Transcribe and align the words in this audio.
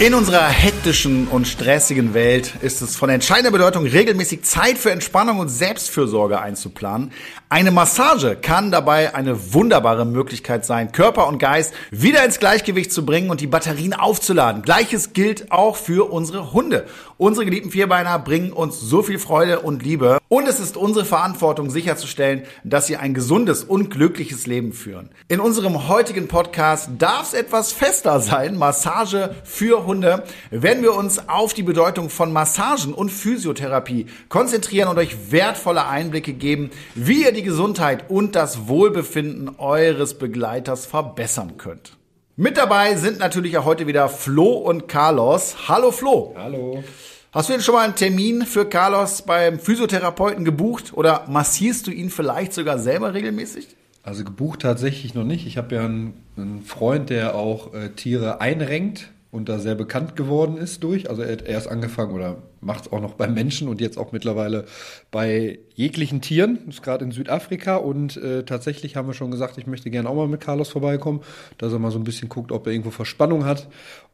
In 0.00 0.14
unserer 0.14 0.48
hektischen 0.48 1.28
und 1.28 1.46
stressigen 1.46 2.14
Welt 2.14 2.54
ist 2.62 2.80
es 2.80 2.96
von 2.96 3.10
entscheidender 3.10 3.50
Bedeutung, 3.50 3.84
regelmäßig 3.84 4.44
Zeit 4.44 4.78
für 4.78 4.90
Entspannung 4.90 5.40
und 5.40 5.50
Selbstfürsorge 5.50 6.40
einzuplanen. 6.40 7.12
Eine 7.50 7.70
Massage 7.70 8.34
kann 8.34 8.70
dabei 8.70 9.14
eine 9.14 9.52
wunderbare 9.52 10.06
Möglichkeit 10.06 10.64
sein, 10.64 10.92
Körper 10.92 11.28
und 11.28 11.38
Geist 11.38 11.74
wieder 11.90 12.24
ins 12.24 12.38
Gleichgewicht 12.38 12.92
zu 12.92 13.04
bringen 13.04 13.28
und 13.28 13.42
die 13.42 13.46
Batterien 13.46 13.92
aufzuladen. 13.92 14.62
Gleiches 14.62 15.12
gilt 15.12 15.52
auch 15.52 15.76
für 15.76 16.10
unsere 16.10 16.54
Hunde. 16.54 16.86
Unsere 17.18 17.44
geliebten 17.44 17.70
Vierbeiner 17.70 18.18
bringen 18.18 18.54
uns 18.54 18.80
so 18.80 19.02
viel 19.02 19.18
Freude 19.18 19.60
und 19.60 19.82
Liebe 19.82 20.19
und 20.30 20.46
es 20.46 20.60
ist 20.60 20.76
unsere 20.76 21.04
Verantwortung 21.04 21.70
sicherzustellen, 21.70 22.44
dass 22.62 22.86
sie 22.86 22.96
ein 22.96 23.14
gesundes 23.14 23.64
und 23.64 23.90
glückliches 23.90 24.46
Leben 24.46 24.72
führen. 24.72 25.10
In 25.26 25.40
unserem 25.40 25.88
heutigen 25.88 26.28
Podcast 26.28 26.88
darf 26.98 27.24
es 27.24 27.34
etwas 27.34 27.72
fester 27.72 28.20
sein, 28.20 28.56
Massage 28.56 29.34
für 29.42 29.86
Hunde, 29.86 30.22
werden 30.50 30.84
wir 30.84 30.94
uns 30.94 31.28
auf 31.28 31.52
die 31.52 31.64
Bedeutung 31.64 32.10
von 32.10 32.32
Massagen 32.32 32.94
und 32.94 33.10
Physiotherapie 33.10 34.06
konzentrieren 34.28 34.88
und 34.88 34.98
euch 34.98 35.32
wertvolle 35.32 35.88
Einblicke 35.88 36.32
geben, 36.32 36.70
wie 36.94 37.24
ihr 37.24 37.32
die 37.32 37.42
Gesundheit 37.42 38.08
und 38.08 38.36
das 38.36 38.68
Wohlbefinden 38.68 39.56
eures 39.58 40.14
Begleiters 40.14 40.86
verbessern 40.86 41.58
könnt. 41.58 41.96
Mit 42.36 42.56
dabei 42.56 42.94
sind 42.94 43.18
natürlich 43.18 43.58
auch 43.58 43.64
heute 43.64 43.88
wieder 43.88 44.08
Flo 44.08 44.52
und 44.52 44.86
Carlos. 44.86 45.68
Hallo 45.68 45.90
Flo. 45.90 46.36
Hallo. 46.38 46.84
Hast 47.32 47.48
du 47.48 47.52
denn 47.52 47.62
schon 47.62 47.76
mal 47.76 47.84
einen 47.84 47.94
Termin 47.94 48.42
für 48.44 48.68
Carlos 48.68 49.22
beim 49.22 49.60
Physiotherapeuten 49.60 50.44
gebucht 50.44 50.92
oder 50.94 51.26
massierst 51.28 51.86
du 51.86 51.92
ihn 51.92 52.10
vielleicht 52.10 52.52
sogar 52.52 52.80
selber 52.80 53.14
regelmäßig? 53.14 53.68
Also 54.02 54.24
gebucht 54.24 54.62
tatsächlich 54.62 55.14
noch 55.14 55.22
nicht. 55.22 55.46
Ich 55.46 55.56
habe 55.56 55.76
ja 55.76 55.84
einen, 55.84 56.14
einen, 56.36 56.62
Freund, 56.62 57.08
der 57.08 57.36
auch 57.36 57.72
äh, 57.72 57.90
Tiere 57.90 58.40
einrenkt 58.40 59.10
und 59.30 59.48
da 59.48 59.58
sehr 59.58 59.74
bekannt 59.74 60.16
geworden 60.16 60.56
ist 60.56 60.82
durch. 60.82 61.08
Also 61.08 61.22
er 61.22 61.32
hat 61.32 61.42
erst 61.42 61.68
angefangen 61.68 62.12
oder 62.12 62.42
macht 62.60 62.86
es 62.86 62.92
auch 62.92 63.00
noch 63.00 63.14
beim 63.14 63.32
Menschen 63.32 63.68
und 63.68 63.80
jetzt 63.80 63.96
auch 63.96 64.12
mittlerweile 64.12 64.64
bei 65.10 65.60
jeglichen 65.74 66.20
Tieren, 66.20 66.58
das 66.66 66.76
ist 66.76 66.82
gerade 66.82 67.04
in 67.04 67.12
Südafrika 67.12 67.76
und 67.76 68.16
äh, 68.16 68.44
tatsächlich 68.44 68.96
haben 68.96 69.08
wir 69.08 69.14
schon 69.14 69.30
gesagt, 69.30 69.56
ich 69.56 69.66
möchte 69.66 69.90
gerne 69.90 70.08
auch 70.08 70.14
mal 70.14 70.28
mit 70.28 70.40
Carlos 70.40 70.68
vorbeikommen, 70.68 71.20
dass 71.58 71.72
er 71.72 71.78
mal 71.78 71.90
so 71.90 71.98
ein 71.98 72.04
bisschen 72.04 72.28
guckt, 72.28 72.52
ob 72.52 72.66
er 72.66 72.72
irgendwo 72.72 72.90
Verspannung 72.90 73.44
hat 73.44 73.68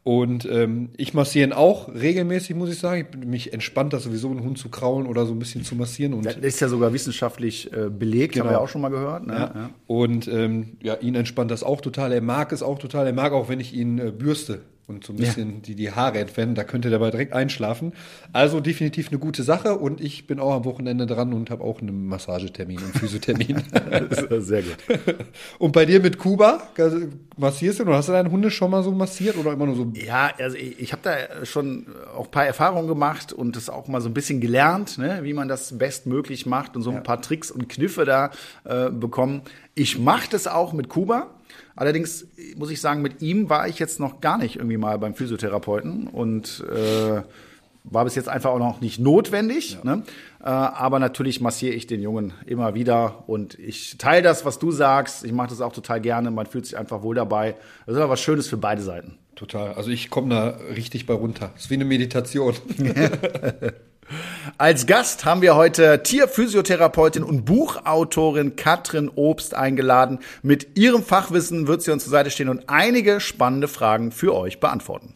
und 0.06 0.44
ähm, 0.48 0.90
ich 0.96 1.14
massiere 1.14 1.48
ihn 1.48 1.52
auch 1.52 1.92
regelmäßig, 1.92 2.54
muss 2.54 2.70
ich 2.70 2.78
sagen. 2.78 3.08
Ich, 3.10 3.26
mich 3.26 3.52
entspannt 3.52 3.92
das 3.92 4.04
sowieso, 4.04 4.30
einen 4.30 4.44
Hund 4.44 4.56
zu 4.56 4.68
kraulen 4.68 5.08
oder 5.08 5.26
so 5.26 5.32
ein 5.32 5.40
bisschen 5.40 5.64
zu 5.64 5.74
massieren. 5.74 6.14
Und 6.14 6.26
das 6.26 6.36
ist 6.36 6.60
ja 6.60 6.68
sogar 6.68 6.92
wissenschaftlich 6.92 7.72
äh, 7.72 7.90
belegt, 7.90 8.34
genau. 8.34 8.44
haben 8.44 8.52
wir 8.52 8.60
auch 8.60 8.68
schon 8.68 8.82
mal 8.82 8.90
gehört. 8.90 9.26
Ne? 9.26 9.32
Ja. 9.32 9.52
Ja. 9.52 9.70
Und 9.88 10.28
ähm, 10.28 10.76
ja, 10.80 10.94
ihn 10.94 11.16
entspannt 11.16 11.50
das 11.50 11.64
auch 11.64 11.80
total. 11.80 12.12
Er 12.12 12.20
mag 12.20 12.52
es 12.52 12.62
auch 12.62 12.78
total. 12.78 13.08
Er 13.08 13.14
mag 13.14 13.32
auch, 13.32 13.48
wenn 13.48 13.58
ich 13.58 13.74
ihn 13.74 13.98
äh, 13.98 14.12
bürste 14.12 14.60
und 14.88 15.04
so 15.04 15.12
ein 15.12 15.16
bisschen 15.16 15.54
ja. 15.54 15.60
die, 15.60 15.74
die 15.74 15.90
Haare 15.90 16.18
entfernen. 16.20 16.54
Da 16.54 16.62
könnte 16.62 16.90
der 16.90 16.98
dabei 16.98 17.10
direkt 17.10 17.32
einschlafen. 17.32 17.92
Also 18.32 18.60
definitiv 18.60 19.08
eine 19.08 19.18
gute 19.18 19.42
Sache 19.42 19.76
und 19.76 20.00
ich 20.00 20.26
bin 20.26 20.38
auch 20.38 20.54
am 20.54 20.64
Wochenende 20.64 21.06
dran 21.06 21.32
und 21.32 21.50
habe 21.50 21.64
auch 21.64 21.80
einen 21.80 22.06
Massagetermin 22.06 22.78
und 22.78 22.96
Physiothermin. 22.96 23.62
Sehr 24.38 24.62
gut. 24.62 24.76
Und 25.58 25.72
bei 25.72 25.86
dir 25.86 26.00
mit 26.00 26.18
Kuba, 26.18 26.68
massierst 27.36 27.78
du 27.78 27.84
oder 27.84 27.96
hast 27.96 28.08
du 28.08 28.12
deine 28.12 28.30
Hunde 28.30 28.50
schon 28.50 28.70
mal 28.70 28.82
so 28.82 28.92
massiert 28.92 29.36
oder 29.36 29.52
immer 29.52 29.66
nur 29.66 29.74
so? 29.74 29.92
Ja, 29.94 30.30
also 30.38 30.56
ich, 30.56 30.78
ich 30.80 30.92
habe 30.92 31.02
da 31.02 31.44
schon 31.44 31.86
auch 32.14 32.26
ein 32.26 32.30
paar 32.30 32.46
Erfahrungen 32.46 32.88
gemacht 32.88 33.32
und 33.32 33.56
das 33.56 33.68
auch 33.68 33.88
mal 33.88 34.00
so 34.00 34.08
ein 34.08 34.14
bisschen 34.14 34.40
gelernt, 34.40 34.98
ne, 34.98 35.20
wie 35.22 35.32
man 35.32 35.48
das 35.48 35.76
bestmöglich 35.78 36.46
macht 36.46 36.76
und 36.76 36.82
so 36.82 36.90
ein 36.90 36.96
ja. 36.96 37.02
paar 37.02 37.20
Tricks 37.20 37.50
und 37.50 37.68
Kniffe 37.68 38.04
da 38.04 38.30
äh, 38.64 38.90
bekommen. 38.90 39.42
Ich 39.74 39.98
mache 39.98 40.28
das 40.30 40.46
auch 40.46 40.72
mit 40.72 40.88
Kuba. 40.88 41.30
Allerdings 41.76 42.26
muss 42.56 42.70
ich 42.70 42.80
sagen, 42.80 43.02
mit 43.02 43.20
ihm 43.22 43.50
war 43.50 43.68
ich 43.68 43.78
jetzt 43.78 44.00
noch 44.00 44.20
gar 44.20 44.38
nicht 44.38 44.56
irgendwie 44.56 44.78
mal 44.78 44.98
beim 44.98 45.14
Physiotherapeuten 45.14 46.08
und 46.08 46.64
äh, 46.70 47.22
war 47.84 48.04
bis 48.04 48.14
jetzt 48.14 48.28
einfach 48.28 48.50
auch 48.50 48.58
noch 48.58 48.80
nicht 48.80 48.98
notwendig. 48.98 49.78
Ja. 49.84 49.96
Ne? 49.96 50.02
Äh, 50.40 50.44
aber 50.46 50.98
natürlich 50.98 51.40
massiere 51.40 51.74
ich 51.74 51.86
den 51.86 52.02
Jungen 52.02 52.32
immer 52.46 52.74
wieder 52.74 53.24
und 53.28 53.58
ich 53.58 53.98
teile 53.98 54.22
das, 54.22 54.44
was 54.44 54.58
du 54.58 54.72
sagst. 54.72 55.24
Ich 55.24 55.32
mache 55.32 55.48
das 55.48 55.60
auch 55.60 55.72
total 55.72 56.00
gerne. 56.00 56.30
Man 56.30 56.46
fühlt 56.46 56.66
sich 56.66 56.76
einfach 56.76 57.02
wohl 57.02 57.14
dabei. 57.14 57.54
Das 57.84 57.94
ist 57.94 58.00
aber 58.00 58.12
was 58.12 58.20
Schönes 58.20 58.48
für 58.48 58.56
beide 58.56 58.82
Seiten. 58.82 59.18
Total. 59.36 59.74
Also 59.74 59.90
ich 59.90 60.08
komme 60.08 60.30
da 60.30 60.48
richtig 60.74 61.04
bei 61.04 61.12
runter. 61.12 61.50
Das 61.52 61.64
ist 61.64 61.70
wie 61.70 61.74
eine 61.74 61.84
Meditation. 61.84 62.54
Als 64.58 64.86
Gast 64.86 65.24
haben 65.24 65.42
wir 65.42 65.56
heute 65.56 66.02
Tierphysiotherapeutin 66.02 67.24
und 67.24 67.44
Buchautorin 67.44 68.54
Katrin 68.54 69.10
Obst 69.14 69.54
eingeladen. 69.54 70.20
Mit 70.42 70.76
ihrem 70.78 71.02
Fachwissen 71.02 71.66
wird 71.66 71.82
sie 71.82 71.90
uns 71.90 72.04
zur 72.04 72.12
Seite 72.12 72.30
stehen 72.30 72.48
und 72.48 72.68
einige 72.68 73.20
spannende 73.20 73.68
Fragen 73.68 74.12
für 74.12 74.34
euch 74.34 74.60
beantworten. 74.60 75.15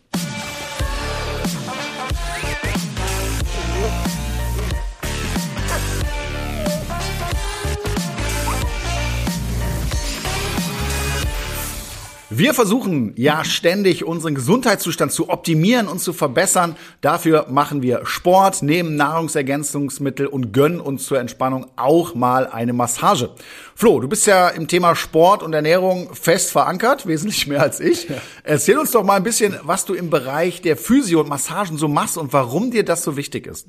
Wir 12.41 12.55
versuchen 12.55 13.13
ja 13.17 13.45
ständig 13.45 14.03
unseren 14.07 14.35
Gesundheitszustand 14.35 15.13
zu 15.13 15.29
optimieren 15.29 15.89
und 15.89 15.99
zu 15.99 16.15
verbessern. 16.15 16.75
Dafür 17.03 17.49
machen 17.51 17.83
wir 17.83 18.07
Sport, 18.07 18.63
nehmen 18.63 18.97
Nahrungsergänzungsmittel 18.97 20.27
und 20.27 20.51
gönnen 20.55 20.81
uns 20.81 21.05
zur 21.05 21.21
Entspannung 21.21 21.67
auch 21.77 22.15
mal 22.15 22.47
eine 22.47 22.73
Massage. 22.73 23.29
Flo, 23.75 24.01
du 24.01 24.09
bist 24.09 24.27
ja 24.27 24.49
im 24.49 24.69
Thema 24.69 24.97
Sport 24.97 25.43
und 25.43 25.53
Ernährung 25.53 26.15
fest 26.15 26.51
verankert, 26.51 27.07
wesentlich 27.07 27.47
mehr 27.47 27.61
als 27.61 27.79
ich. 27.79 28.07
Erzähl 28.43 28.79
uns 28.79 28.91
doch 28.93 29.05
mal 29.05 29.17
ein 29.17 29.23
bisschen, 29.23 29.57
was 29.65 29.85
du 29.85 29.93
im 29.93 30.09
Bereich 30.09 30.63
der 30.63 30.79
Physio 30.79 31.21
und 31.21 31.29
Massagen 31.29 31.77
so 31.77 31.89
machst 31.89 32.17
und 32.17 32.33
warum 32.33 32.71
dir 32.71 32.87
das 32.87 33.03
so 33.03 33.19
wichtig 33.19 33.47
ist. 33.47 33.67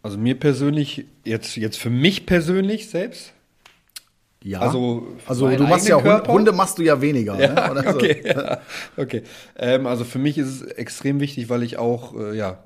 Also 0.00 0.16
mir 0.16 0.38
persönlich, 0.38 1.06
jetzt, 1.24 1.56
jetzt 1.56 1.76
für 1.76 1.90
mich 1.90 2.24
persönlich 2.24 2.88
selbst, 2.88 3.32
ja. 4.42 4.60
Also, 4.60 5.06
also 5.26 5.48
du 5.48 5.64
machst 5.64 5.88
ja 5.88 6.00
Körper? 6.00 6.32
Hunde 6.32 6.52
machst 6.52 6.78
du 6.78 6.82
ja 6.82 7.00
weniger. 7.00 7.38
Ja, 7.38 7.74
ne? 7.74 7.84
okay. 7.86 8.22
Ja, 8.24 8.60
okay. 8.96 9.22
Ähm, 9.58 9.86
also 9.86 10.04
für 10.04 10.18
mich 10.18 10.38
ist 10.38 10.48
es 10.48 10.62
extrem 10.62 11.20
wichtig, 11.20 11.48
weil 11.48 11.62
ich 11.62 11.76
auch 11.76 12.14
äh, 12.16 12.36
ja 12.36 12.62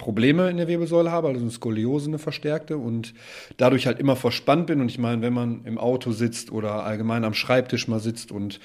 Probleme 0.00 0.48
in 0.48 0.56
der 0.56 0.66
Wirbelsäule 0.66 1.12
habe, 1.12 1.28
also 1.28 1.40
eine 1.40 1.50
Skoliose, 1.50 2.08
eine 2.08 2.18
verstärkte 2.18 2.78
und 2.78 3.12
dadurch 3.58 3.86
halt 3.86 3.98
immer 3.98 4.16
verspannt 4.16 4.66
bin. 4.66 4.80
Und 4.80 4.90
ich 4.90 4.98
meine, 4.98 5.20
wenn 5.20 5.34
man 5.34 5.64
im 5.64 5.76
Auto 5.76 6.12
sitzt 6.12 6.50
oder 6.50 6.84
allgemein 6.84 7.22
am 7.22 7.34
Schreibtisch 7.34 7.86
mal 7.86 8.00
sitzt 8.00 8.32
und 8.32 8.60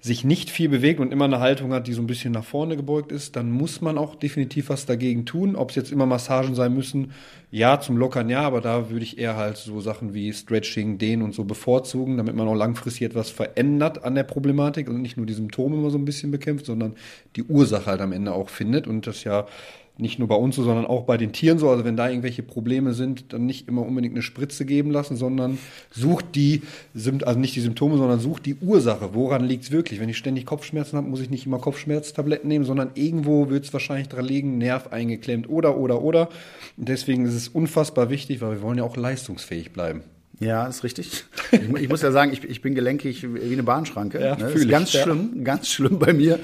sich 0.00 0.24
nicht 0.24 0.50
viel 0.50 0.68
bewegt 0.68 1.00
und 1.00 1.12
immer 1.12 1.24
eine 1.24 1.40
Haltung 1.40 1.72
hat, 1.72 1.88
die 1.88 1.92
so 1.92 2.00
ein 2.00 2.06
bisschen 2.06 2.32
nach 2.32 2.44
vorne 2.44 2.76
gebeugt 2.76 3.10
ist, 3.10 3.34
dann 3.34 3.50
muss 3.50 3.80
man 3.80 3.98
auch 3.98 4.14
definitiv 4.14 4.68
was 4.68 4.86
dagegen 4.86 5.26
tun. 5.26 5.56
Ob 5.56 5.70
es 5.70 5.76
jetzt 5.76 5.90
immer 5.90 6.06
Massagen 6.06 6.54
sein 6.54 6.72
müssen, 6.72 7.12
ja, 7.50 7.80
zum 7.80 7.96
Lockern 7.96 8.28
ja, 8.28 8.42
aber 8.42 8.60
da 8.60 8.90
würde 8.90 9.04
ich 9.04 9.18
eher 9.18 9.36
halt 9.36 9.56
so 9.56 9.80
Sachen 9.80 10.14
wie 10.14 10.32
Stretching, 10.32 10.98
Dehnen 10.98 11.22
und 11.22 11.34
so 11.34 11.44
bevorzugen, 11.44 12.16
damit 12.16 12.36
man 12.36 12.46
auch 12.46 12.54
langfristig 12.54 13.02
etwas 13.02 13.30
verändert 13.30 14.04
an 14.04 14.14
der 14.14 14.24
Problematik 14.24 14.88
und 14.88 15.02
nicht 15.02 15.16
nur 15.16 15.26
die 15.26 15.34
Symptome 15.34 15.76
immer 15.76 15.90
so 15.90 15.98
ein 15.98 16.04
bisschen 16.04 16.30
bekämpft, 16.30 16.66
sondern 16.66 16.94
die 17.34 17.42
Ursache 17.42 17.86
halt 17.86 18.00
am 18.00 18.12
Ende 18.12 18.32
auch 18.32 18.50
findet 18.50 18.86
und 18.86 19.06
das 19.06 19.24
ja 19.24 19.46
nicht 19.98 20.18
nur 20.18 20.28
bei 20.28 20.36
uns 20.36 20.56
so, 20.56 20.62
sondern 20.62 20.86
auch 20.86 21.02
bei 21.02 21.16
den 21.16 21.32
Tieren 21.32 21.58
so. 21.58 21.68
Also 21.68 21.84
wenn 21.84 21.96
da 21.96 22.08
irgendwelche 22.08 22.42
Probleme 22.42 22.94
sind, 22.94 23.32
dann 23.32 23.46
nicht 23.46 23.68
immer 23.68 23.82
unbedingt 23.82 24.14
eine 24.14 24.22
Spritze 24.22 24.64
geben 24.64 24.90
lassen, 24.90 25.16
sondern 25.16 25.58
sucht 25.90 26.36
die, 26.36 26.62
also 26.94 27.38
nicht 27.38 27.56
die 27.56 27.60
Symptome, 27.60 27.98
sondern 27.98 28.20
sucht 28.20 28.46
die 28.46 28.54
Ursache. 28.54 29.10
Woran 29.12 29.44
liegt 29.44 29.64
es 29.64 29.70
wirklich? 29.72 30.00
Wenn 30.00 30.08
ich 30.08 30.16
ständig 30.16 30.46
Kopfschmerzen 30.46 30.96
habe, 30.96 31.08
muss 31.08 31.20
ich 31.20 31.30
nicht 31.30 31.46
immer 31.46 31.58
Kopfschmerztabletten 31.58 32.48
nehmen, 32.48 32.64
sondern 32.64 32.92
irgendwo 32.94 33.50
wird 33.50 33.64
es 33.64 33.72
wahrscheinlich 33.72 34.08
dran 34.08 34.24
liegen, 34.24 34.58
Nerv 34.58 34.92
eingeklemmt 34.92 35.48
oder, 35.48 35.76
oder, 35.76 36.00
oder. 36.02 36.28
Und 36.76 36.88
deswegen 36.88 37.26
ist 37.26 37.34
es 37.34 37.48
unfassbar 37.48 38.08
wichtig, 38.08 38.40
weil 38.40 38.52
wir 38.52 38.62
wollen 38.62 38.78
ja 38.78 38.84
auch 38.84 38.96
leistungsfähig 38.96 39.72
bleiben. 39.72 40.02
Ja, 40.40 40.66
ist 40.66 40.84
richtig. 40.84 41.24
Ich, 41.50 41.60
ich, 41.60 41.88
muss 41.88 42.02
ja 42.02 42.12
sagen, 42.12 42.32
ich, 42.32 42.44
ich 42.44 42.62
bin 42.62 42.74
gelenkig 42.74 43.26
wie 43.34 43.52
eine 43.52 43.64
Bahnschranke. 43.64 44.20
Ja, 44.20 44.36
ne? 44.36 44.50
ist 44.50 44.68
ganz 44.68 44.94
ich, 44.94 45.00
schlimm, 45.00 45.30
ja. 45.36 45.42
ganz 45.42 45.68
schlimm 45.68 45.98
bei 45.98 46.12
mir. 46.12 46.38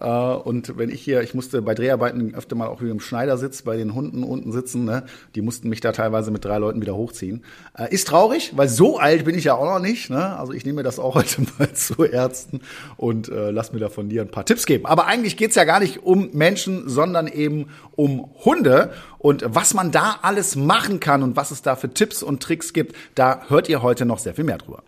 Äh, 0.00 0.06
und 0.06 0.76
wenn 0.78 0.90
ich 0.90 1.02
hier, 1.02 1.20
ich 1.22 1.34
musste 1.34 1.62
bei 1.62 1.74
Dreharbeiten 1.74 2.34
öfter 2.34 2.56
mal 2.56 2.68
auch 2.68 2.80
wie 2.80 2.90
im 2.90 3.00
Schneidersitz 3.00 3.62
bei 3.62 3.76
den 3.76 3.94
Hunden 3.94 4.24
unten 4.24 4.52
sitzen, 4.52 4.84
ne? 4.84 5.04
die 5.34 5.42
mussten 5.42 5.68
mich 5.68 5.80
da 5.80 5.92
teilweise 5.92 6.30
mit 6.30 6.44
drei 6.44 6.58
Leuten 6.58 6.80
wieder 6.80 6.96
hochziehen. 6.96 7.44
Äh, 7.76 7.92
ist 7.92 8.08
traurig, 8.08 8.52
weil 8.56 8.68
so 8.68 8.98
alt 8.98 9.24
bin 9.24 9.36
ich 9.36 9.44
ja 9.44 9.54
auch 9.54 9.66
noch 9.66 9.80
nicht. 9.80 10.10
Ne? 10.10 10.36
Also 10.38 10.52
ich 10.52 10.64
nehme 10.64 10.82
das 10.82 10.98
auch 10.98 11.14
heute 11.20 11.42
mal 11.58 11.72
zu 11.72 12.04
Ärzten 12.04 12.60
und 12.96 13.28
äh, 13.28 13.50
lass 13.50 13.72
mir 13.72 13.80
da 13.80 13.88
von 13.88 14.08
dir 14.08 14.22
ein 14.22 14.30
paar 14.30 14.44
Tipps 14.44 14.66
geben. 14.66 14.86
Aber 14.86 15.06
eigentlich 15.06 15.36
geht's 15.36 15.54
ja 15.54 15.64
gar 15.64 15.80
nicht 15.80 16.02
um 16.02 16.30
Menschen, 16.32 16.88
sondern 16.88 17.26
eben 17.26 17.68
um 17.96 18.30
Hunde. 18.44 18.92
Und 19.18 19.44
was 19.46 19.74
man 19.74 19.90
da 19.90 20.18
alles 20.22 20.56
machen 20.56 20.98
kann 20.98 21.22
und 21.22 21.36
was 21.36 21.50
es 21.50 21.60
da 21.62 21.76
für 21.76 21.92
Tipps 21.92 22.22
und 22.22 22.42
Tricks 22.42 22.72
gibt, 22.72 22.96
da 23.14 23.42
hört 23.48 23.68
ihr 23.68 23.82
heute 23.82 24.06
noch 24.06 24.18
sehr 24.18 24.34
viel 24.34 24.44
mehr 24.44 24.58
drüber. 24.58 24.82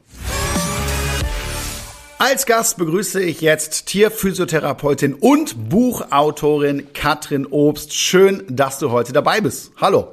Als 2.24 2.46
Gast 2.46 2.76
begrüße 2.76 3.20
ich 3.20 3.40
jetzt 3.40 3.86
Tierphysiotherapeutin 3.86 5.14
und 5.14 5.68
Buchautorin 5.68 6.92
Katrin 6.92 7.46
Obst. 7.46 7.94
Schön, 7.94 8.44
dass 8.48 8.78
du 8.78 8.92
heute 8.92 9.12
dabei 9.12 9.40
bist. 9.40 9.72
Hallo. 9.80 10.06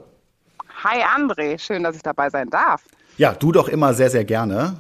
Hi 0.84 1.04
André, 1.04 1.60
schön, 1.60 1.84
dass 1.84 1.96
ich 1.96 2.02
dabei 2.02 2.32
sein 2.32 2.50
darf. 2.50 2.82
Ja, 3.18 3.34
du 3.34 3.52
doch 3.52 3.68
immer 3.68 3.94
sehr, 3.94 4.10
sehr 4.10 4.26
gerne. 4.26 4.76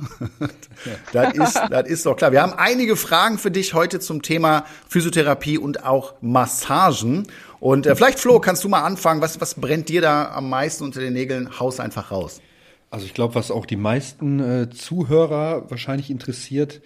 das, 1.13 1.33
ist, 1.35 1.61
das 1.69 1.87
ist 1.87 2.05
doch 2.07 2.15
klar. 2.15 2.31
Wir 2.31 2.41
haben 2.41 2.53
einige 2.53 2.95
Fragen 2.95 3.37
für 3.37 3.51
dich 3.51 3.75
heute 3.75 3.99
zum 3.99 4.23
Thema 4.23 4.65
Physiotherapie 4.87 5.59
und 5.59 5.85
auch 5.85 6.15
Massagen. 6.21 7.27
Und 7.59 7.85
äh, 7.85 7.95
vielleicht, 7.95 8.17
Flo, 8.17 8.39
kannst 8.39 8.63
du 8.63 8.69
mal 8.69 8.81
anfangen. 8.81 9.21
Was, 9.21 9.39
was 9.39 9.53
brennt 9.53 9.89
dir 9.89 10.01
da 10.01 10.31
am 10.31 10.49
meisten 10.49 10.83
unter 10.83 10.99
den 10.99 11.13
Nägeln? 11.13 11.59
Haus 11.59 11.79
einfach 11.79 12.09
raus. 12.09 12.41
Also 12.91 13.05
ich 13.05 13.13
glaube, 13.13 13.35
was 13.35 13.51
auch 13.51 13.67
die 13.67 13.75
meisten 13.75 14.39
äh, 14.39 14.69
Zuhörer 14.71 15.69
wahrscheinlich 15.69 16.09
interessiert, 16.09 16.81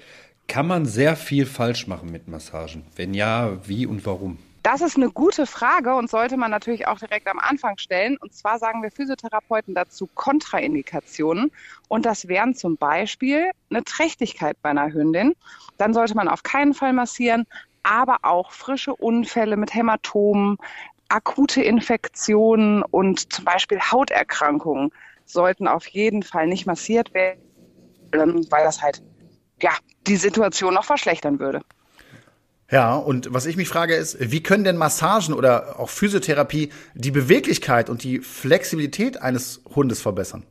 kann 0.48 0.68
man 0.68 0.86
sehr 0.86 1.16
viel 1.16 1.46
falsch 1.46 1.88
machen 1.88 2.12
mit 2.12 2.28
Massagen? 2.28 2.84
Wenn 2.96 3.14
ja, 3.14 3.58
wie 3.68 3.86
und 3.86 4.06
warum? 4.06 4.38
Das 4.64 4.80
ist 4.80 4.96
eine 4.96 5.10
gute 5.10 5.46
Frage 5.46 5.94
und 5.94 6.10
sollte 6.10 6.38
man 6.38 6.50
natürlich 6.50 6.88
auch 6.88 6.98
direkt 6.98 7.28
am 7.28 7.38
Anfang 7.38 7.78
stellen. 7.78 8.16
Und 8.18 8.34
zwar 8.34 8.60
sagen 8.60 8.82
wir 8.82 8.92
Physiotherapeuten 8.92 9.76
dazu 9.76 10.08
Kontraindikationen. 10.14 11.52
Und 11.90 12.06
das 12.06 12.30
wären 12.30 12.56
zum 12.56 12.78
Beispiel 12.78 13.52
eine 13.70 13.84
Trächtigkeit 13.84 14.56
bei 14.62 14.70
einer 14.70 14.94
Hündin. 14.94 15.34
Dann 15.78 15.94
sollte 15.94 16.16
man 16.16 16.30
auf 16.30 16.44
keinen 16.44 16.74
Fall 16.74 16.94
massieren, 16.94 17.46
aber 17.84 18.20
auch 18.22 18.54
frische 18.54 18.96
Unfälle 18.96 19.58
mit 19.58 19.74
Hämatomen, 19.74 20.58
akute 21.10 21.62
Infektionen 21.62 22.84
und 22.84 23.34
zum 23.34 23.44
Beispiel 23.44 23.80
Hauterkrankungen 23.80 24.92
sollten 25.26 25.68
auf 25.68 25.88
jeden 25.88 26.24
Fall 26.24 26.48
nicht 26.48 26.66
massiert 26.66 27.14
werden, 27.14 27.42
weil 28.50 28.64
das 28.64 28.82
halt 28.82 29.04
ja, 29.64 29.72
die 30.06 30.18
Situation 30.18 30.74
noch 30.74 30.84
verschlechtern 30.84 31.40
würde. 31.40 31.62
Ja, 32.70 32.96
und 32.96 33.34
was 33.34 33.46
ich 33.46 33.56
mich 33.56 33.70
frage 33.70 33.96
ist, 33.96 34.18
wie 34.20 34.44
können 34.44 34.64
denn 34.64 34.78
Massagen 34.78 35.34
oder 35.34 35.80
auch 35.80 35.90
Physiotherapie 35.90 36.72
die 36.94 37.12
Beweglichkeit 37.12 37.90
und 37.90 38.04
die 38.04 38.20
Flexibilität 38.20 39.22
eines 39.22 39.62
Hundes 39.76 40.02
verbessern? 40.02 40.44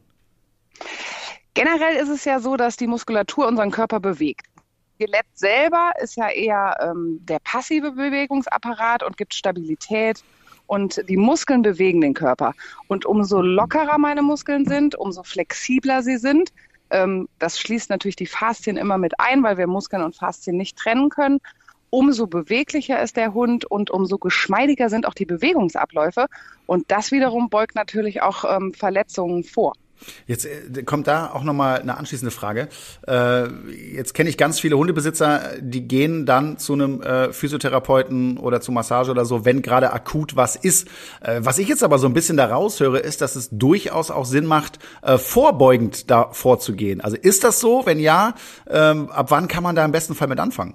Generell 1.54 1.96
ist 1.96 2.08
es 2.08 2.24
ja 2.24 2.40
so, 2.40 2.56
dass 2.56 2.76
die 2.76 2.86
Muskulatur 2.86 3.46
unseren 3.46 3.70
Körper 3.70 4.00
bewegt. 4.00 4.46
Skelett 4.94 5.26
selber 5.34 5.92
ist 6.00 6.16
ja 6.16 6.30
eher 6.30 6.76
ähm, 6.80 7.18
der 7.22 7.40
passive 7.40 7.92
Bewegungsapparat 7.92 9.02
und 9.02 9.16
gibt 9.16 9.34
Stabilität 9.34 10.22
und 10.66 11.02
die 11.08 11.16
Muskeln 11.16 11.62
bewegen 11.62 12.00
den 12.00 12.14
Körper. 12.14 12.54
Und 12.86 13.04
umso 13.04 13.42
lockerer 13.42 13.98
meine 13.98 14.22
Muskeln 14.22 14.64
sind, 14.64 14.94
umso 14.94 15.22
flexibler 15.24 16.02
sie 16.02 16.18
sind, 16.18 16.52
ähm, 16.92 17.28
das 17.38 17.58
schließt 17.58 17.90
natürlich 17.90 18.16
die 18.16 18.26
Faszien 18.26 18.76
immer 18.76 18.98
mit 18.98 19.18
ein, 19.18 19.42
weil 19.42 19.58
wir 19.58 19.66
Muskeln 19.66 20.02
und 20.02 20.16
Faszien 20.16 20.56
nicht 20.56 20.76
trennen 20.76 21.08
können 21.08 21.40
umso 21.92 22.26
beweglicher 22.26 23.02
ist 23.02 23.18
der 23.18 23.34
Hund 23.34 23.66
und 23.66 23.90
umso 23.90 24.16
geschmeidiger 24.16 24.88
sind 24.88 25.06
auch 25.06 25.12
die 25.12 25.26
Bewegungsabläufe. 25.26 26.26
Und 26.64 26.90
das 26.90 27.12
wiederum 27.12 27.50
beugt 27.50 27.74
natürlich 27.74 28.22
auch 28.22 28.44
ähm, 28.44 28.72
Verletzungen 28.72 29.44
vor. 29.44 29.74
Jetzt 30.26 30.46
äh, 30.46 30.82
kommt 30.84 31.06
da 31.06 31.31
auch 31.32 31.44
nochmal 31.44 31.81
eine 31.81 31.96
anschließende 31.96 32.31
Frage. 32.31 32.69
Äh, 33.06 33.49
jetzt 33.94 34.14
kenne 34.14 34.31
ich 34.31 34.37
ganz 34.37 34.60
viele 34.60 34.76
Hundebesitzer, 34.76 35.52
die 35.60 35.87
gehen 35.87 36.26
dann 36.26 36.58
zu 36.58 36.75
einem 36.75 37.02
äh, 37.02 37.32
Physiotherapeuten 37.32 38.38
oder 38.38 38.60
zu 38.60 38.72
Massage 38.72 39.10
oder 39.10 39.25
so, 39.25 39.44
wenn 39.44 39.62
gerade 39.62 39.93
akut 39.93 40.37
was 40.37 40.56
ist. 40.56 40.88
Was 41.20 41.58
ich 41.58 41.69
jetzt 41.69 41.82
aber 41.82 41.99
so 41.99 42.06
ein 42.06 42.14
bisschen 42.14 42.37
da 42.37 42.46
raushöre, 42.46 42.99
ist, 42.99 43.20
dass 43.20 43.37
es 43.37 43.49
durchaus 43.50 44.10
auch 44.10 44.25
Sinn 44.25 44.46
macht, 44.46 44.78
vorbeugend 45.16 46.10
da 46.10 46.31
vorzugehen. 46.32 47.00
Also 47.00 47.16
ist 47.16 47.44
das 47.44 47.60
so? 47.60 47.87
Wenn 47.87 47.98
ja, 47.98 48.34
ähm, 48.69 49.10
ab 49.10 49.31
wann 49.31 49.48
kann 49.48 49.62
man 49.62 49.76
da 49.76 49.84
im 49.84 49.93
besten 49.93 50.14
Fall 50.14 50.28
mit 50.28 50.40
anfangen? 50.40 50.75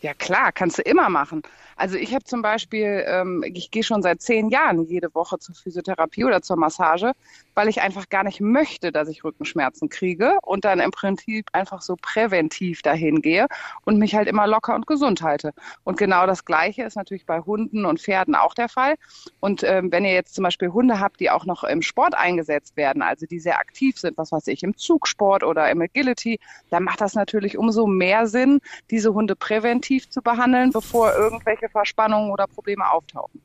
Ja 0.00 0.14
klar, 0.14 0.52
kannst 0.52 0.78
du 0.78 0.82
immer 0.82 1.08
machen. 1.08 1.42
Also 1.76 1.96
ich 1.96 2.14
habe 2.14 2.24
zum 2.24 2.40
Beispiel, 2.40 3.04
ähm, 3.06 3.44
ich 3.46 3.70
gehe 3.70 3.82
schon 3.82 4.02
seit 4.02 4.22
zehn 4.22 4.48
Jahren 4.48 4.86
jede 4.86 5.14
Woche 5.14 5.38
zur 5.38 5.54
Physiotherapie 5.54 6.24
oder 6.24 6.40
zur 6.40 6.56
Massage, 6.56 7.12
weil 7.54 7.68
ich 7.68 7.82
einfach 7.82 8.08
gar 8.08 8.24
nicht 8.24 8.40
möchte, 8.40 8.92
dass 8.92 9.08
ich 9.08 9.24
Rückenschmerzen 9.24 9.90
kriege 9.90 10.38
und 10.42 10.64
dann 10.64 10.80
im 10.80 10.90
Prinzip 10.90 11.46
einfach 11.52 11.82
so 11.82 11.96
präventiv 12.00 12.80
dahin 12.80 13.20
gehe 13.20 13.46
und 13.84 13.98
mich 13.98 14.14
halt 14.14 14.26
immer 14.26 14.46
locker 14.46 14.74
und 14.74 14.86
gesund 14.86 15.20
halte. 15.20 15.52
Und 15.84 15.98
genau 15.98 16.26
das 16.26 16.46
Gleiche 16.46 16.82
ist 16.82 16.96
natürlich 16.96 17.26
bei 17.26 17.40
Hunden 17.40 17.84
und 17.84 18.00
Pferden 18.00 18.34
auch 18.34 18.54
der 18.54 18.70
Fall. 18.70 18.94
Und 19.40 19.62
ähm, 19.62 19.92
wenn 19.92 20.06
ihr 20.06 20.12
jetzt 20.12 20.34
zum 20.34 20.44
Beispiel 20.44 20.70
Hunde 20.70 20.98
habt, 20.98 21.20
die 21.20 21.30
auch 21.30 21.44
noch 21.44 21.62
im 21.62 21.82
Sport 21.82 22.14
eingesetzt 22.14 22.76
werden, 22.78 23.02
also 23.02 23.26
die 23.26 23.38
sehr 23.38 23.58
aktiv 23.58 23.98
sind, 23.98 24.16
was 24.16 24.32
weiß 24.32 24.46
ich, 24.46 24.62
im 24.62 24.76
Zugsport 24.78 25.44
oder 25.44 25.70
im 25.70 25.82
Agility, 25.82 26.40
dann 26.70 26.84
macht 26.84 27.02
das 27.02 27.14
natürlich 27.14 27.58
umso 27.58 27.86
mehr 27.86 28.26
Sinn, 28.26 28.60
diese 28.90 29.12
Hunde 29.12 29.36
präventiv 29.36 30.08
zu 30.08 30.22
behandeln, 30.22 30.72
bevor 30.72 31.14
irgendwelche 31.14 31.65
irgendwelche 31.66 31.70
Verspannungen 31.70 32.30
oder 32.30 32.46
Probleme 32.46 32.90
auftauchen. 32.90 33.40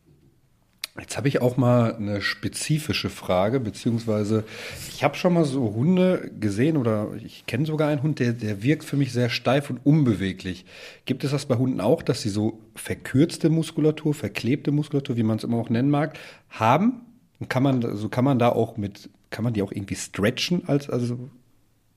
Jetzt 1.00 1.16
habe 1.16 1.30
ich 1.30 1.42
auch 1.42 1.56
mal 1.56 1.96
eine 1.96 2.22
spezifische 2.22 3.10
Frage, 3.10 3.62
beziehungsweise 3.62 4.44
ich 4.90 5.06
habe 5.06 5.16
schon 5.16 5.34
mal 5.34 5.46
so 5.46 5.74
Hunde 5.74 6.30
gesehen 6.38 6.76
oder 6.76 7.08
ich 7.24 7.46
kenne 7.46 7.66
sogar 7.66 7.88
einen 7.88 8.04
Hund, 8.04 8.20
der, 8.20 8.34
der 8.34 8.62
wirkt 8.62 8.84
für 8.84 8.98
mich 8.98 9.14
sehr 9.14 9.30
steif 9.30 9.70
und 9.70 9.80
unbeweglich. 9.86 10.66
Gibt 11.06 11.24
es 11.24 11.32
das 11.32 11.46
bei 11.46 11.56
Hunden 11.56 11.80
auch, 11.80 12.02
dass 12.02 12.22
sie 12.22 12.30
so 12.30 12.60
verkürzte 12.76 13.50
Muskulatur, 13.50 14.14
verklebte 14.14 14.72
Muskulatur, 14.72 15.16
wie 15.16 15.24
man 15.24 15.38
es 15.38 15.46
immer 15.46 15.58
auch 15.58 15.70
nennen 15.70 15.90
mag, 15.90 16.18
haben? 16.50 17.06
Und 17.40 17.50
kann 17.50 17.64
man, 17.64 17.82
so 17.82 17.88
also 17.88 18.10
kann 18.10 18.26
man 18.26 18.38
da 18.38 18.50
auch 18.50 18.76
mit, 18.76 19.10
kann 19.30 19.46
man 19.46 19.54
die 19.54 19.62
auch 19.62 19.72
irgendwie 19.72 19.96
stretchen 19.96 20.68
als, 20.68 20.90
also 20.90 21.30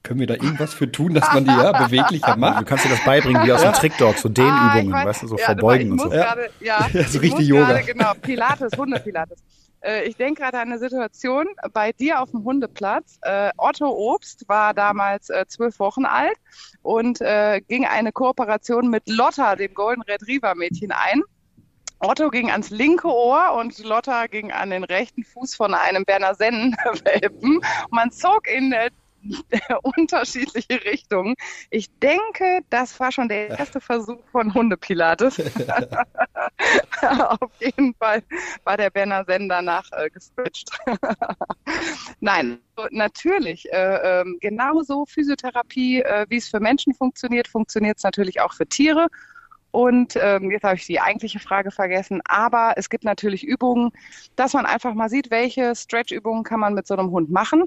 können 0.04 0.20
wir 0.20 0.26
da 0.26 0.34
irgendwas 0.34 0.74
für 0.74 0.92
tun, 0.92 1.14
dass 1.14 1.32
man 1.32 1.44
die 1.44 1.50
ja 1.50 1.86
beweglicher 1.86 2.36
macht? 2.36 2.60
Du 2.60 2.64
kannst 2.66 2.84
dir 2.84 2.90
das 2.90 3.02
beibringen, 3.04 3.44
wie 3.44 3.52
aus 3.52 3.62
dem 3.62 3.72
Trickdog, 3.72 4.18
so 4.18 4.28
Dehnübungen, 4.28 4.94
ah, 4.94 5.06
weißt 5.06 5.22
du, 5.22 5.28
so 5.28 5.38
ja, 5.38 5.46
verbeugen 5.46 5.92
und 5.92 6.00
so. 6.00 6.10
Grade, 6.10 6.50
ja, 6.60 6.86
ja, 6.92 7.04
so 7.04 7.18
richtig 7.18 7.48
Yoga. 7.48 7.72
Grade, 7.72 7.82
genau, 7.84 8.12
Pilates, 8.20 8.76
Hundepilates. 8.76 9.38
Äh, 9.80 10.04
ich 10.04 10.16
denke 10.16 10.42
gerade 10.42 10.58
an 10.58 10.68
eine 10.68 10.78
Situation 10.78 11.46
bei 11.72 11.92
dir 11.92 12.20
auf 12.20 12.30
dem 12.30 12.44
Hundeplatz. 12.44 13.18
Äh, 13.22 13.50
Otto 13.56 13.88
Obst 13.88 14.46
war 14.46 14.74
damals 14.74 15.30
äh, 15.30 15.46
zwölf 15.48 15.78
Wochen 15.78 16.04
alt 16.04 16.36
und 16.82 17.22
äh, 17.22 17.62
ging 17.66 17.86
eine 17.86 18.12
Kooperation 18.12 18.90
mit 18.90 19.08
Lotta, 19.08 19.56
dem 19.56 19.72
Golden 19.72 20.02
Retriever 20.02 20.54
Mädchen, 20.54 20.92
ein. 20.92 21.22
Otto 22.00 22.28
ging 22.28 22.50
ans 22.50 22.68
linke 22.68 23.08
Ohr 23.08 23.54
und 23.58 23.78
Lotta 23.82 24.26
ging 24.26 24.52
an 24.52 24.68
den 24.68 24.84
rechten 24.84 25.24
Fuß 25.24 25.54
von 25.54 25.72
einem 25.72 26.04
Berner 26.04 26.34
Sennenwelpen. 26.34 27.60
Man 27.90 28.10
zog 28.10 28.52
ihn 28.54 28.74
unterschiedliche 29.82 30.84
Richtungen. 30.84 31.34
Ich 31.70 31.90
denke, 31.98 32.60
das 32.70 32.98
war 33.00 33.12
schon 33.12 33.28
der 33.28 33.50
erste 33.50 33.80
Versuch 33.80 34.20
von 34.30 34.52
Hundepilates. 34.52 35.40
Auf 37.00 37.50
jeden 37.60 37.94
Fall 37.94 38.22
war 38.64 38.76
der 38.76 38.90
Berner 38.90 39.24
Sender 39.24 39.62
nach 39.62 39.90
äh, 39.92 40.10
geswitcht. 40.10 40.70
Nein, 42.20 42.58
natürlich. 42.90 43.70
Äh, 43.72 44.20
äh, 44.20 44.24
genauso 44.40 45.04
Physiotherapie, 45.06 46.02
äh, 46.02 46.26
wie 46.28 46.36
es 46.36 46.48
für 46.48 46.60
Menschen 46.60 46.94
funktioniert, 46.94 47.48
funktioniert 47.48 47.98
es 47.98 48.04
natürlich 48.04 48.40
auch 48.40 48.52
für 48.52 48.66
Tiere. 48.66 49.08
Und 49.74 50.16
ähm, 50.22 50.52
jetzt 50.52 50.62
habe 50.62 50.76
ich 50.76 50.86
die 50.86 51.00
eigentliche 51.00 51.40
Frage 51.40 51.72
vergessen. 51.72 52.20
Aber 52.26 52.74
es 52.76 52.88
gibt 52.88 53.02
natürlich 53.02 53.42
Übungen, 53.42 53.90
dass 54.36 54.52
man 54.52 54.66
einfach 54.66 54.94
mal 54.94 55.08
sieht, 55.08 55.32
welche 55.32 55.74
Stretch-Übungen 55.74 56.44
kann 56.44 56.60
man 56.60 56.74
mit 56.74 56.86
so 56.86 56.94
einem 56.94 57.10
Hund 57.10 57.28
machen. 57.30 57.64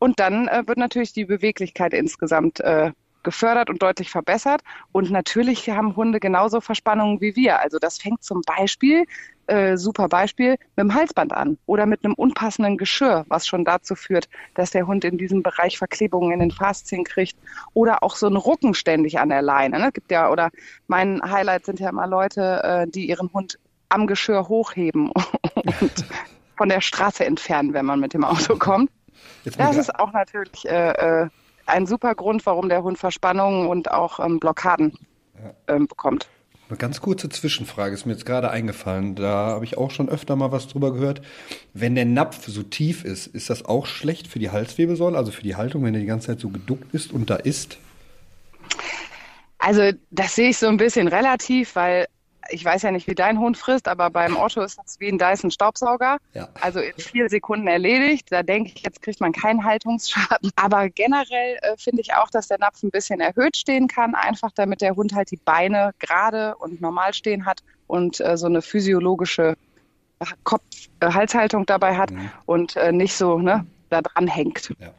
Und 0.00 0.18
dann 0.18 0.48
äh, 0.48 0.64
wird 0.66 0.78
natürlich 0.78 1.12
die 1.12 1.26
Beweglichkeit 1.26 1.94
insgesamt 1.94 2.58
äh, 2.60 2.90
gefördert 3.22 3.68
und 3.68 3.82
deutlich 3.82 4.10
verbessert. 4.10 4.62
Und 4.92 5.10
natürlich 5.10 5.68
haben 5.68 5.94
Hunde 5.94 6.20
genauso 6.20 6.60
Verspannungen 6.60 7.20
wie 7.20 7.36
wir. 7.36 7.60
Also 7.60 7.78
das 7.78 7.98
fängt 7.98 8.24
zum 8.24 8.40
Beispiel, 8.42 9.04
äh, 9.46 9.76
super 9.76 10.08
Beispiel, 10.08 10.52
mit 10.52 10.78
dem 10.78 10.94
Halsband 10.94 11.34
an 11.34 11.58
oder 11.66 11.84
mit 11.84 12.02
einem 12.02 12.14
unpassenden 12.14 12.78
Geschirr, 12.78 13.26
was 13.28 13.46
schon 13.46 13.66
dazu 13.66 13.94
führt, 13.94 14.28
dass 14.54 14.70
der 14.70 14.86
Hund 14.86 15.04
in 15.04 15.18
diesem 15.18 15.42
Bereich 15.42 15.76
Verklebungen 15.76 16.32
in 16.32 16.40
den 16.40 16.50
Faszien 16.50 17.04
kriegt. 17.04 17.36
Oder 17.74 18.02
auch 18.02 18.16
so 18.16 18.26
ein 18.26 18.36
Rucken 18.36 18.72
ständig 18.72 19.18
an 19.18 19.28
der 19.28 19.42
Leine. 19.42 19.78
Ne? 19.78 19.92
Gibt 19.92 20.10
ja, 20.10 20.30
oder 20.30 20.50
mein 20.86 21.20
Highlight 21.22 21.66
sind 21.66 21.78
ja 21.78 21.90
immer 21.90 22.06
Leute, 22.06 22.62
äh, 22.64 22.90
die 22.90 23.06
ihren 23.08 23.30
Hund 23.32 23.58
am 23.90 24.06
Geschirr 24.06 24.48
hochheben 24.48 25.10
und 25.54 26.06
von 26.56 26.68
der 26.68 26.80
Straße 26.80 27.24
entfernen, 27.24 27.72
wenn 27.74 27.86
man 27.86 28.00
mit 28.00 28.14
dem 28.14 28.24
Auto 28.24 28.56
kommt. 28.56 28.90
Das 29.44 29.76
ist 29.76 29.94
auch 29.98 30.12
natürlich 30.12 30.64
äh, 30.66 31.22
äh, 31.22 31.28
ein 31.66 31.86
super 31.86 32.14
Grund, 32.14 32.44
warum 32.46 32.68
der 32.68 32.82
Hund 32.82 32.98
Verspannungen 32.98 33.66
und 33.68 33.90
auch 33.90 34.20
ähm, 34.20 34.40
Blockaden 34.40 34.98
ähm, 35.68 35.86
bekommt. 35.86 36.28
Eine 36.68 36.78
ganz 36.78 37.00
kurze 37.00 37.28
Zwischenfrage 37.28 37.94
ist 37.94 38.06
mir 38.06 38.12
jetzt 38.12 38.24
gerade 38.24 38.50
eingefallen. 38.50 39.16
Da 39.16 39.48
habe 39.48 39.64
ich 39.64 39.76
auch 39.76 39.90
schon 39.90 40.08
öfter 40.08 40.36
mal 40.36 40.52
was 40.52 40.68
drüber 40.68 40.92
gehört. 40.92 41.20
Wenn 41.74 41.96
der 41.96 42.04
Napf 42.04 42.46
so 42.46 42.62
tief 42.62 43.04
ist, 43.04 43.26
ist 43.26 43.50
das 43.50 43.64
auch 43.64 43.86
schlecht 43.86 44.28
für 44.28 44.38
die 44.38 44.50
Halswirbelsäule, 44.50 45.18
also 45.18 45.32
für 45.32 45.42
die 45.42 45.56
Haltung, 45.56 45.82
wenn 45.84 45.94
er 45.94 46.00
die 46.00 46.06
ganze 46.06 46.28
Zeit 46.28 46.38
so 46.38 46.48
geduckt 46.48 46.94
ist 46.94 47.12
und 47.12 47.28
da 47.28 47.36
ist? 47.36 47.78
Also 49.58 49.90
das 50.10 50.36
sehe 50.36 50.50
ich 50.50 50.58
so 50.58 50.68
ein 50.68 50.76
bisschen 50.76 51.08
relativ, 51.08 51.74
weil 51.74 52.06
ich 52.50 52.64
weiß 52.64 52.82
ja 52.82 52.90
nicht, 52.90 53.06
wie 53.06 53.14
dein 53.14 53.38
Hund 53.38 53.56
frisst, 53.56 53.88
aber 53.88 54.10
beim 54.10 54.36
Otto 54.36 54.62
ist 54.62 54.78
das 54.78 54.98
wie 55.00 55.08
ein 55.08 55.18
Dyson 55.18 55.50
Staubsauger. 55.50 56.18
Ja. 56.34 56.48
Also 56.60 56.80
in 56.80 56.94
vier 56.96 57.28
Sekunden 57.28 57.66
erledigt. 57.66 58.26
Da 58.30 58.42
denke 58.42 58.72
ich, 58.74 58.82
jetzt 58.82 59.02
kriegt 59.02 59.20
man 59.20 59.32
keinen 59.32 59.64
Haltungsschaden. 59.64 60.50
Aber 60.56 60.88
generell 60.88 61.58
äh, 61.62 61.76
finde 61.76 62.02
ich 62.02 62.14
auch, 62.14 62.30
dass 62.30 62.48
der 62.48 62.58
Napf 62.58 62.82
ein 62.82 62.90
bisschen 62.90 63.20
erhöht 63.20 63.56
stehen 63.56 63.88
kann, 63.88 64.14
einfach 64.14 64.50
damit 64.54 64.80
der 64.80 64.96
Hund 64.96 65.14
halt 65.14 65.30
die 65.30 65.38
Beine 65.38 65.92
gerade 65.98 66.56
und 66.56 66.80
normal 66.80 67.14
stehen 67.14 67.46
hat 67.46 67.60
und 67.86 68.20
äh, 68.20 68.36
so 68.36 68.46
eine 68.46 68.62
physiologische 68.62 69.56
Kopf-Halshaltung 70.44 71.66
dabei 71.66 71.96
hat 71.96 72.10
mhm. 72.10 72.30
und 72.46 72.76
äh, 72.76 72.92
nicht 72.92 73.14
so 73.14 73.38
ne, 73.38 73.66
da 73.88 74.02
dran 74.02 74.26
hängt. 74.26 74.74
Ja. 74.78 74.92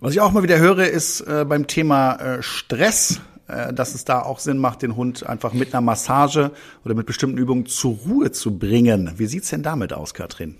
Was 0.00 0.12
ich 0.12 0.20
auch 0.20 0.32
mal 0.32 0.42
wieder 0.42 0.58
höre, 0.58 0.86
ist 0.86 1.20
äh, 1.22 1.44
beim 1.44 1.66
Thema 1.66 2.16
äh, 2.16 2.42
Stress, 2.42 3.16
äh, 3.16 3.35
dass 3.46 3.94
es 3.94 4.04
da 4.04 4.22
auch 4.22 4.38
Sinn 4.38 4.58
macht, 4.58 4.82
den 4.82 4.96
Hund 4.96 5.26
einfach 5.26 5.52
mit 5.52 5.72
einer 5.74 5.80
Massage 5.80 6.50
oder 6.84 6.94
mit 6.94 7.06
bestimmten 7.06 7.38
Übungen 7.38 7.66
zur 7.66 7.96
Ruhe 7.96 8.32
zu 8.32 8.58
bringen. 8.58 9.12
Wie 9.16 9.26
sieht's 9.26 9.50
denn 9.50 9.62
damit 9.62 9.92
aus, 9.92 10.14
Katrin? 10.14 10.56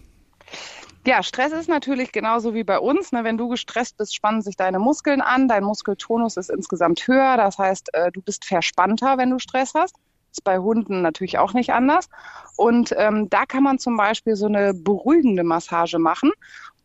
Ja, 1.07 1.23
Stress 1.23 1.52
ist 1.52 1.69
natürlich 1.69 2.11
genauso 2.11 2.52
wie 2.52 2.64
bei 2.64 2.81
uns. 2.81 3.12
Ne? 3.12 3.23
Wenn 3.23 3.38
du 3.38 3.49
gestresst 3.49 3.97
bist, 3.97 4.12
spannen 4.12 4.43
sich 4.43 4.57
deine 4.57 4.81
Muskeln 4.81 5.21
an. 5.21 5.47
Dein 5.47 5.62
Muskeltonus 5.62 6.37
ist 6.37 6.50
insgesamt 6.50 7.07
höher. 7.07 7.37
Das 7.37 7.59
heißt, 7.59 7.95
äh, 7.95 8.11
du 8.11 8.21
bist 8.21 8.45
verspannter, 8.45 9.16
wenn 9.16 9.31
du 9.31 9.38
Stress 9.38 9.75
hast. 9.75 9.95
Ist 10.33 10.43
bei 10.43 10.59
Hunden 10.59 11.02
natürlich 11.02 11.38
auch 11.38 11.52
nicht 11.55 11.73
anders. 11.73 12.09
Und 12.57 12.93
ähm, 12.99 13.31
da 13.31 13.47
kann 13.47 13.62
man 13.62 13.78
zum 13.78 13.97
Beispiel 13.97 14.35
so 14.35 14.47
eine 14.47 14.75
beruhigende 14.75 15.45
Massage 15.45 16.00
machen. 16.00 16.33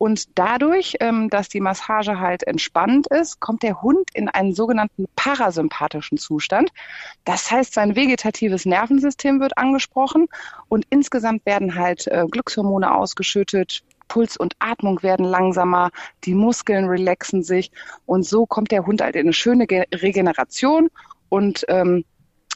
Und 0.02 0.40
dadurch, 0.40 0.96
ähm, 1.00 1.30
dass 1.30 1.48
die 1.48 1.60
Massage 1.60 2.20
halt 2.20 2.42
entspannt 2.48 3.06
ist, 3.06 3.40
kommt 3.40 3.62
der 3.62 3.84
Hund 3.84 4.10
in 4.16 4.30
einen 4.30 4.52
sogenannten 4.52 5.06
parasympathischen 5.16 6.18
Zustand. 6.18 6.72
Das 7.24 7.52
heißt, 7.52 7.76
sein 7.76 7.96
vegetatives 7.96 8.66
Nervensystem 8.66 9.40
wird 9.40 9.60
angesprochen 9.60 10.26
und 10.70 10.88
insgesamt 10.90 11.46
werden 11.46 11.76
halt 11.76 12.08
äh, 12.08 12.26
Glückshormone 12.28 12.92
ausgeschüttet, 12.92 13.84
Puls 14.08 14.38
und 14.38 14.56
Atmung 14.58 15.04
werden 15.04 15.24
langsamer, 15.24 15.92
die 16.24 16.34
Muskeln 16.34 16.86
relaxen 16.86 17.44
sich 17.44 17.70
und 18.08 18.24
so 18.26 18.48
kommt 18.48 18.72
der 18.72 18.88
Hund 18.88 19.02
halt 19.04 19.16
in 19.16 19.28
eine 19.28 19.34
schöne 19.34 19.68
Regeneration 19.70 20.90
und 21.30 21.64
ähm, 21.68 22.06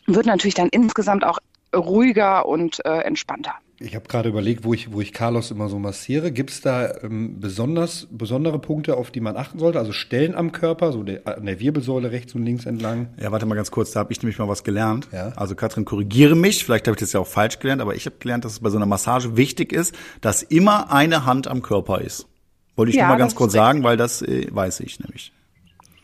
wird 0.08 0.26
natürlich 0.26 0.56
dann 0.56 0.70
insgesamt 0.70 1.24
auch 1.24 1.38
ruhiger 1.76 2.48
und 2.48 2.84
äh, 2.84 3.02
entspannter. 3.02 3.54
Ich 3.80 3.94
habe 3.94 4.08
gerade 4.08 4.30
überlegt, 4.30 4.64
wo 4.64 4.74
ich, 4.74 4.94
wo 4.94 5.02
ich 5.02 5.12
Carlos 5.12 5.52
immer 5.52 5.68
so 5.68 5.80
massiere. 5.80 6.32
Gibt 6.32 6.50
es 6.50 6.62
da 6.62 7.02
ähm, 7.04 7.42
besonders, 7.42 8.08
besondere 8.10 8.58
Punkte, 8.60 8.96
auf 8.96 9.12
die 9.12 9.20
man 9.20 9.36
achten 9.36 9.60
sollte? 9.60 9.80
Also 9.80 9.92
Stellen 9.92 10.34
am 10.34 10.54
Körper, 10.54 10.94
so 10.94 11.04
der, 11.04 11.28
an 11.28 11.46
der 11.46 11.60
Wirbelsäule 11.60 12.12
rechts 12.12 12.34
und 12.36 12.46
links 12.46 12.66
entlang? 12.66 13.10
Ja, 13.22 13.34
warte 13.34 13.46
mal 13.46 13.56
ganz 13.56 13.72
kurz, 13.72 13.92
da 13.92 14.00
habe 14.00 14.14
ich 14.14 14.22
nämlich 14.22 14.40
mal 14.40 14.48
was 14.48 14.64
gelernt. 14.64 15.10
Ja? 15.12 15.34
Also 15.36 15.56
Katrin, 15.56 15.84
korrigiere 15.84 16.36
mich, 16.36 16.64
vielleicht 16.64 16.88
habe 16.88 16.96
ich 16.96 17.02
das 17.02 17.12
ja 17.12 17.20
auch 17.20 17.28
falsch 17.28 17.60
gelernt, 17.60 17.82
aber 17.82 17.96
ich 17.96 18.06
habe 18.06 18.16
gelernt, 18.18 18.46
dass 18.46 18.54
es 18.54 18.60
bei 18.62 18.70
so 18.70 18.78
einer 18.78 18.86
Massage 18.86 19.36
wichtig 19.36 19.74
ist, 19.74 19.94
dass 20.22 20.42
immer 20.42 20.94
eine 20.94 21.26
Hand 21.26 21.48
am 21.48 21.62
Körper 21.62 22.00
ist. 22.00 22.28
Wollte 22.78 22.92
ich 22.92 22.96
ja, 22.96 23.04
nur 23.04 23.16
mal 23.16 23.20
ganz 23.20 23.36
kurz 23.36 23.52
sagen, 23.52 23.84
weil 23.84 23.98
das 23.98 24.22
äh, 24.22 24.48
weiß 24.52 24.80
ich 24.82 25.00
nämlich. 25.00 25.34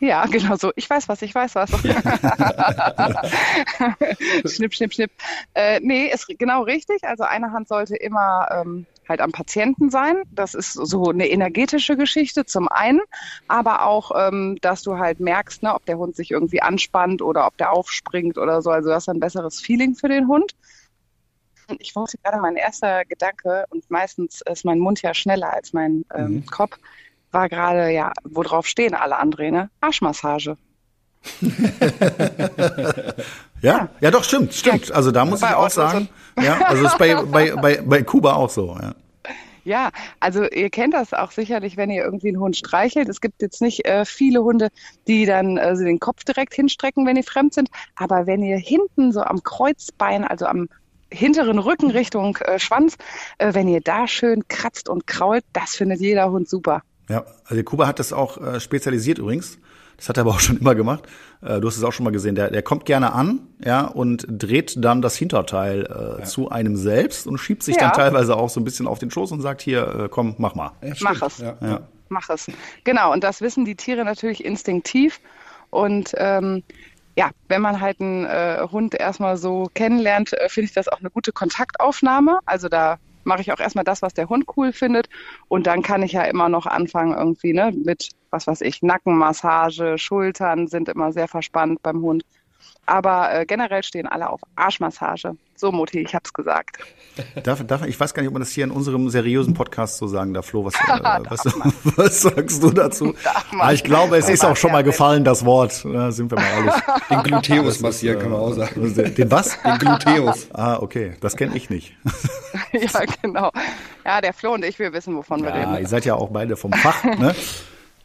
Ja, 0.02 0.26
genau 0.30 0.56
so. 0.56 0.72
Ich 0.74 0.90
weiß 0.90 1.08
was, 1.08 1.22
ich 1.22 1.32
weiß 1.32 1.54
was. 1.54 1.70
schnipp, 4.52 4.74
schnipp, 4.74 4.92
schnipp. 4.92 5.12
Äh, 5.54 5.78
nee, 5.80 6.10
ist 6.12 6.26
genau 6.38 6.64
richtig. 6.64 7.04
Also 7.04 7.22
eine 7.22 7.52
Hand 7.52 7.68
sollte 7.68 7.94
immer 7.94 8.48
ähm, 8.50 8.86
halt 9.08 9.20
am 9.20 9.30
Patienten 9.30 9.90
sein. 9.90 10.24
Das 10.32 10.54
ist 10.54 10.72
so 10.72 11.10
eine 11.10 11.28
energetische 11.28 11.96
Geschichte 11.96 12.44
zum 12.44 12.66
einen, 12.66 13.00
aber 13.46 13.86
auch, 13.86 14.10
ähm, 14.16 14.58
dass 14.60 14.82
du 14.82 14.98
halt 14.98 15.20
merkst, 15.20 15.62
ne, 15.62 15.72
ob 15.72 15.86
der 15.86 15.98
Hund 15.98 16.16
sich 16.16 16.32
irgendwie 16.32 16.62
anspannt 16.62 17.22
oder 17.22 17.46
ob 17.46 17.56
der 17.56 17.72
aufspringt 17.72 18.38
oder 18.38 18.60
so. 18.60 18.70
Also 18.70 18.88
du 18.88 18.96
hast 18.96 19.08
ein 19.08 19.20
besseres 19.20 19.60
Feeling 19.60 19.94
für 19.94 20.08
den 20.08 20.26
Hund. 20.26 20.56
Ich 21.78 21.94
wollte 21.94 22.18
gerade 22.18 22.38
mein 22.38 22.56
erster 22.56 23.04
Gedanke 23.04 23.66
und 23.70 23.88
meistens 23.88 24.42
ist 24.50 24.64
mein 24.64 24.80
Mund 24.80 25.00
ja 25.00 25.14
schneller 25.14 25.52
als 25.52 25.72
mein 25.72 26.04
ähm, 26.12 26.32
mhm. 26.32 26.46
Kopf 26.46 26.76
war 27.32 27.48
gerade, 27.48 27.90
ja, 27.90 28.12
wo 28.24 28.42
drauf 28.42 28.66
stehen 28.66 28.94
alle 28.94 29.20
André, 29.20 29.50
ne? 29.50 29.70
Arschmassage. 29.80 30.56
ja, 33.62 33.88
ja, 34.00 34.10
doch, 34.10 34.24
stimmt, 34.24 34.54
stimmt. 34.54 34.90
Also 34.92 35.10
da 35.10 35.24
muss 35.24 35.40
bei 35.40 35.50
ich 35.50 35.54
auch 35.54 35.70
sagen, 35.70 36.08
ja, 36.40 36.60
also 36.62 36.84
ist 36.86 36.98
bei, 36.98 37.14
bei, 37.14 37.54
bei, 37.54 37.80
bei 37.80 38.02
Kuba 38.02 38.34
auch 38.34 38.50
so, 38.50 38.76
ja. 38.80 38.94
Ja, 39.64 39.90
also 40.18 40.42
ihr 40.42 40.70
kennt 40.70 40.92
das 40.92 41.14
auch 41.14 41.30
sicherlich, 41.30 41.76
wenn 41.76 41.88
ihr 41.88 42.02
irgendwie 42.02 42.28
einen 42.28 42.40
Hund 42.40 42.56
streichelt. 42.56 43.08
Es 43.08 43.20
gibt 43.20 43.40
jetzt 43.42 43.62
nicht 43.62 43.86
äh, 43.86 44.04
viele 44.04 44.42
Hunde, 44.42 44.70
die 45.06 45.24
dann 45.24 45.56
äh, 45.56 45.76
den 45.76 46.00
Kopf 46.00 46.24
direkt 46.24 46.54
hinstrecken, 46.54 47.06
wenn 47.06 47.14
die 47.14 47.22
fremd 47.22 47.54
sind. 47.54 47.68
Aber 47.94 48.26
wenn 48.26 48.42
ihr 48.42 48.56
hinten 48.56 49.12
so 49.12 49.20
am 49.20 49.44
Kreuzbein, 49.44 50.24
also 50.24 50.46
am 50.46 50.68
hinteren 51.12 51.60
Rücken 51.60 51.92
Richtung 51.92 52.38
äh, 52.38 52.58
Schwanz, 52.58 52.96
äh, 53.38 53.54
wenn 53.54 53.68
ihr 53.68 53.80
da 53.80 54.08
schön 54.08 54.48
kratzt 54.48 54.88
und 54.88 55.06
krault, 55.06 55.44
das 55.52 55.76
findet 55.76 56.00
jeder 56.00 56.32
Hund 56.32 56.48
super. 56.48 56.82
Ja, 57.08 57.24
also 57.44 57.62
Kuba 57.62 57.86
hat 57.86 57.98
das 57.98 58.12
auch 58.12 58.38
äh, 58.38 58.60
spezialisiert 58.60 59.18
übrigens. 59.18 59.58
Das 59.96 60.08
hat 60.08 60.16
er 60.16 60.22
aber 60.22 60.30
auch 60.30 60.40
schon 60.40 60.58
immer 60.58 60.74
gemacht. 60.74 61.04
Äh, 61.42 61.60
du 61.60 61.68
hast 61.68 61.76
es 61.76 61.84
auch 61.84 61.92
schon 61.92 62.04
mal 62.04 62.10
gesehen. 62.10 62.34
Der, 62.34 62.50
der 62.50 62.62
kommt 62.62 62.86
gerne 62.86 63.12
an, 63.12 63.40
ja, 63.64 63.82
und 63.82 64.26
dreht 64.28 64.82
dann 64.84 65.02
das 65.02 65.16
Hinterteil 65.16 65.86
äh, 65.86 66.20
ja. 66.20 66.24
zu 66.24 66.50
einem 66.50 66.76
selbst 66.76 67.26
und 67.26 67.38
schiebt 67.38 67.62
sich 67.62 67.76
ja. 67.76 67.82
dann 67.82 67.92
teilweise 67.92 68.36
auch 68.36 68.48
so 68.48 68.60
ein 68.60 68.64
bisschen 68.64 68.86
auf 68.86 68.98
den 68.98 69.10
Schoß 69.10 69.32
und 69.32 69.40
sagt 69.40 69.62
hier, 69.62 70.04
äh, 70.04 70.08
komm, 70.08 70.34
mach 70.38 70.54
mal. 70.54 70.72
Ja, 70.82 70.94
mach 71.00 71.22
es. 71.22 71.38
Ja. 71.38 71.56
ja. 71.60 71.80
Mach 72.08 72.28
es. 72.30 72.46
Genau. 72.84 73.12
Und 73.12 73.24
das 73.24 73.40
wissen 73.40 73.64
die 73.64 73.74
Tiere 73.74 74.04
natürlich 74.04 74.44
instinktiv. 74.44 75.20
Und 75.70 76.12
ähm, 76.16 76.62
ja, 77.16 77.30
wenn 77.48 77.62
man 77.62 77.80
halt 77.80 78.00
einen 78.00 78.24
äh, 78.24 78.66
Hund 78.70 78.94
erstmal 78.94 79.36
so 79.36 79.70
kennenlernt, 79.74 80.32
äh, 80.32 80.48
finde 80.48 80.66
ich 80.66 80.74
das 80.74 80.88
auch 80.88 81.00
eine 81.00 81.10
gute 81.10 81.32
Kontaktaufnahme. 81.32 82.40
Also 82.44 82.68
da 82.68 82.98
mache 83.24 83.40
ich 83.40 83.52
auch 83.52 83.60
erstmal 83.60 83.84
das, 83.84 84.02
was 84.02 84.14
der 84.14 84.28
Hund 84.28 84.44
cool 84.56 84.72
findet. 84.72 85.08
Und 85.48 85.66
dann 85.66 85.82
kann 85.82 86.02
ich 86.02 86.12
ja 86.12 86.22
immer 86.22 86.48
noch 86.48 86.66
anfangen 86.66 87.16
irgendwie, 87.16 87.52
ne, 87.52 87.72
mit, 87.72 88.10
was 88.30 88.46
weiß 88.46 88.60
ich, 88.62 88.82
Nackenmassage, 88.82 89.98
Schultern 89.98 90.66
sind 90.68 90.88
immer 90.88 91.12
sehr 91.12 91.28
verspannt 91.28 91.82
beim 91.82 92.02
Hund. 92.02 92.24
Aber 92.86 93.32
äh, 93.32 93.46
generell 93.46 93.82
stehen 93.82 94.06
alle 94.06 94.28
auf 94.28 94.40
Arschmassage. 94.56 95.36
So, 95.54 95.70
Mutti, 95.70 96.00
ich 96.00 96.12
hab's 96.14 96.32
gesagt. 96.32 96.78
Darf, 97.44 97.64
darf, 97.64 97.86
ich 97.86 97.98
weiß 97.98 98.14
gar 98.14 98.22
nicht, 98.22 98.28
ob 98.28 98.32
man 98.32 98.42
das 98.42 98.50
hier 98.50 98.64
in 98.64 98.72
unserem 98.72 99.08
seriösen 99.10 99.54
Podcast 99.54 99.98
so 99.98 100.08
sagen 100.08 100.34
darf. 100.34 100.46
Flo, 100.46 100.64
was, 100.64 100.74
äh, 100.74 100.78
was, 101.30 101.44
was, 101.96 102.22
sagst 102.22 102.62
du 102.62 102.70
dazu? 102.70 103.14
Ah, 103.58 103.72
ich 103.72 103.84
glaube, 103.84 104.16
es 104.16 104.28
ist 104.28 104.44
auch 104.44 104.56
schon 104.56 104.72
mal 104.72 104.82
gefallen, 104.82 105.24
das 105.24 105.44
Wort. 105.44 105.84
Ja, 105.84 106.10
sind 106.10 106.30
wir 106.32 106.38
mal 106.38 106.48
ehrlich. 106.48 106.74
Den 107.10 107.22
Gluteus 107.22 107.80
massieren, 107.80 108.18
kann 108.18 108.30
man 108.30 108.40
auch 108.40 108.52
sagen. 108.52 108.94
Den 108.94 109.30
was? 109.30 109.56
Den 109.62 109.78
Gluteus. 109.78 110.48
Ah, 110.52 110.78
okay. 110.80 111.12
Das 111.20 111.36
kenne 111.36 111.54
ich 111.56 111.70
nicht. 111.70 111.94
ja, 112.72 113.04
genau. 113.20 113.52
Ja, 114.04 114.20
der 114.20 114.32
Flo 114.32 114.54
und 114.54 114.64
ich, 114.64 114.78
wir 114.78 114.92
wissen, 114.92 115.14
wovon 115.14 115.40
ja, 115.40 115.46
wir 115.46 115.54
reden. 115.54 115.76
Ihr 115.78 115.86
seid 115.86 116.04
ja 116.06 116.14
auch 116.14 116.30
beide 116.30 116.56
vom 116.56 116.72
Fach, 116.72 117.04
ne? 117.04 117.34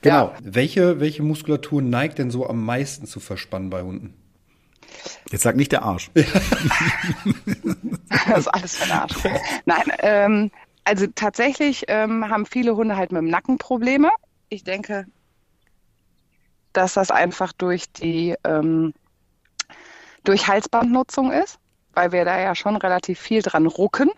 Genau. 0.02 0.26
Ja. 0.26 0.34
Welche, 0.44 1.00
welche 1.00 1.24
Muskulatur 1.24 1.82
neigt 1.82 2.20
denn 2.20 2.30
so 2.30 2.48
am 2.48 2.64
meisten 2.64 3.08
zu 3.08 3.20
verspannen 3.20 3.70
bei 3.70 3.82
Hunden? 3.82 4.14
Jetzt 5.32 5.44
sag 5.44 5.56
nicht 5.56 5.72
der 5.72 5.84
Arsch. 5.84 6.12
das 6.14 6.26
ist 8.40 8.48
alles 8.48 8.76
für 8.78 8.86
den 8.86 8.92
Arsch. 8.94 9.14
Nein, 9.66 9.92
ähm, 10.00 10.52
also 10.84 11.08
tatsächlich 11.08 11.86
ähm, 11.88 12.30
haben 12.30 12.46
viele 12.46 12.76
Hunde 12.76 12.96
halt 12.96 13.12
mit 13.12 13.22
dem 13.22 13.30
Nacken 13.30 13.58
Probleme. 13.58 14.10
Ich 14.50 14.64
denke, 14.64 15.06
dass 16.74 16.94
das 16.94 17.12
einfach 17.12 17.52
durch 17.52 17.92
die 17.92 18.36
ähm, 18.44 18.94
durch 20.24 20.48
Halsbandnutzung 20.48 21.32
ist, 21.32 21.60
weil 21.94 22.12
wir 22.12 22.26
da 22.26 22.40
ja 22.40 22.54
schon 22.56 22.76
relativ 22.76 23.20
viel 23.20 23.42
dran 23.42 23.66
rucken. 23.66 24.12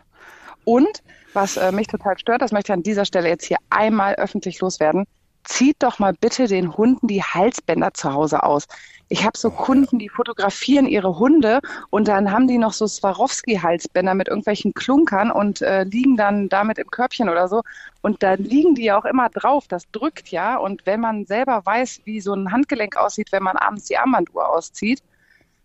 Und 0.66 1.04
was 1.34 1.58
äh, 1.58 1.72
mich 1.72 1.88
total 1.88 2.18
stört, 2.18 2.42
das 2.42 2.52
möchte 2.52 2.72
ich 2.72 2.74
an 2.74 2.84
dieser 2.84 3.06
Stelle 3.06 3.30
jetzt 3.30 3.46
hier 3.46 3.58
einmal 3.70 4.16
öffentlich 4.16 4.60
loswerden, 4.60 5.06
zieht 5.50 5.78
doch 5.80 6.00
mal 6.00 6.14
bitte 6.14 6.48
den 6.48 6.78
Hunden 6.78 7.08
die 7.08 7.24
Halsbänder 7.24 7.94
zu 7.94 8.14
Hause 8.14 8.44
aus. 8.44 8.68
Ich 9.10 9.26
habe 9.26 9.38
so 9.38 9.50
Kunden, 9.50 9.98
die 9.98 10.08
fotografieren 10.08 10.86
ihre 10.86 11.18
Hunde 11.18 11.60
und 11.90 12.08
dann 12.08 12.32
haben 12.32 12.48
die 12.48 12.60
noch 12.60 12.74
so 12.74 12.86
Swarovski-Halsbänder 12.86 14.14
mit 14.14 14.28
irgendwelchen 14.28 14.76
Klunkern 14.76 15.32
und 15.32 15.64
äh, 15.64 15.84
liegen 15.84 16.16
dann 16.16 16.48
damit 16.50 16.78
im 16.78 16.92
Körbchen 16.92 17.30
oder 17.30 17.48
so. 17.48 17.64
Und 18.02 18.22
da 18.22 18.36
liegen 18.36 18.76
die 18.76 18.84
ja 18.86 19.00
auch 19.00 19.06
immer 19.06 19.30
drauf. 19.30 19.68
Das 19.68 19.90
drückt 19.92 20.30
ja. 20.30 20.58
Und 20.58 20.86
wenn 20.86 21.00
man 21.00 21.26
selber 21.26 21.66
weiß, 21.66 22.02
wie 22.06 22.22
so 22.22 22.34
ein 22.34 22.52
Handgelenk 22.52 22.96
aussieht, 22.96 23.32
wenn 23.32 23.44
man 23.44 23.58
abends 23.58 23.86
die 23.86 23.98
Armbanduhr 23.98 24.48
auszieht, 24.48 25.02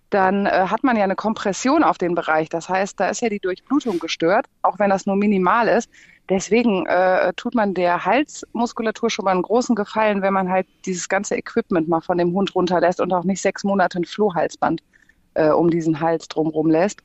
dann 0.08 0.46
äh, 0.46 0.66
hat 0.68 0.82
man 0.82 0.96
ja 0.96 1.04
eine 1.04 1.16
Kompression 1.16 1.84
auf 1.84 1.98
den 1.98 2.14
Bereich. 2.14 2.48
Das 2.48 2.70
heißt, 2.70 2.98
da 2.98 3.08
ist 3.08 3.20
ja 3.20 3.28
die 3.28 3.40
Durchblutung 3.40 3.98
gestört, 3.98 4.46
auch 4.62 4.78
wenn 4.78 4.88
das 4.88 5.04
nur 5.04 5.16
minimal 5.16 5.68
ist. 5.68 5.90
Deswegen 6.28 6.86
äh, 6.86 7.32
tut 7.34 7.54
man 7.54 7.74
der 7.74 8.04
Halsmuskulatur 8.04 9.10
schon 9.10 9.26
mal 9.26 9.32
einen 9.32 9.42
großen 9.42 9.74
Gefallen, 9.74 10.22
wenn 10.22 10.32
man 10.32 10.48
halt 10.48 10.66
dieses 10.86 11.08
ganze 11.08 11.36
Equipment 11.36 11.88
mal 11.88 12.00
von 12.00 12.16
dem 12.16 12.32
Hund 12.32 12.54
runterlässt 12.54 13.00
und 13.00 13.12
auch 13.12 13.24
nicht 13.24 13.42
sechs 13.42 13.62
Monate 13.62 13.98
ein 13.98 14.04
Flohhalsband 14.06 14.82
äh, 15.34 15.50
um 15.50 15.70
diesen 15.70 16.00
Hals 16.00 16.28
drumherum 16.28 16.70
lässt. 16.70 17.02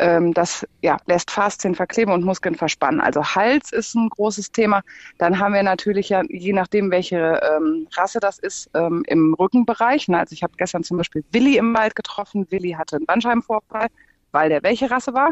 Ähm, 0.00 0.34
das 0.34 0.66
ja, 0.80 0.96
lässt 1.06 1.30
Faszien 1.30 1.76
verkleben 1.76 2.12
und 2.12 2.24
Muskeln 2.24 2.56
verspannen. 2.56 3.00
Also 3.00 3.22
Hals 3.22 3.70
ist 3.70 3.94
ein 3.94 4.08
großes 4.08 4.50
Thema. 4.50 4.82
Dann 5.18 5.38
haben 5.38 5.54
wir 5.54 5.62
natürlich 5.62 6.08
ja, 6.08 6.22
je 6.28 6.52
nachdem, 6.52 6.90
welche 6.90 7.40
ähm, 7.40 7.86
Rasse 7.92 8.18
das 8.18 8.40
ist, 8.40 8.68
ähm, 8.74 9.04
im 9.06 9.34
Rückenbereich. 9.34 10.08
Ne? 10.08 10.18
Also 10.18 10.32
ich 10.32 10.42
habe 10.42 10.54
gestern 10.56 10.82
zum 10.82 10.96
Beispiel 10.96 11.24
Willi 11.30 11.58
im 11.58 11.72
Wald 11.74 11.94
getroffen. 11.94 12.48
Willi 12.50 12.72
hatte 12.72 12.96
einen 12.96 13.06
Bandscheibenvorfall, 13.06 13.86
weil 14.32 14.48
der 14.48 14.64
welche 14.64 14.90
Rasse 14.90 15.14
war? 15.14 15.30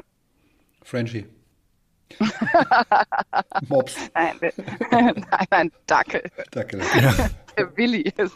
Frenchie. 0.84 1.26
Mops. 3.68 3.96
Nein, 4.14 4.36
nein, 4.90 5.26
nein, 5.50 5.72
Dackel. 5.86 6.22
Dackel. 6.50 6.80
Ja. 7.00 7.14
der 7.60 7.76
Willi 7.76 8.12
ist 8.16 8.34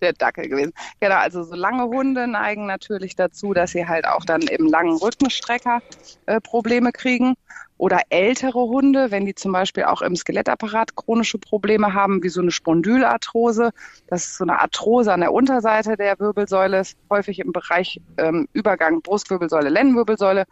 der 0.00 0.12
Dackel 0.12 0.48
gewesen. 0.48 0.72
Genau, 1.00 1.16
also 1.16 1.42
so 1.42 1.54
lange 1.54 1.84
Hunde 1.84 2.26
neigen 2.26 2.66
natürlich 2.66 3.16
dazu, 3.16 3.52
dass 3.54 3.72
sie 3.72 3.86
halt 3.86 4.06
auch 4.06 4.24
dann 4.24 4.42
im 4.42 4.66
langen 4.66 4.96
Rückenstrecker 4.96 5.80
äh, 6.26 6.40
Probleme 6.40 6.92
kriegen. 6.92 7.34
Oder 7.80 8.02
ältere 8.10 8.58
Hunde, 8.58 9.10
wenn 9.10 9.24
die 9.24 9.34
zum 9.34 9.52
Beispiel 9.52 9.84
auch 9.84 10.02
im 10.02 10.14
Skelettapparat 10.14 10.96
chronische 10.96 11.38
Probleme 11.38 11.94
haben, 11.94 12.22
wie 12.22 12.28
so 12.28 12.42
eine 12.42 12.50
Spondylarthrose. 12.50 13.70
Das 14.06 14.26
ist 14.26 14.36
so 14.36 14.44
eine 14.44 14.60
Arthrose 14.60 15.10
an 15.10 15.20
der 15.20 15.32
Unterseite 15.32 15.96
der 15.96 16.18
Wirbelsäule, 16.18 16.82
häufig 17.08 17.38
im 17.38 17.52
Bereich 17.52 18.02
ähm, 18.18 18.48
Übergang 18.52 19.00
Brustwirbelsäule, 19.00 19.70
Lendenwirbelsäule. 19.70 20.44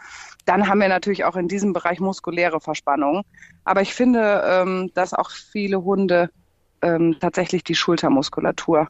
Dann 0.46 0.68
haben 0.68 0.80
wir 0.80 0.88
natürlich 0.88 1.26
auch 1.26 1.36
in 1.36 1.48
diesem 1.48 1.74
Bereich 1.74 2.00
muskuläre 2.00 2.60
Verspannungen. 2.60 3.24
Aber 3.62 3.82
ich 3.82 3.92
finde, 3.92 4.42
ähm, 4.46 4.90
dass 4.94 5.12
auch 5.12 5.30
viele 5.30 5.84
Hunde 5.84 6.30
ähm, 6.82 7.16
tatsächlich 7.20 7.64
die 7.64 7.74
Schultermuskulatur 7.74 8.88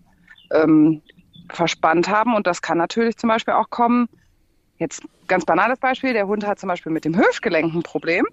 ähm, 0.53 1.03
verspannt 1.51 2.09
haben. 2.09 2.35
Und 2.35 2.47
das 2.47 2.63
kann 2.63 2.79
natürlich 2.79 3.17
zum 3.17 3.29
Beispiel 3.29 3.55
auch 3.55 3.71
kommen, 3.71 4.09
Jetzt 4.79 5.03
ganz 5.27 5.45
banales 5.45 5.79
Beispiel, 5.81 6.13
der 6.13 6.29
Hund 6.29 6.47
hat 6.47 6.59
zum 6.59 6.69
Beispiel 6.69 6.93
mit 6.93 7.05
dem 7.05 7.17
Hüftgelenk 7.17 7.75
ein 7.75 7.83
Problem 7.83 8.27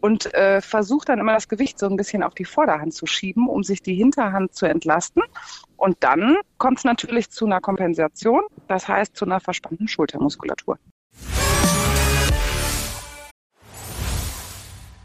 und 0.00 0.32
äh, 0.32 0.60
versucht 0.60 1.08
dann 1.08 1.18
immer 1.18 1.34
das 1.34 1.48
Gewicht 1.48 1.78
so 1.78 1.86
ein 1.86 1.96
bisschen 1.96 2.22
auf 2.22 2.34
die 2.34 2.44
Vorderhand 2.44 2.94
zu 2.94 3.06
schieben, 3.06 3.48
um 3.48 3.64
sich 3.64 3.82
die 3.82 3.94
Hinterhand 3.94 4.54
zu 4.54 4.66
entlasten. 4.66 5.22
Und 5.76 5.96
dann 6.00 6.36
kommt 6.56 6.78
es 6.78 6.84
natürlich 6.84 7.30
zu 7.30 7.46
einer 7.46 7.60
Kompensation, 7.60 8.42
das 8.68 8.86
heißt 8.86 9.16
zu 9.16 9.24
einer 9.24 9.40
verspannten 9.40 9.88
Schultermuskulatur. 9.88 10.78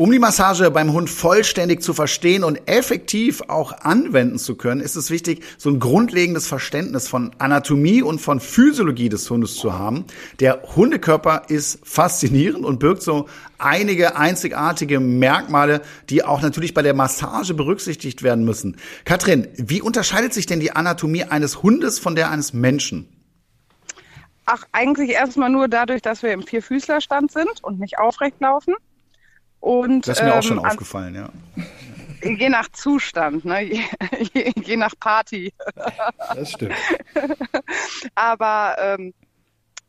Um 0.00 0.12
die 0.12 0.20
Massage 0.20 0.70
beim 0.70 0.92
Hund 0.92 1.10
vollständig 1.10 1.82
zu 1.82 1.92
verstehen 1.92 2.44
und 2.44 2.68
effektiv 2.68 3.42
auch 3.48 3.72
anwenden 3.72 4.38
zu 4.38 4.54
können, 4.54 4.80
ist 4.80 4.94
es 4.94 5.10
wichtig, 5.10 5.42
so 5.58 5.70
ein 5.70 5.80
grundlegendes 5.80 6.46
Verständnis 6.46 7.08
von 7.08 7.32
Anatomie 7.38 8.02
und 8.02 8.20
von 8.20 8.38
Physiologie 8.38 9.08
des 9.08 9.28
Hundes 9.28 9.56
zu 9.56 9.76
haben. 9.76 10.04
Der 10.38 10.62
Hundekörper 10.76 11.42
ist 11.48 11.80
faszinierend 11.82 12.64
und 12.64 12.78
birgt 12.78 13.02
so 13.02 13.28
einige 13.58 14.14
einzigartige 14.14 15.00
Merkmale, 15.00 15.80
die 16.10 16.24
auch 16.24 16.42
natürlich 16.42 16.74
bei 16.74 16.82
der 16.82 16.94
Massage 16.94 17.54
berücksichtigt 17.54 18.22
werden 18.22 18.44
müssen. 18.44 18.76
Katrin, 19.04 19.48
wie 19.56 19.82
unterscheidet 19.82 20.32
sich 20.32 20.46
denn 20.46 20.60
die 20.60 20.70
Anatomie 20.70 21.24
eines 21.24 21.64
Hundes 21.64 21.98
von 21.98 22.14
der 22.14 22.30
eines 22.30 22.52
Menschen? 22.52 23.08
Ach, 24.46 24.62
eigentlich 24.70 25.10
erstmal 25.10 25.50
nur 25.50 25.66
dadurch, 25.66 26.02
dass 26.02 26.22
wir 26.22 26.32
im 26.32 26.44
Vierfüßlerstand 26.44 27.32
sind 27.32 27.64
und 27.64 27.80
nicht 27.80 27.98
aufrecht 27.98 28.40
laufen. 28.40 28.76
Und, 29.68 30.08
das 30.08 30.16
ist 30.16 30.24
mir 30.24 30.30
ähm, 30.30 30.38
auch 30.38 30.42
schon 30.42 30.58
aufgefallen, 30.60 31.14
ja. 31.14 31.28
Je 32.22 32.48
nach 32.48 32.70
Zustand, 32.70 33.44
ne? 33.44 33.64
je, 33.64 33.82
je, 34.32 34.52
je 34.64 34.76
nach 34.78 34.94
Party. 34.98 35.52
Das 36.34 36.52
stimmt. 36.52 36.72
Aber 38.14 38.76
ähm, 38.80 39.12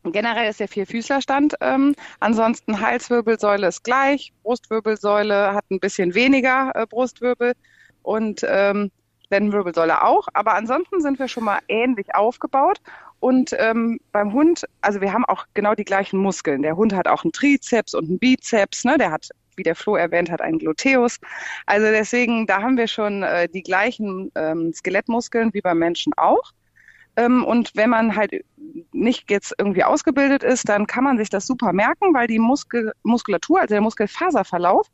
generell 0.04 0.50
ist 0.50 0.60
der 0.60 0.68
Vierfüßlerstand. 0.68 1.54
Ähm, 1.62 1.96
ansonsten 2.20 2.78
Halswirbelsäule 2.78 3.68
ist 3.68 3.82
gleich, 3.82 4.34
Brustwirbelsäule 4.42 5.54
hat 5.54 5.64
ein 5.70 5.80
bisschen 5.80 6.12
weniger 6.12 6.72
äh, 6.74 6.86
Brustwirbel 6.86 7.54
und 8.02 8.44
ähm, 8.46 8.90
Lendenwirbelsäule 9.30 10.04
auch. 10.04 10.28
Aber 10.34 10.56
ansonsten 10.56 11.00
sind 11.00 11.18
wir 11.18 11.28
schon 11.28 11.44
mal 11.44 11.60
ähnlich 11.68 12.14
aufgebaut. 12.14 12.82
Und 13.18 13.56
ähm, 13.58 13.98
beim 14.12 14.34
Hund, 14.34 14.66
also 14.82 15.00
wir 15.00 15.14
haben 15.14 15.24
auch 15.24 15.46
genau 15.54 15.74
die 15.74 15.84
gleichen 15.84 16.18
Muskeln. 16.18 16.60
Der 16.60 16.76
Hund 16.76 16.94
hat 16.94 17.08
auch 17.08 17.24
einen 17.24 17.32
Trizeps 17.32 17.94
und 17.94 18.08
einen 18.08 18.18
Bizeps, 18.18 18.84
ne? 18.84 18.98
Der 18.98 19.10
hat 19.10 19.30
wie 19.60 19.62
der 19.62 19.76
Flo 19.76 19.94
erwähnt 19.94 20.30
hat, 20.30 20.40
ein 20.40 20.58
Gluteus. 20.58 21.18
Also 21.66 21.86
deswegen, 21.86 22.46
da 22.46 22.62
haben 22.62 22.76
wir 22.76 22.88
schon 22.88 23.22
äh, 23.22 23.48
die 23.48 23.62
gleichen 23.62 24.32
ähm, 24.34 24.72
Skelettmuskeln 24.72 25.54
wie 25.54 25.60
beim 25.60 25.78
Menschen 25.78 26.12
auch. 26.16 26.52
Ähm, 27.16 27.44
und 27.44 27.72
wenn 27.74 27.90
man 27.90 28.16
halt 28.16 28.32
nicht 28.92 29.30
jetzt 29.30 29.54
irgendwie 29.58 29.84
ausgebildet 29.84 30.42
ist, 30.42 30.68
dann 30.68 30.86
kann 30.86 31.04
man 31.04 31.18
sich 31.18 31.28
das 31.28 31.46
super 31.46 31.72
merken, 31.72 32.14
weil 32.14 32.26
die 32.26 32.38
Muskel 32.38 32.92
Muskulatur, 33.02 33.60
also 33.60 33.74
der 33.74 33.82
Muskelfaserverlauf, 33.82 34.86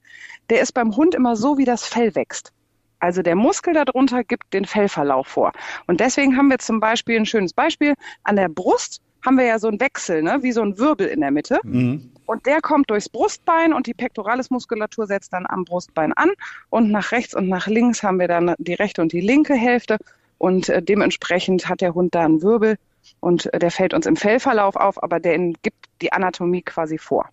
der 0.50 0.61
ist 0.61 0.72
beim 0.72 0.96
Hund 0.96 1.14
immer 1.14 1.37
so, 1.37 1.59
wie 1.59 1.64
das 1.64 1.87
Fell 1.87 2.14
wächst. 2.14 2.52
Also 2.98 3.22
der 3.22 3.37
Muskel 3.37 3.74
darunter 3.74 4.24
gibt 4.24 4.52
den 4.52 4.64
Fellverlauf 4.64 5.29
vor. 5.29 5.52
Und 5.87 6.00
deswegen 6.00 6.37
haben 6.37 6.50
wir 6.50 6.59
zum 6.59 6.81
Beispiel 6.81 7.16
ein 7.16 7.26
schönes 7.26 7.52
Beispiel. 7.52 7.94
An 8.24 8.37
der 8.37 8.48
Brust 8.48 9.02
haben 9.24 9.37
wir 9.37 9.44
ja 9.44 9.59
so 9.59 9.68
einen 9.68 9.81
Wechsel, 9.81 10.22
ne? 10.22 10.38
wie 10.42 10.52
so 10.52 10.62
ein 10.62 10.79
Wirbel 10.79 11.07
in 11.09 11.20
der 11.20 11.31
Mitte. 11.31 11.59
Mhm. 11.62 12.11
Und 12.26 12.46
der 12.46 12.61
kommt 12.61 12.90
durchs 12.90 13.09
Brustbein 13.09 13.72
und 13.72 13.87
die 13.87 13.94
Pectoralis-Muskulatur 13.94 15.07
setzt 15.07 15.33
dann 15.33 15.46
am 15.48 15.64
Brustbein 15.64 16.12
an. 16.12 16.31
Und 16.70 16.90
nach 16.90 17.12
rechts 17.12 17.35
und 17.35 17.48
nach 17.48 17.66
links 17.66 18.02
haben 18.02 18.18
wir 18.18 18.29
dann 18.29 18.55
die 18.59 18.74
rechte 18.74 19.02
und 19.02 19.12
die 19.12 19.20
linke 19.20 19.55
Hälfte. 19.55 19.98
Und 20.38 20.68
äh, 20.68 20.83
dementsprechend 20.83 21.68
hat 21.68 21.81
der 21.81 21.94
Hund 21.94 22.14
da 22.14 22.24
einen 22.24 22.42
Wirbel 22.42 22.76
und 23.20 23.52
äh, 23.55 23.59
der 23.59 23.70
fällt 23.70 23.94
uns 23.94 24.07
im 24.07 24.16
Fellverlauf 24.16 24.76
auf, 24.76 25.02
aber 25.02 25.20
der 25.20 25.38
gibt 25.62 25.87
die 26.02 26.12
Anatomie 26.12 26.62
quasi 26.62 26.98
vor. 26.98 27.29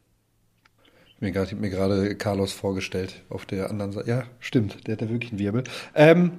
Ich 1.19 1.35
habe 1.35 1.55
mir 1.55 1.69
gerade 1.69 2.15
Carlos 2.15 2.51
vorgestellt 2.51 3.23
auf 3.29 3.45
der 3.45 3.69
anderen 3.69 3.93
Seite. 3.93 4.09
Ja, 4.09 4.23
stimmt, 4.39 4.85
der 4.87 4.93
hat 4.93 5.01
da 5.01 5.09
wirklich 5.09 5.31
einen 5.31 5.39
Wirbel. 5.39 5.63
Ähm, 5.95 6.33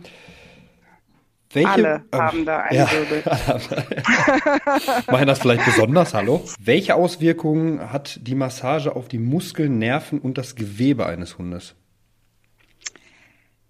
welche, 1.55 1.71
alle 1.71 2.05
ähm, 2.13 2.21
haben 2.21 2.45
da 2.45 2.59
einen 2.61 2.79
ja, 2.79 2.91
Wirbel. 2.91 3.23
Machen 5.11 5.27
das 5.27 5.39
vielleicht 5.39 5.65
besonders, 5.65 6.15
hallo? 6.15 6.45
Welche 6.59 6.95
Auswirkungen 6.95 7.93
hat 7.93 8.21
die 8.23 8.35
Massage 8.35 8.95
auf 8.95 9.09
die 9.09 9.19
Muskeln, 9.19 9.79
Nerven 9.79 10.19
und 10.19 10.39
das 10.39 10.57
Gewebe 10.57 11.07
eines 11.07 11.39
Hundes? 11.39 11.77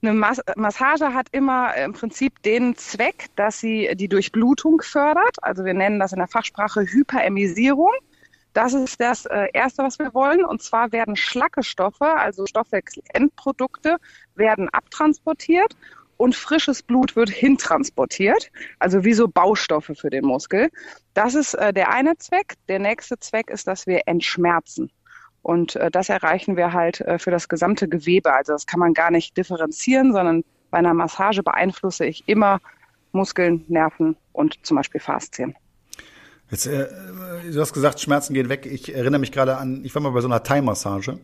Eine 0.03 0.13
Mas 0.13 0.41
Massage 0.57 1.15
hat 1.15 1.29
immer 1.33 1.75
im 1.77 1.95
Prinzip 1.95 2.43
den 2.43 2.77
Zweck, 2.77 3.27
dass 3.37 3.61
sie 3.61 3.91
die 3.95 4.09
Durchblutung 4.09 4.83
fördert. 4.83 5.37
Also 5.43 5.65
wir 5.65 5.73
nennen 5.73 5.99
das 5.99 6.13
in 6.13 6.19
der 6.19 6.29
Fachsprache 6.29 6.83
Hyperemisierung. 6.83 7.93
Das 8.53 8.73
ist 8.75 9.01
das 9.01 9.27
äh, 9.27 9.49
Erste, 9.53 9.83
was 9.83 9.99
wir 9.99 10.13
wollen. 10.15 10.45
Und 10.45 10.63
zwar 10.63 10.93
werden 10.93 11.17
schlacke 11.17 11.63
Stoffe, 11.63 12.05
also 12.05 12.47
Stoffwechselendprodukte, 12.47 13.97
werden 14.35 14.69
abtransportiert 14.69 15.75
und 16.25 16.35
frisches 16.35 16.83
Blut 16.83 17.17
wird 17.17 17.29
hintransportiert, 17.29 18.51
also 18.79 19.05
wie 19.05 19.13
so 19.13 19.29
Baustoffe 19.29 19.93
für 19.95 20.09
den 20.09 20.25
Muskel. 20.25 20.71
Das 21.13 21.35
ist 21.35 21.53
äh, 21.53 21.75
der 21.75 21.91
eine 21.91 22.17
Zweck. 22.17 22.55
Der 22.67 22.79
nächste 22.79 23.19
Zweck 23.19 23.51
ist, 23.51 23.67
dass 23.67 23.87
wir 23.87 24.01
entschmerzen. 24.07 24.91
Und 25.43 25.77
äh, 25.77 25.91
das 25.91 26.09
erreichen 26.09 26.57
wir 26.57 26.73
halt 26.73 27.03
äh, 27.03 27.19
für 27.19 27.31
das 27.31 27.51
gesamte 27.51 27.89
Gewebe. 27.89 28.33
Also 28.33 28.55
das 28.55 28.67
kann 28.67 28.81
man 28.81 28.95
gar 28.95 29.11
nicht 29.11 29.37
differenzieren, 29.37 30.15
sondern 30.15 30.45
bei 30.71 30.79
einer 30.79 30.95
Massage 30.95 31.43
beeinflusse 31.43 32.07
ich 32.07 32.25
immer 32.27 32.59
Muskeln, 33.13 33.63
Nerven 33.69 34.17
und 34.33 34.59
zum 34.63 34.79
Beispiel 34.79 35.03
Faszien. 35.03 35.55
Jetzt, 36.51 36.67
äh, 36.67 36.89
du 37.53 37.61
hast 37.61 37.75
gesagt, 37.75 38.01
Schmerzen 38.01 38.33
gehen 38.33 38.49
weg. 38.49 38.65
Ich 38.65 38.95
erinnere 38.95 39.21
mich 39.21 39.31
gerade 39.31 39.59
an, 39.59 39.85
ich 39.85 39.95
war 39.95 40.01
mal 40.01 40.13
bei 40.13 40.23
so 40.23 40.29
einer 40.29 40.43
Thai-Massage. 40.43 41.19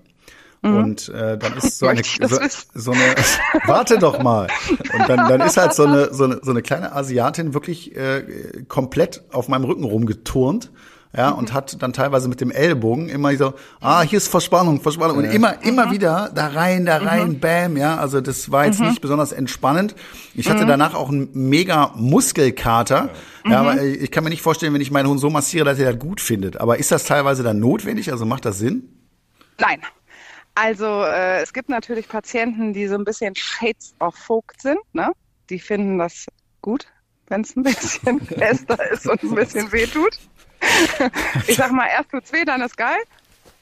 Mhm. 0.62 0.76
Und 0.76 1.08
äh, 1.08 1.38
dann 1.38 1.56
ist 1.56 1.78
so 1.78 1.86
eine, 1.88 2.02
so, 2.04 2.38
so, 2.74 2.92
eine 2.92 3.14
warte 3.66 3.98
doch 3.98 4.22
mal. 4.22 4.48
Und 4.68 5.08
dann, 5.08 5.28
dann 5.28 5.40
ist 5.40 5.56
halt 5.56 5.74
so 5.74 5.84
eine, 5.84 6.12
so 6.12 6.24
eine, 6.24 6.40
so 6.42 6.50
eine 6.50 6.62
kleine 6.62 6.92
Asiatin 6.94 7.54
wirklich 7.54 7.96
äh, 7.96 8.64
komplett 8.68 9.22
auf 9.32 9.48
meinem 9.48 9.64
Rücken 9.64 9.84
rumgeturnt 9.84 10.70
ja, 11.16 11.32
mhm. 11.32 11.38
und 11.38 11.52
hat 11.52 11.82
dann 11.82 11.92
teilweise 11.92 12.28
mit 12.28 12.40
dem 12.40 12.50
Ellbogen 12.50 13.08
immer 13.08 13.34
so, 13.36 13.54
ah, 13.80 14.02
hier 14.02 14.18
ist 14.18 14.28
Verspannung, 14.28 14.80
Verspannung 14.80 15.16
und 15.16 15.24
ja. 15.24 15.30
immer, 15.30 15.62
immer 15.64 15.86
mhm. 15.86 15.90
wieder 15.92 16.30
da 16.34 16.48
rein, 16.48 16.86
da 16.86 16.98
rein, 16.98 17.30
mhm. 17.30 17.40
bam, 17.40 17.76
ja, 17.76 17.96
also 17.96 18.20
das 18.20 18.52
war 18.52 18.66
jetzt 18.66 18.80
mhm. 18.80 18.88
nicht 18.88 19.00
besonders 19.00 19.32
entspannend. 19.32 19.96
Ich 20.34 20.48
hatte 20.48 20.64
mhm. 20.64 20.68
danach 20.68 20.94
auch 20.94 21.08
einen 21.08 21.30
mega 21.32 21.92
Muskelkater, 21.96 23.10
ja, 23.44 23.60
aber 23.60 23.82
ich 23.82 24.10
kann 24.10 24.22
mir 24.22 24.30
nicht 24.30 24.42
vorstellen, 24.42 24.72
wenn 24.74 24.80
ich 24.80 24.90
meinen 24.90 25.08
Hund 25.08 25.20
so 25.20 25.30
massiere, 25.30 25.64
dass 25.64 25.78
er 25.78 25.92
das 25.92 26.00
gut 26.00 26.20
findet. 26.20 26.60
Aber 26.60 26.78
ist 26.78 26.92
das 26.92 27.04
teilweise 27.04 27.42
dann 27.42 27.58
notwendig? 27.58 28.12
Also 28.12 28.26
macht 28.26 28.44
das 28.44 28.58
Sinn? 28.58 28.84
Nein. 29.58 29.80
Also 30.54 31.04
äh, 31.04 31.42
es 31.42 31.52
gibt 31.52 31.68
natürlich 31.68 32.08
Patienten, 32.08 32.72
die 32.72 32.86
so 32.86 32.96
ein 32.96 33.04
bisschen 33.04 33.34
Shades 33.34 33.94
of 33.98 34.14
Folk 34.14 34.54
sind, 34.58 34.80
ne? 34.92 35.12
Die 35.48 35.58
finden 35.58 35.98
das 35.98 36.26
gut, 36.60 36.86
wenn 37.28 37.42
es 37.42 37.56
ein 37.56 37.62
bisschen 37.62 38.20
fester 38.26 38.90
ist 38.90 39.06
und 39.06 39.22
ein 39.22 39.34
bisschen 39.34 39.72
wehtut. 39.72 40.18
ich 41.46 41.56
sag 41.56 41.72
mal, 41.72 41.86
erst 41.88 42.10
tut's 42.10 42.32
weh, 42.32 42.44
dann 42.44 42.60
ist 42.62 42.76
geil. 42.76 43.00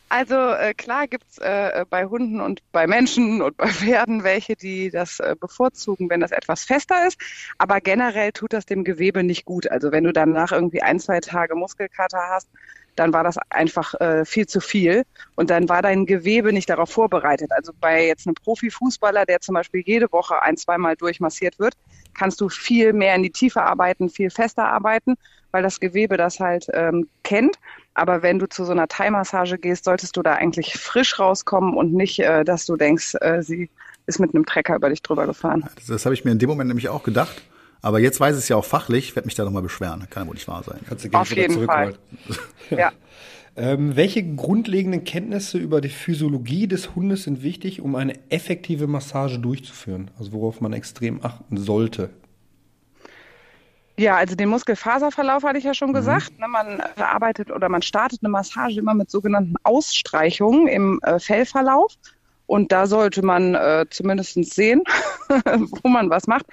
Also 0.09 0.35
äh, 0.37 0.75
klar 0.75 1.07
gibt's 1.07 1.39
äh, 1.39 1.85
bei 1.89 2.07
Hunden 2.07 2.41
und 2.41 2.63
bei 2.73 2.87
Menschen 2.87 3.43
und 3.43 3.57
bei 3.57 3.67
Pferden 3.69 4.25
welche, 4.25 4.57
die 4.57 4.91
das 4.91 5.21
äh, 5.21 5.37
bevorzugen, 5.39 6.09
wenn 6.09 6.21
das 6.21 6.33
etwas 6.33 6.65
fester 6.65 7.07
ist. 7.07 7.21
Aber 7.59 7.81
generell 7.81 8.33
tut 8.33 8.53
das 8.53 8.65
dem 8.65 8.85
Gewebe 8.85 9.23
nicht 9.23 9.45
gut. 9.45 9.71
Also 9.71 9.93
wenn 9.93 10.05
du 10.05 10.13
danach 10.13 10.53
irgendwie 10.53 10.83
ein, 10.83 10.99
zwei 10.99 11.21
Tage 11.21 11.55
Muskelkater 11.55 12.21
hast, 12.31 12.49
dann 12.97 13.13
war 13.13 13.23
das 13.23 13.37
einfach 13.51 13.95
äh, 14.01 14.25
viel 14.25 14.47
zu 14.47 14.61
viel 14.61 15.05
und 15.37 15.51
dann 15.51 15.69
war 15.69 15.83
dein 15.83 16.05
Gewebe 16.05 16.53
nicht 16.53 16.69
darauf 16.69 16.91
vorbereitet. 16.91 17.53
Also 17.53 17.73
bei 17.79 18.07
jetzt 18.07 18.27
einem 18.27 18.35
Profifußballer, 18.35 19.25
der 19.25 19.41
zum 19.41 19.55
Beispiel 19.55 19.83
jede 19.87 20.11
Woche 20.11 20.43
ein, 20.43 20.57
zweimal 20.57 20.97
durchmassiert 20.97 21.61
wird, 21.61 21.75
kannst 22.15 22.41
du 22.41 22.49
viel 22.49 22.93
mehr 22.93 23.15
in 23.15 23.23
die 23.23 23.31
Tiefe 23.31 23.63
arbeiten, 23.63 24.09
viel 24.09 24.31
fester 24.31 24.65
arbeiten 24.65 25.17
weil 25.51 25.63
das 25.63 25.81
Gewebe 25.81 26.17
das 26.17 26.41
halt 26.41 26.67
ähm, 26.73 27.09
kennt. 27.23 27.59
Aber 27.99 28.23
wenn 28.23 28.39
du 28.39 28.49
zu 28.49 28.65
so 28.65 28.73
einer 28.73 28.89
Thai-Massage 28.89 29.59
gehst, 29.59 29.85
solltest 29.85 30.17
du 30.17 30.23
da 30.23 30.35
eigentlich 30.35 30.75
frisch 30.75 31.19
rauskommen 31.19 31.75
und 31.75 31.93
nicht, 31.93 32.21
äh, 32.21 32.45
dass 32.45 32.67
du 32.67 32.77
denkst, 32.77 33.17
äh, 33.21 33.43
sie 33.43 33.71
ist 34.07 34.19
mit 34.21 34.35
einem 34.35 34.47
Trecker 34.47 34.77
über 34.77 34.89
dich 34.89 35.03
drüber 35.03 35.27
gefahren. 35.27 35.65
Das, 35.75 35.87
das 35.87 36.05
habe 36.07 36.15
ich 36.15 36.25
mir 36.25 36.31
in 36.31 36.39
dem 36.39 36.49
Moment 36.49 36.69
nämlich 36.69 36.89
auch 36.89 37.03
gedacht. 37.03 37.43
Aber 37.83 38.01
jetzt 38.01 38.19
weiß 38.19 38.35
ich 38.37 38.43
es 38.43 38.49
ja 38.49 38.57
auch 38.57 38.65
fachlich, 38.65 39.15
werde 39.15 39.27
mich 39.27 39.35
da 39.35 39.45
nochmal 39.45 39.63
beschweren. 39.63 40.07
Kann 40.11 40.25
ja 40.25 40.27
wohl 40.29 40.35
nicht 40.35 40.49
wahr 40.49 40.65
sein. 40.65 40.81
Auf 41.13 41.31
jeden 41.31 41.65
Fall. 41.67 41.95
ja. 42.71 42.93
Ähm, 43.57 43.97
welche 43.97 44.23
grundlegenden 44.23 45.03
Kenntnisse 45.03 45.59
über 45.59 45.81
die 45.81 45.89
Physiologie 45.89 46.69
des 46.69 46.95
Hundes 46.95 47.25
sind 47.25 47.43
wichtig, 47.43 47.81
um 47.81 47.97
eine 47.97 48.15
effektive 48.31 48.87
Massage 48.87 49.41
durchzuführen? 49.41 50.13
Also 50.17 50.31
worauf 50.31 50.61
man 50.61 50.73
extrem 50.73 51.25
achten 51.25 51.57
sollte 51.57 52.11
ja, 53.99 54.17
also 54.17 54.37
den 54.37 54.49
Muskelfaserverlauf 54.49 55.43
hatte 55.43 55.59
ich 55.59 55.65
ja 55.65 55.75
schon 55.75 55.91
mhm. 55.91 55.95
gesagt. 55.95 56.39
Ne, 56.39 56.47
man 56.47 56.81
arbeitet 56.97 57.51
oder 57.51 57.69
man 57.69 57.83
startet 57.83 58.21
eine 58.23 58.31
Massage 58.31 58.79
immer 58.79 58.95
mit 58.95 59.11
sogenannten 59.11 59.57
Ausstreichungen 59.65 60.69
im 60.69 61.01
äh, 61.03 61.19
Fellverlauf. 61.19 61.93
Und 62.47 62.73
da 62.73 62.87
sollte 62.87 63.23
man 63.23 63.55
äh, 63.55 63.87
zumindest 63.91 64.35
sehen, 64.55 64.83
wo 65.29 65.89
man 65.89 66.09
was 66.09 66.27
macht. 66.27 66.47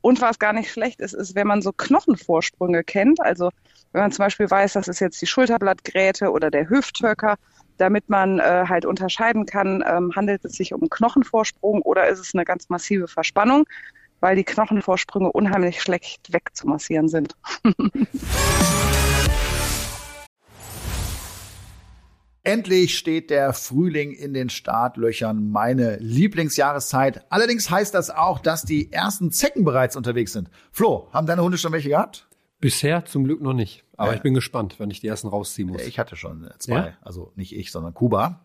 Und 0.00 0.20
was 0.20 0.38
gar 0.38 0.52
nicht 0.52 0.70
schlecht 0.70 1.00
ist, 1.00 1.12
ist, 1.12 1.34
wenn 1.34 1.46
man 1.46 1.60
so 1.60 1.72
Knochenvorsprünge 1.72 2.84
kennt. 2.84 3.20
Also 3.20 3.50
wenn 3.92 4.02
man 4.02 4.12
zum 4.12 4.24
Beispiel 4.24 4.50
weiß, 4.50 4.72
das 4.72 4.88
ist 4.88 5.00
jetzt 5.00 5.20
die 5.20 5.26
Schulterblattgräte 5.26 6.30
oder 6.30 6.50
der 6.50 6.68
Hüfthöcker, 6.70 7.36
damit 7.76 8.08
man 8.08 8.38
äh, 8.38 8.64
halt 8.68 8.86
unterscheiden 8.86 9.44
kann, 9.44 9.84
ähm, 9.86 10.12
handelt 10.14 10.44
es 10.44 10.52
sich 10.52 10.72
um 10.72 10.80
einen 10.80 10.90
Knochenvorsprung 10.90 11.82
oder 11.82 12.08
ist 12.08 12.20
es 12.20 12.32
eine 12.32 12.44
ganz 12.44 12.68
massive 12.68 13.08
Verspannung 13.08 13.64
weil 14.22 14.36
die 14.36 14.44
Knochenvorsprünge 14.44 15.30
unheimlich 15.32 15.82
schlecht 15.82 16.32
wegzumassieren 16.32 17.08
sind. 17.08 17.36
Endlich 22.44 22.98
steht 22.98 23.30
der 23.30 23.52
Frühling 23.52 24.10
in 24.12 24.34
den 24.34 24.48
Startlöchern, 24.48 25.50
meine 25.50 25.96
Lieblingsjahreszeit. 25.98 27.24
Allerdings 27.30 27.70
heißt 27.70 27.94
das 27.94 28.10
auch, 28.10 28.40
dass 28.40 28.64
die 28.64 28.92
ersten 28.92 29.30
Zecken 29.30 29.64
bereits 29.64 29.94
unterwegs 29.96 30.32
sind. 30.32 30.50
Flo, 30.72 31.08
haben 31.12 31.26
deine 31.26 31.42
Hunde 31.42 31.58
schon 31.58 31.72
welche 31.72 31.90
gehabt? 31.90 32.26
Bisher 32.60 33.04
zum 33.04 33.24
Glück 33.24 33.40
noch 33.40 33.54
nicht. 33.54 33.84
Aber 33.96 34.12
äh, 34.12 34.16
ich 34.16 34.22
bin 34.22 34.34
gespannt, 34.34 34.78
wenn 34.78 34.90
ich 34.90 35.00
die 35.00 35.06
ersten 35.06 35.28
rausziehen 35.28 35.68
muss. 35.68 35.82
Ich 35.82 36.00
hatte 36.00 36.16
schon 36.16 36.48
zwei. 36.58 36.74
Ja? 36.74 36.92
Also 37.02 37.32
nicht 37.36 37.54
ich, 37.54 37.70
sondern 37.70 37.94
Kuba. 37.94 38.44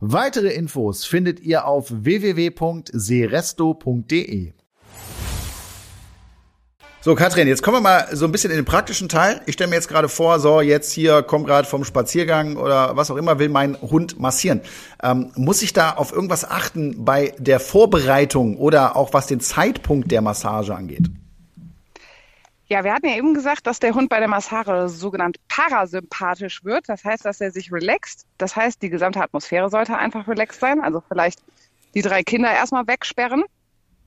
Weitere 0.00 0.48
Infos 0.48 1.06
findet 1.06 1.40
ihr 1.40 1.66
auf 1.66 1.86
www.seresto.de. 1.90 4.52
So, 7.00 7.14
Katrin, 7.14 7.46
jetzt 7.46 7.62
kommen 7.62 7.76
wir 7.76 7.82
mal 7.82 8.08
so 8.12 8.24
ein 8.24 8.32
bisschen 8.32 8.50
in 8.50 8.56
den 8.56 8.64
praktischen 8.64 9.08
Teil. 9.08 9.40
Ich 9.46 9.54
stelle 9.54 9.70
mir 9.70 9.76
jetzt 9.76 9.86
gerade 9.86 10.08
vor, 10.08 10.40
so, 10.40 10.60
jetzt 10.60 10.90
hier, 10.92 11.22
komm 11.22 11.44
gerade 11.44 11.68
vom 11.68 11.84
Spaziergang 11.84 12.56
oder 12.56 12.96
was 12.96 13.12
auch 13.12 13.16
immer, 13.16 13.38
will 13.38 13.48
mein 13.48 13.80
Hund 13.80 14.18
massieren. 14.18 14.60
Ähm, 15.02 15.30
muss 15.36 15.62
ich 15.62 15.72
da 15.72 15.92
auf 15.92 16.12
irgendwas 16.12 16.44
achten 16.44 17.04
bei 17.04 17.32
der 17.38 17.60
Vorbereitung 17.60 18.56
oder 18.56 18.96
auch 18.96 19.14
was 19.14 19.28
den 19.28 19.38
Zeitpunkt 19.38 20.10
der 20.10 20.20
Massage 20.20 20.74
angeht? 20.74 21.08
Ja, 22.68 22.82
wir 22.82 22.92
hatten 22.92 23.06
ja 23.06 23.16
eben 23.16 23.32
gesagt, 23.32 23.66
dass 23.66 23.78
der 23.78 23.94
Hund 23.94 24.08
bei 24.08 24.18
der 24.18 24.28
Massage 24.28 24.88
sogenannt 24.88 25.36
parasympathisch 25.48 26.64
wird. 26.64 26.88
Das 26.88 27.04
heißt, 27.04 27.24
dass 27.24 27.40
er 27.40 27.52
sich 27.52 27.72
relaxt. 27.72 28.26
Das 28.38 28.56
heißt, 28.56 28.82
die 28.82 28.90
gesamte 28.90 29.22
Atmosphäre 29.22 29.70
sollte 29.70 29.96
einfach 29.96 30.26
relaxed 30.26 30.60
sein. 30.60 30.80
Also 30.80 31.00
vielleicht 31.06 31.40
die 31.94 32.02
drei 32.02 32.24
Kinder 32.24 32.52
erstmal 32.52 32.86
wegsperren, 32.88 33.44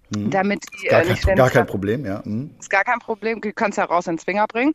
mhm. 0.09 0.29
damit 0.29 0.65
die 0.81 0.87
gar, 0.87 1.03
äh, 1.03 1.09
nicht 1.09 1.25
kein, 1.25 1.37
gar 1.37 1.49
kein 1.49 1.65
Problem, 1.65 2.05
ja. 2.05 2.21
Mhm. 2.25 2.53
Ist 2.59 2.69
gar 2.69 2.83
kein 2.83 2.99
Problem. 2.99 3.39
Du 3.39 3.53
kannst 3.53 3.77
ja 3.77 3.85
raus 3.85 4.07
in 4.07 4.13
den 4.13 4.19
Zwinger 4.19 4.45
bringen. 4.47 4.73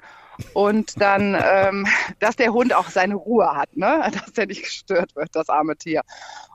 Und 0.55 1.01
dann, 1.01 1.37
ähm, 1.44 1.87
dass 2.20 2.37
der 2.37 2.55
Hund 2.55 2.75
auch 2.75 2.88
seine 2.88 3.16
Ruhe 3.16 3.55
hat, 3.55 3.77
ne? 3.77 4.11
dass 4.14 4.33
der 4.33 4.47
nicht 4.47 4.62
gestört 4.62 5.14
wird, 5.14 5.29
das 5.33 5.51
arme 5.51 5.77
Tier. 5.77 6.01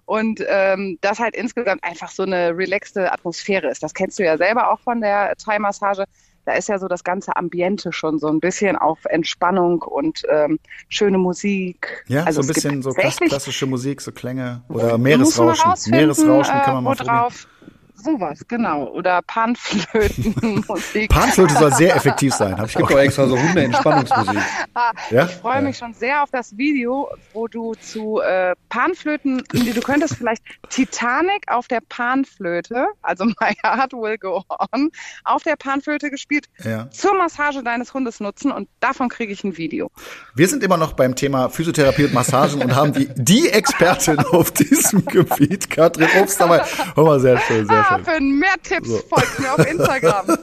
Und 0.05 0.43
ähm, 0.47 0.97
dass 1.01 1.19
halt 1.19 1.35
insgesamt 1.35 1.83
einfach 1.83 2.09
so 2.09 2.23
eine 2.23 2.57
relaxte 2.57 3.11
Atmosphäre 3.13 3.69
ist. 3.69 3.83
Das 3.83 3.93
kennst 3.93 4.17
du 4.17 4.23
ja 4.23 4.37
selber 4.37 4.71
auch 4.71 4.79
von 4.79 5.01
der 5.01 5.35
Thai-Massage 5.35 6.05
da 6.49 6.55
ist 6.55 6.67
ja 6.67 6.79
so 6.79 6.87
das 6.87 7.03
ganze 7.03 7.35
Ambiente 7.35 7.93
schon 7.93 8.17
so 8.17 8.27
ein 8.27 8.39
bisschen 8.39 8.75
auf 8.75 9.05
Entspannung 9.05 9.83
und 9.83 10.23
ähm, 10.31 10.57
schöne 10.87 11.19
Musik. 11.19 12.03
Ja, 12.07 12.23
also 12.23 12.41
so 12.41 12.47
ein 12.49 12.53
bisschen 12.53 12.81
so 12.81 12.91
klassische 12.91 13.67
Musik, 13.67 14.01
so 14.01 14.11
Klänge 14.11 14.63
oder 14.67 14.97
Meeresrauschen. 14.97 15.91
Meeresrauschen 15.91 16.59
kann 16.61 16.73
man 16.73 16.83
mal 16.85 16.93
äh, 16.93 17.03
drauf 17.03 17.47
Sowas, 18.03 18.39
genau. 18.47 18.85
Oder 18.87 19.21
Panflötenmusik. 19.23 21.09
Panflöte 21.09 21.53
soll 21.55 21.73
sehr 21.73 21.95
effektiv 21.95 22.33
sein. 22.33 22.57
Hab 22.57 22.67
ich 22.69 22.77
auch. 22.77 22.89
extra 22.91 23.27
so 23.27 23.37
Hunde-Entspannungsmusik. 23.37 24.37
Ah, 24.73 24.91
Ja? 25.09 25.25
Ich 25.25 25.31
freue 25.35 25.55
Ja. 25.55 25.61
mich 25.61 25.77
schon 25.77 25.93
sehr 25.93 26.23
auf 26.23 26.29
das 26.31 26.55
Video, 26.57 27.09
wo 27.33 27.47
du 27.47 27.73
zu 27.75 28.19
äh, 28.21 28.55
Panflöten, 28.69 29.43
du 29.51 29.81
könntest 29.81 30.15
vielleicht 30.15 30.43
Titanic 30.69 31.43
auf 31.51 31.67
der 31.67 31.81
Panflöte, 31.89 32.85
also 33.01 33.25
My 33.39 33.53
Heart 33.63 33.93
Will 33.93 34.17
Go 34.17 34.43
On, 34.73 34.89
auf 35.23 35.43
der 35.43 35.55
Panflöte 35.55 36.09
gespielt, 36.09 36.45
Ja. 36.63 36.89
zur 36.91 37.15
Massage 37.17 37.63
deines 37.63 37.93
Hundes 37.93 38.19
nutzen 38.19 38.51
und 38.51 38.69
davon 38.79 39.09
kriege 39.09 39.33
ich 39.33 39.43
ein 39.43 39.57
Video. 39.57 39.89
Wir 40.35 40.47
sind 40.47 40.63
immer 40.63 40.77
noch 40.77 40.93
beim 40.93 41.15
Thema 41.15 41.49
Physiotherapie 41.49 42.05
und 42.05 42.13
Massagen 42.13 42.61
und 42.61 42.75
haben 42.75 42.93
die, 42.93 43.09
die 43.15 43.49
Expertin 43.49 44.19
auf 44.19 44.51
diesem 44.51 45.03
Gebiet, 45.05 45.69
Katrin 45.69 46.07
Obst, 46.21 46.39
dabei. 46.39 46.63
Hör 46.95 47.03
mal, 47.03 47.19
sehr 47.19 47.37
schön, 47.39 47.67
sehr 47.67 47.83
schön. 47.85 47.88
Für 47.97 48.19
mehr 48.21 48.55
Tipps 48.63 48.89
folgt 49.09 49.39
mir 49.39 49.53
auf 49.53 49.65
Instagram. 49.65 50.25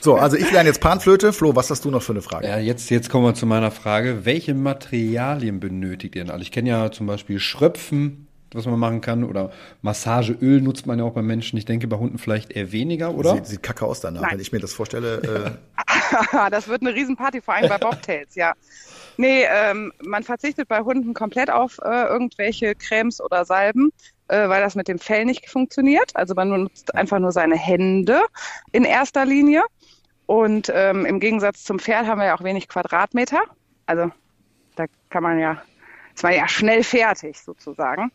So, 0.00 0.16
also 0.16 0.36
ich 0.36 0.50
lerne 0.50 0.68
jetzt 0.68 0.80
Panflöte. 0.80 1.32
Flo, 1.32 1.54
was 1.54 1.70
hast 1.70 1.84
du 1.84 1.90
noch 1.90 2.02
für 2.02 2.12
eine 2.12 2.22
Frage? 2.22 2.46
Ja, 2.46 2.58
jetzt, 2.58 2.90
jetzt 2.90 3.10
kommen 3.10 3.24
wir 3.24 3.34
zu 3.34 3.46
meiner 3.46 3.70
Frage. 3.70 4.24
Welche 4.24 4.54
Materialien 4.54 5.60
benötigt 5.60 6.16
ihr 6.16 6.24
denn? 6.24 6.30
Also 6.30 6.42
ich 6.42 6.52
kenne 6.52 6.68
ja 6.70 6.90
zum 6.90 7.06
Beispiel 7.06 7.38
Schröpfen, 7.38 8.28
was 8.52 8.66
man 8.66 8.78
machen 8.78 9.00
kann, 9.00 9.24
oder 9.24 9.50
Massageöl 9.82 10.60
nutzt 10.60 10.86
man 10.86 10.98
ja 10.98 11.04
auch 11.04 11.12
bei 11.12 11.22
Menschen. 11.22 11.58
Ich 11.58 11.64
denke 11.64 11.88
bei 11.88 11.96
Hunden 11.96 12.18
vielleicht 12.18 12.52
eher 12.52 12.72
weniger, 12.72 13.14
oder? 13.14 13.34
Sieht, 13.34 13.46
sieht 13.46 13.62
kacke 13.62 13.84
aus 13.84 14.00
danach, 14.00 14.22
Nein. 14.22 14.32
wenn 14.32 14.40
ich 14.40 14.52
mir 14.52 14.60
das 14.60 14.72
vorstelle. 14.72 15.58
Äh, 16.32 16.50
das 16.50 16.68
wird 16.68 16.82
eine 16.82 16.94
Riesenparty, 16.94 17.40
vor 17.42 17.54
allem 17.54 17.68
bei 17.68 17.78
Bobtails, 17.78 18.34
ja. 18.34 18.54
Nee, 19.16 19.44
ähm, 19.52 19.92
man 20.00 20.22
verzichtet 20.22 20.68
bei 20.68 20.80
Hunden 20.80 21.12
komplett 21.12 21.50
auf 21.50 21.78
äh, 21.84 22.04
irgendwelche 22.04 22.76
Cremes 22.76 23.20
oder 23.20 23.44
Salben, 23.44 23.90
äh, 24.28 24.48
weil 24.48 24.60
das 24.62 24.74
mit 24.74 24.88
dem 24.88 24.98
Fell 24.98 25.24
nicht 25.24 25.48
funktioniert. 25.48 26.14
Also 26.14 26.34
man 26.34 26.48
nutzt 26.48 26.94
einfach 26.94 27.18
nur 27.18 27.32
seine 27.32 27.56
Hände 27.56 28.20
in 28.72 28.84
erster 28.84 29.24
Linie. 29.24 29.62
Und 30.26 30.70
ähm, 30.74 31.06
im 31.06 31.20
Gegensatz 31.20 31.64
zum 31.64 31.78
Pferd 31.78 32.06
haben 32.06 32.18
wir 32.18 32.26
ja 32.26 32.36
auch 32.36 32.44
wenig 32.44 32.68
Quadratmeter. 32.68 33.40
Also 33.86 34.10
da 34.76 34.84
kann 35.08 35.22
man 35.22 35.38
ja, 35.38 35.62
ist 36.14 36.22
man 36.22 36.34
ja 36.34 36.46
schnell 36.48 36.84
fertig 36.84 37.38
sozusagen. 37.38 38.12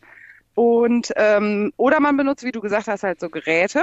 Und 0.54 1.12
ähm, 1.16 1.72
oder 1.76 1.98
man 1.98 2.16
benutzt, 2.16 2.44
wie 2.44 2.52
du 2.52 2.60
gesagt 2.60 2.86
hast, 2.86 3.02
halt 3.02 3.18
so 3.18 3.28
Geräte. 3.28 3.82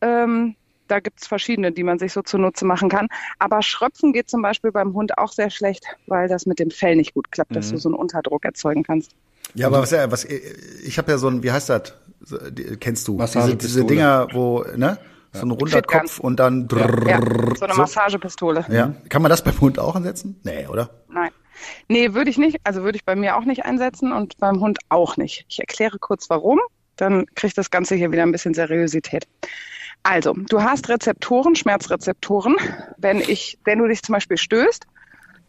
Ähm, 0.00 0.56
da 0.88 1.00
gibt's 1.00 1.26
verschiedene, 1.26 1.72
die 1.72 1.82
man 1.82 1.98
sich 1.98 2.12
so 2.12 2.22
zunutze 2.22 2.64
machen 2.64 2.88
kann. 2.88 3.08
Aber 3.38 3.62
Schröpfen 3.62 4.12
geht 4.12 4.28
zum 4.30 4.42
Beispiel 4.42 4.72
beim 4.72 4.94
Hund 4.94 5.18
auch 5.18 5.32
sehr 5.32 5.50
schlecht, 5.50 5.84
weil 6.06 6.28
das 6.28 6.46
mit 6.46 6.58
dem 6.58 6.70
Fell 6.70 6.96
nicht 6.96 7.14
gut 7.14 7.30
klappt, 7.30 7.56
dass 7.56 7.70
du 7.70 7.78
so 7.78 7.88
einen 7.88 7.96
Unterdruck 7.96 8.44
erzeugen 8.44 8.82
kannst. 8.82 9.14
Ja, 9.54 9.66
aber 9.66 9.82
was, 9.82 9.90
ja, 9.90 10.10
was 10.10 10.24
ich 10.24 10.98
habe 10.98 11.12
ja 11.12 11.18
so 11.18 11.28
ein, 11.28 11.42
wie 11.42 11.52
heißt 11.52 11.68
das? 11.68 11.94
Kennst 12.80 13.06
du? 13.08 13.12
Diese, 13.12 13.38
Massagepistole. 13.38 13.56
diese 13.58 13.84
Dinger, 13.84 14.28
wo, 14.32 14.64
ne? 14.76 14.98
So 15.32 15.42
ein 15.42 15.50
runder. 15.50 15.82
Kopf 15.82 16.20
und 16.20 16.38
dann 16.38 16.68
Ja, 16.70 16.86
drrrr, 16.86 17.56
so 17.56 17.64
eine 17.64 17.74
so. 17.74 17.80
Massagepistole. 17.80 18.64
Ja. 18.70 18.94
Kann 19.08 19.20
man 19.20 19.30
das 19.30 19.42
beim 19.42 19.60
Hund 19.60 19.78
auch 19.78 19.96
ansetzen? 19.96 20.40
Nee, 20.44 20.66
oder? 20.68 20.90
Nein. 21.08 21.30
Nee, 21.88 22.14
würde 22.14 22.30
ich 22.30 22.38
nicht. 22.38 22.58
Also 22.64 22.82
würde 22.82 22.96
ich 22.96 23.04
bei 23.04 23.16
mir 23.16 23.36
auch 23.36 23.44
nicht 23.44 23.64
einsetzen 23.64 24.12
und 24.12 24.38
beim 24.38 24.60
Hund 24.60 24.78
auch 24.88 25.16
nicht. 25.16 25.44
Ich 25.48 25.58
erkläre 25.58 25.98
kurz 25.98 26.30
warum, 26.30 26.60
dann 26.96 27.26
kriegt 27.34 27.58
das 27.58 27.70
Ganze 27.70 27.94
hier 27.96 28.12
wieder 28.12 28.22
ein 28.22 28.32
bisschen 28.32 28.54
Seriosität. 28.54 29.26
Also, 30.02 30.34
du 30.34 30.62
hast 30.62 30.88
Rezeptoren, 30.88 31.56
Schmerzrezeptoren. 31.56 32.56
Wenn 32.98 33.20
ich, 33.20 33.58
wenn 33.64 33.78
du 33.78 33.88
dich 33.88 34.02
zum 34.02 34.12
Beispiel 34.12 34.36
stößt, 34.36 34.86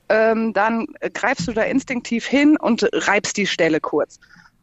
ähm, 0.10 0.54
dann 0.54 0.88
greifst 1.13 1.48
du 1.48 1.54
da 1.54 1.63
instinktiv 1.63 2.26
hin 2.26 2.58
und 2.58 2.88
reibst 2.91 3.38
die 3.38 3.48
Stelle 3.48 3.80
kurz. 3.80 4.20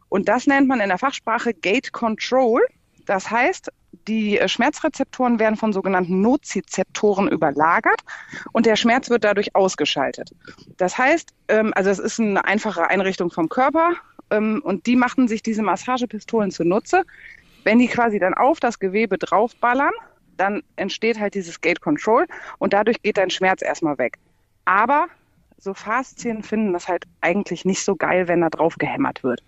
Und 0.09 0.29
das 0.29 0.47
nennt 0.47 0.67
man 0.67 0.79
in 0.79 0.89
der 0.89 0.97
Fachsprache 0.97 1.53
Gate 1.53 1.91
Control. 1.91 2.61
Das 3.05 3.29
heißt, 3.29 3.71
die 4.07 4.39
Schmerzrezeptoren 4.45 5.39
werden 5.39 5.55
von 5.55 5.73
sogenannten 5.73 6.21
Nozizeptoren 6.21 7.27
überlagert 7.27 8.01
und 8.51 8.65
der 8.65 8.75
Schmerz 8.75 9.09
wird 9.09 9.23
dadurch 9.23 9.55
ausgeschaltet. 9.55 10.31
Das 10.77 10.97
heißt, 10.97 11.33
ähm, 11.47 11.73
also 11.75 11.89
es 11.89 11.99
ist 11.99 12.19
eine 12.19 12.43
einfache 12.45 12.87
Einrichtung 12.87 13.31
vom 13.31 13.49
Körper 13.49 13.93
ähm, 14.29 14.61
und 14.63 14.85
die 14.85 14.95
machen 14.95 15.27
sich 15.27 15.43
diese 15.43 15.63
Massagepistolen 15.63 16.51
zunutze. 16.51 17.03
Wenn 17.63 17.79
die 17.79 17.87
quasi 17.87 18.19
dann 18.19 18.33
auf 18.33 18.59
das 18.59 18.79
Gewebe 18.79 19.17
draufballern, 19.17 19.93
dann 20.37 20.63
entsteht 20.75 21.19
halt 21.19 21.35
dieses 21.35 21.61
Gate 21.61 21.81
Control 21.81 22.25
und 22.57 22.73
dadurch 22.73 23.01
geht 23.01 23.17
dein 23.17 23.29
Schmerz 23.29 23.61
erstmal 23.61 23.97
weg. 23.97 24.17
Aber 24.65 25.07
so 25.63 25.73
Faszien 25.73 26.43
finden 26.43 26.73
das 26.73 26.89
halt 26.89 27.05
eigentlich 27.21 27.63
nicht 27.63 27.83
so 27.85 27.95
geil, 27.95 28.27
wenn 28.27 28.41
da 28.41 28.49
drauf 28.49 28.75
gehämmert 28.77 29.23
wird. 29.23 29.41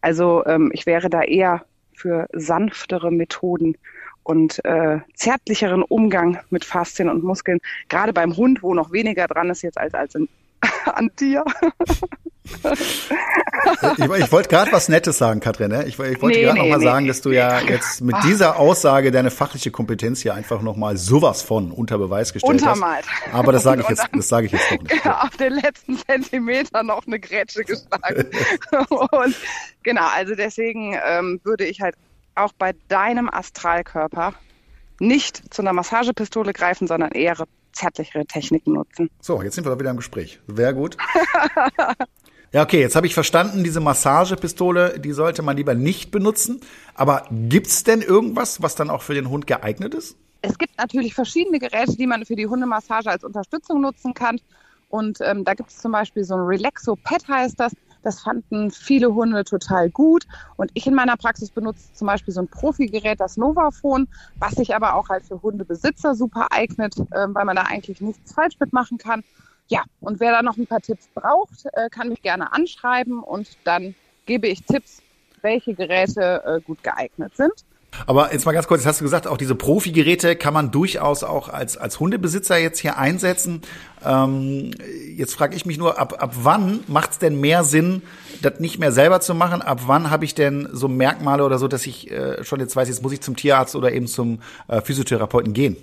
Also 0.00 0.46
ähm, 0.46 0.70
ich 0.72 0.86
wäre 0.86 1.10
da 1.10 1.22
eher 1.22 1.64
für 1.94 2.28
sanftere 2.32 3.10
Methoden 3.10 3.76
und 4.22 4.64
äh, 4.64 5.00
zärtlicheren 5.14 5.82
Umgang 5.82 6.38
mit 6.50 6.64
Faszien 6.64 7.08
und 7.08 7.24
Muskeln. 7.24 7.58
Gerade 7.88 8.12
beim 8.12 8.36
Hund, 8.36 8.62
wo 8.62 8.72
noch 8.72 8.92
weniger 8.92 9.26
dran 9.26 9.50
ist 9.50 9.62
jetzt 9.62 9.78
als, 9.78 9.94
als 9.94 10.14
in, 10.14 10.28
an 10.84 11.10
dir. 11.18 11.44
Ich, 13.98 14.04
ich 14.04 14.32
wollte 14.32 14.48
gerade 14.48 14.72
was 14.72 14.88
Nettes 14.88 15.18
sagen, 15.18 15.40
Katrin. 15.40 15.70
Ne? 15.70 15.84
Ich, 15.84 15.98
ich 15.98 15.98
wollte 15.98 16.26
Nee, 16.26 16.42
gerade 16.42 16.54
nee, 16.54 16.62
noch 16.62 16.68
mal 16.68 16.78
nee. 16.78 16.84
sagen, 16.84 17.06
dass 17.06 17.20
du 17.20 17.30
ja 17.30 17.60
jetzt 17.68 18.00
mit 18.00 18.16
dieser 18.24 18.56
Aussage 18.58 19.10
deine 19.10 19.30
fachliche 19.30 19.70
Kompetenz 19.70 20.20
hier 20.22 20.34
einfach 20.34 20.62
noch 20.62 20.76
mal 20.76 20.96
sowas 20.96 21.42
von 21.42 21.70
unter 21.70 21.98
Beweis 21.98 22.32
gestellt 22.32 22.52
Untermalt. 22.54 23.04
hast. 23.06 23.34
Aber 23.34 23.52
das 23.52 23.62
sage 23.62 23.82
ich 23.82 23.88
jetzt, 23.88 24.06
das 24.12 24.28
sage 24.28 24.46
ich 24.46 24.52
jetzt 24.52 24.70
doch 24.70 24.82
nicht. 24.82 25.06
auf 25.06 25.36
den 25.36 25.52
letzten 25.54 25.98
Zentimeter 25.98 26.82
noch 26.82 27.06
eine 27.06 27.20
Grätsche 27.20 27.64
geschlagen. 27.64 28.28
und 28.88 29.36
genau, 29.82 30.06
also 30.14 30.34
deswegen 30.34 30.96
ähm, 31.06 31.40
würde 31.44 31.64
ich 31.64 31.80
halt 31.80 31.94
auch 32.34 32.52
bei 32.52 32.72
deinem 32.88 33.28
Astralkörper 33.28 34.34
nicht 35.00 35.42
zu 35.52 35.62
einer 35.62 35.72
Massagepistole 35.72 36.52
greifen, 36.52 36.86
sondern 36.86 37.12
eher 37.12 37.36
zärtlichere 37.72 38.26
Techniken 38.26 38.72
nutzen. 38.72 39.10
So, 39.20 39.42
jetzt 39.42 39.54
sind 39.54 39.64
wir 39.66 39.78
wieder 39.78 39.90
im 39.90 39.96
Gespräch. 39.96 40.40
Sehr 40.48 40.72
gut. 40.72 40.96
Ja, 42.50 42.62
okay, 42.62 42.80
jetzt 42.80 42.96
habe 42.96 43.06
ich 43.06 43.12
verstanden, 43.12 43.62
diese 43.62 43.80
Massagepistole, 43.80 44.98
die 44.98 45.12
sollte 45.12 45.42
man 45.42 45.58
lieber 45.58 45.74
nicht 45.74 46.10
benutzen. 46.10 46.60
Aber 46.94 47.24
gibt's 47.30 47.84
denn 47.84 48.00
irgendwas, 48.00 48.62
was 48.62 48.74
dann 48.74 48.88
auch 48.88 49.02
für 49.02 49.12
den 49.12 49.28
Hund 49.28 49.46
geeignet 49.46 49.94
ist? 49.94 50.16
Es 50.40 50.56
gibt 50.56 50.78
natürlich 50.78 51.14
verschiedene 51.14 51.58
Geräte, 51.58 51.96
die 51.96 52.06
man 52.06 52.24
für 52.24 52.36
die 52.36 52.46
Hundemassage 52.46 53.10
als 53.10 53.22
Unterstützung 53.22 53.82
nutzen 53.82 54.14
kann. 54.14 54.40
Und 54.88 55.18
ähm, 55.20 55.44
da 55.44 55.52
gibt 55.52 55.68
es 55.68 55.76
zum 55.76 55.92
Beispiel 55.92 56.24
so 56.24 56.34
ein 56.34 56.40
Relaxo 56.40 56.96
Pet 56.96 57.28
heißt 57.28 57.60
das. 57.60 57.72
Das 58.02 58.20
fanden 58.20 58.70
viele 58.70 59.12
Hunde 59.12 59.44
total 59.44 59.90
gut. 59.90 60.24
Und 60.56 60.70
ich 60.72 60.86
in 60.86 60.94
meiner 60.94 61.18
Praxis 61.18 61.50
benutze 61.50 61.92
zum 61.92 62.06
Beispiel 62.06 62.32
so 62.32 62.40
ein 62.40 62.48
Profi-Gerät, 62.48 63.20
das 63.20 63.36
Novaphone, 63.36 64.08
was 64.36 64.52
sich 64.52 64.74
aber 64.74 64.94
auch 64.94 65.10
halt 65.10 65.26
für 65.26 65.42
Hundebesitzer 65.42 66.14
super 66.14 66.46
eignet, 66.50 66.94
ähm, 67.14 67.34
weil 67.34 67.44
man 67.44 67.56
da 67.56 67.62
eigentlich 67.62 68.00
nichts 68.00 68.32
falsch 68.32 68.54
mitmachen 68.58 68.96
kann. 68.96 69.22
Ja, 69.68 69.82
und 70.00 70.18
wer 70.20 70.32
da 70.32 70.42
noch 70.42 70.56
ein 70.56 70.66
paar 70.66 70.80
Tipps 70.80 71.08
braucht, 71.14 71.66
äh, 71.74 71.90
kann 71.90 72.08
mich 72.08 72.22
gerne 72.22 72.52
anschreiben 72.52 73.22
und 73.22 73.48
dann 73.64 73.94
gebe 74.26 74.48
ich 74.48 74.62
Tipps, 74.64 75.02
welche 75.42 75.74
Geräte 75.74 76.42
äh, 76.44 76.60
gut 76.60 76.82
geeignet 76.82 77.36
sind. 77.36 77.52
Aber 78.06 78.32
jetzt 78.32 78.44
mal 78.44 78.52
ganz 78.52 78.66
kurz, 78.66 78.80
jetzt 78.80 78.86
hast 78.86 79.00
du 79.00 79.04
gesagt, 79.04 79.26
auch 79.26 79.36
diese 79.36 79.54
Profi-Geräte 79.54 80.36
kann 80.36 80.54
man 80.54 80.70
durchaus 80.70 81.24
auch 81.24 81.48
als, 81.48 81.76
als 81.76 81.98
Hundebesitzer 81.98 82.58
jetzt 82.58 82.78
hier 82.78 82.98
einsetzen. 82.98 83.62
Ähm, 84.04 84.70
jetzt 85.16 85.34
frage 85.34 85.56
ich 85.56 85.66
mich 85.66 85.78
nur, 85.78 85.98
ab, 85.98 86.22
ab 86.22 86.32
wann 86.42 86.80
macht 86.86 87.12
es 87.12 87.18
denn 87.18 87.40
mehr 87.40 87.64
Sinn, 87.64 88.02
das 88.42 88.60
nicht 88.60 88.78
mehr 88.78 88.92
selber 88.92 89.20
zu 89.20 89.34
machen? 89.34 89.62
Ab 89.62 89.80
wann 89.86 90.10
habe 90.10 90.24
ich 90.24 90.34
denn 90.34 90.68
so 90.72 90.88
Merkmale 90.88 91.44
oder 91.44 91.58
so, 91.58 91.66
dass 91.66 91.86
ich 91.86 92.10
äh, 92.10 92.44
schon 92.44 92.60
jetzt 92.60 92.76
weiß, 92.76 92.88
jetzt 92.88 93.02
muss 93.02 93.12
ich 93.12 93.20
zum 93.20 93.36
Tierarzt 93.36 93.74
oder 93.74 93.90
eben 93.90 94.06
zum 94.06 94.40
äh, 94.68 94.80
Physiotherapeuten 94.80 95.52
gehen? 95.52 95.76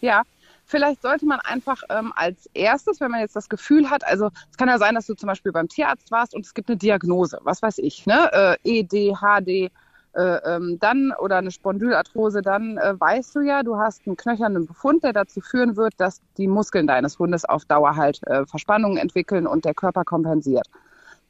Ja, 0.00 0.22
vielleicht 0.64 1.02
sollte 1.02 1.26
man 1.26 1.40
einfach 1.40 1.82
ähm, 1.90 2.12
als 2.16 2.48
erstes, 2.54 3.00
wenn 3.00 3.10
man 3.10 3.20
jetzt 3.20 3.36
das 3.36 3.48
Gefühl 3.48 3.90
hat, 3.90 4.06
also 4.06 4.30
es 4.50 4.56
kann 4.56 4.68
ja 4.68 4.78
sein, 4.78 4.94
dass 4.94 5.06
du 5.06 5.14
zum 5.14 5.26
Beispiel 5.26 5.52
beim 5.52 5.68
Tierarzt 5.68 6.10
warst 6.10 6.34
und 6.34 6.44
es 6.46 6.54
gibt 6.54 6.68
eine 6.68 6.76
Diagnose, 6.76 7.38
was 7.42 7.62
weiß 7.62 7.78
ich, 7.78 8.06
ne, 8.06 8.58
äh, 8.64 8.80
ED, 8.80 9.16
HD, 9.16 9.70
äh, 10.14 10.36
ähm, 10.44 10.78
dann 10.78 11.12
oder 11.18 11.38
eine 11.38 11.50
Spondylarthrose, 11.50 12.40
dann 12.40 12.78
äh, 12.78 12.98
weißt 12.98 13.34
du 13.34 13.40
ja, 13.40 13.62
du 13.62 13.76
hast 13.76 14.06
einen 14.06 14.16
knöchernen 14.16 14.66
Befund, 14.66 15.02
der 15.02 15.12
dazu 15.12 15.40
führen 15.40 15.76
wird, 15.76 15.94
dass 15.98 16.20
die 16.38 16.46
Muskeln 16.46 16.86
deines 16.86 17.18
Hundes 17.18 17.44
auf 17.44 17.64
Dauer 17.64 17.96
halt 17.96 18.20
äh, 18.26 18.46
Verspannungen 18.46 18.96
entwickeln 18.96 19.46
und 19.46 19.64
der 19.64 19.74
Körper 19.74 20.04
kompensiert. 20.04 20.68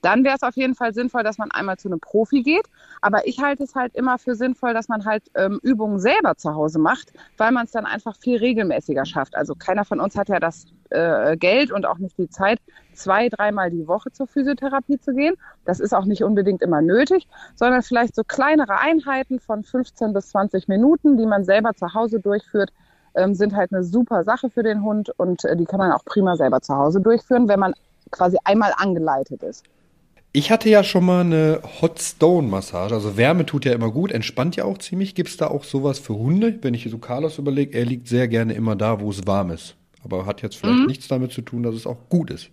Dann 0.04 0.22
wäre 0.22 0.36
es 0.36 0.42
auf 0.42 0.54
jeden 0.54 0.74
Fall 0.74 0.92
sinnvoll, 0.92 1.22
dass 1.22 1.38
man 1.38 1.50
einmal 1.50 1.78
zu 1.78 1.88
einem 1.88 1.98
Profi 1.98 2.42
geht. 2.42 2.66
Aber 3.00 3.26
ich 3.26 3.40
halte 3.40 3.64
es 3.64 3.74
halt 3.74 3.94
immer 3.94 4.18
für 4.18 4.34
sinnvoll, 4.34 4.74
dass 4.74 4.88
man 4.88 5.06
halt 5.06 5.24
ähm, 5.34 5.58
Übungen 5.62 5.98
selber 5.98 6.36
zu 6.36 6.54
Hause 6.54 6.78
macht, 6.78 7.12
weil 7.38 7.52
man 7.52 7.64
es 7.64 7.70
dann 7.70 7.86
einfach 7.86 8.14
viel 8.16 8.36
regelmäßiger 8.36 9.06
schafft. 9.06 9.34
Also 9.34 9.54
keiner 9.54 9.86
von 9.86 10.00
uns 10.00 10.14
hat 10.14 10.28
ja 10.28 10.40
das 10.40 10.66
äh, 10.90 11.38
Geld 11.38 11.72
und 11.72 11.86
auch 11.86 11.96
nicht 11.96 12.18
die 12.18 12.28
Zeit, 12.28 12.60
zwei, 12.92 13.30
dreimal 13.30 13.70
die 13.70 13.88
Woche 13.88 14.12
zur 14.12 14.26
Physiotherapie 14.26 15.00
zu 15.00 15.14
gehen. 15.14 15.36
Das 15.64 15.80
ist 15.80 15.94
auch 15.94 16.04
nicht 16.04 16.22
unbedingt 16.22 16.60
immer 16.60 16.82
nötig, 16.82 17.26
sondern 17.54 17.82
vielleicht 17.82 18.14
so 18.14 18.24
kleinere 18.24 18.78
Einheiten 18.78 19.40
von 19.40 19.64
15 19.64 20.12
bis 20.12 20.28
20 20.28 20.68
Minuten, 20.68 21.16
die 21.16 21.24
man 21.24 21.44
selber 21.44 21.72
zu 21.72 21.94
Hause 21.94 22.20
durchführt, 22.20 22.74
ähm, 23.14 23.34
sind 23.34 23.56
halt 23.56 23.72
eine 23.72 23.82
super 23.82 24.22
Sache 24.24 24.50
für 24.50 24.62
den 24.62 24.82
Hund 24.82 25.10
und 25.16 25.46
äh, 25.46 25.56
die 25.56 25.64
kann 25.64 25.78
man 25.78 25.92
auch 25.92 26.04
prima 26.04 26.36
selber 26.36 26.60
zu 26.60 26.76
Hause 26.76 27.00
durchführen, 27.00 27.48
wenn 27.48 27.60
man 27.60 27.72
quasi 28.10 28.36
einmal 28.44 28.74
angeleitet 28.76 29.42
ist. 29.42 29.64
Ich 30.36 30.50
hatte 30.50 30.68
ja 30.68 30.82
schon 30.82 31.04
mal 31.04 31.20
eine 31.20 31.62
Hot 31.80 32.00
Stone 32.00 32.48
Massage. 32.48 32.92
Also 32.92 33.16
Wärme 33.16 33.46
tut 33.46 33.64
ja 33.64 33.72
immer 33.72 33.92
gut, 33.92 34.10
entspannt 34.10 34.56
ja 34.56 34.64
auch 34.64 34.78
ziemlich. 34.78 35.14
Gibt 35.14 35.28
es 35.28 35.36
da 35.36 35.46
auch 35.46 35.62
sowas 35.62 36.00
für 36.00 36.14
Hunde? 36.14 36.58
Wenn 36.60 36.74
ich 36.74 36.90
so 36.90 36.98
Carlos 36.98 37.38
überlege, 37.38 37.78
er 37.78 37.84
liegt 37.84 38.08
sehr 38.08 38.26
gerne 38.26 38.52
immer 38.52 38.74
da, 38.74 39.00
wo 39.00 39.10
es 39.10 39.24
warm 39.28 39.52
ist. 39.52 39.76
Aber 40.02 40.26
hat 40.26 40.42
jetzt 40.42 40.56
vielleicht 40.56 40.80
mhm. 40.80 40.86
nichts 40.86 41.06
damit 41.06 41.30
zu 41.30 41.42
tun, 41.42 41.62
dass 41.62 41.76
es 41.76 41.86
auch 41.86 42.08
gut 42.08 42.32
ist. 42.32 42.50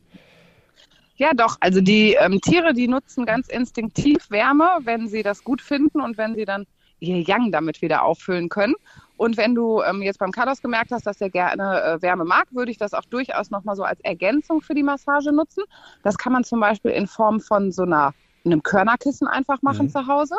Ja, 1.15 1.32
doch. 1.34 1.58
Also 1.60 1.82
die 1.82 2.15
ähm, 2.20 2.39
Tiere, 2.39 2.76
die 2.76 2.88
nutzen 2.88 3.26
ganz 3.26 3.48
instinktiv 3.48 4.30
Wärme, 4.30 4.70
wenn 4.84 5.08
sie 5.08 5.24
das 5.24 5.44
gut 5.44 5.60
finden 5.60 6.02
und 6.02 6.20
wenn 6.20 6.36
sie 6.36 6.46
dann 6.46 6.67
ihr 7.00 7.20
Yang 7.24 7.52
damit 7.52 7.82
wieder 7.82 8.04
auffüllen 8.04 8.50
können. 8.50 8.76
Und 9.21 9.38
wenn 9.38 9.53
du 9.53 9.84
ähm, 9.84 10.01
jetzt 10.01 10.17
beim 10.17 10.31
Carlos 10.31 10.63
gemerkt 10.63 10.91
hast, 10.91 11.05
dass 11.05 11.21
er 11.21 11.29
gerne 11.29 11.79
äh, 11.84 12.01
Wärme 12.01 12.25
mag, 12.25 12.47
würde 12.49 12.71
ich 12.71 12.79
das 12.79 12.95
auch 12.95 13.05
durchaus 13.05 13.51
nochmal 13.51 13.75
so 13.75 13.84
als 13.84 13.99
Ergänzung 13.99 14.62
für 14.62 14.73
die 14.73 14.81
Massage 14.81 15.31
nutzen. 15.31 15.63
Das 16.01 16.17
kann 16.17 16.34
man 16.34 16.43
zum 16.43 16.60
Beispiel 16.60 16.89
in 16.89 17.05
Form 17.05 17.39
von 17.39 17.71
so 17.71 17.84
einer, 17.84 18.15
einem 18.43 18.63
Körnerkissen 18.63 19.27
einfach 19.27 19.62
machen 19.62 19.86
mhm. 19.86 19.89
zu 19.91 20.07
Hause. 20.07 20.34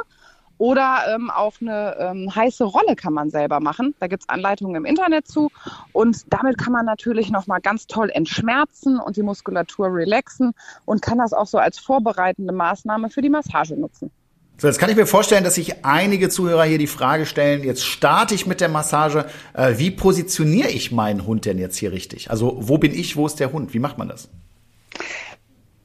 Oder 0.59 1.15
ähm, 1.15 1.31
auch 1.31 1.55
eine 1.61 1.97
ähm, 1.97 2.35
heiße 2.35 2.65
Rolle 2.65 2.97
kann 2.97 3.13
man 3.13 3.31
selber 3.31 3.61
machen. 3.61 3.95
Da 4.01 4.09
gibt 4.09 4.25
es 4.25 4.29
Anleitungen 4.29 4.75
im 4.75 4.85
Internet 4.85 5.29
zu. 5.29 5.53
Und 5.93 6.33
damit 6.33 6.59
kann 6.59 6.73
man 6.73 6.85
natürlich 6.85 7.31
nochmal 7.31 7.61
ganz 7.61 7.87
toll 7.87 8.11
entschmerzen 8.11 8.99
und 8.99 9.17
die 9.17 9.23
Muskulatur 9.23 9.95
relaxen 9.95 10.55
und 10.87 11.03
kann 11.03 11.19
das 11.19 11.33
auch 11.33 11.47
so 11.47 11.59
als 11.59 11.79
vorbereitende 11.79 12.53
Maßnahme 12.53 13.11
für 13.11 13.23
die 13.23 13.31
Massage 13.31 13.77
nutzen. 13.77 14.11
So, 14.59 14.69
jetzt 14.69 14.79
kann 14.79 14.91
ich 14.91 14.97
mir 14.97 15.07
vorstellen, 15.07 15.43
dass 15.43 15.57
sich 15.57 15.85
einige 15.85 16.29
Zuhörer 16.29 16.65
hier 16.65 16.79
die 16.79 16.87
Frage 16.87 17.27
stellen, 17.27 17.65
jetzt 17.65 17.85
starte 17.85 18.35
ich 18.35 18.47
mit 18.47 18.61
der 18.61 18.69
Massage, 18.69 19.27
äh, 19.55 19.75
wie 19.77 19.91
positioniere 19.91 20.69
ich 20.69 20.93
meinen 20.93 21.27
Hund 21.27 21.47
denn 21.47 21.59
jetzt 21.59 21.77
hier 21.77 21.91
richtig? 21.91 22.31
Also 22.31 22.57
wo 22.61 22.79
bin 22.79 22.95
ich, 22.95 23.17
wo 23.17 23.27
ist 23.27 23.41
der 23.41 23.53
Hund? 23.53 23.75
Wie 23.75 23.81
macht 23.81 23.99
man 23.99 24.09
das? 24.09 24.29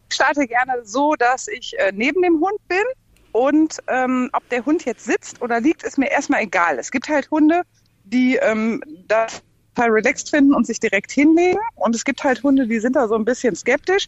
Ich 0.09 0.15
starte 0.15 0.45
gerne 0.45 0.73
so, 0.83 1.15
dass 1.15 1.47
ich 1.47 1.73
äh, 1.79 1.91
neben 1.93 2.21
dem 2.21 2.39
Hund 2.39 2.59
bin 2.67 2.83
und 3.31 3.77
ähm, 3.87 4.29
ob 4.33 4.47
der 4.49 4.65
Hund 4.65 4.85
jetzt 4.85 5.05
sitzt 5.05 5.41
oder 5.41 5.59
liegt, 5.59 5.83
ist 5.83 5.97
mir 5.97 6.11
erstmal 6.11 6.43
egal. 6.43 6.77
Es 6.77 6.91
gibt 6.91 7.09
halt 7.09 7.31
Hunde, 7.31 7.63
die 8.03 8.35
ähm, 8.35 8.83
das 9.07 9.41
total 9.75 9.91
relaxed 9.91 10.29
finden 10.29 10.53
und 10.53 10.67
sich 10.67 10.79
direkt 10.79 11.11
hinlegen 11.11 11.59
und 11.75 11.95
es 11.95 12.03
gibt 12.05 12.23
halt 12.23 12.43
Hunde, 12.43 12.67
die 12.67 12.79
sind 12.79 12.95
da 12.95 13.07
so 13.07 13.15
ein 13.15 13.25
bisschen 13.25 13.55
skeptisch. 13.55 14.07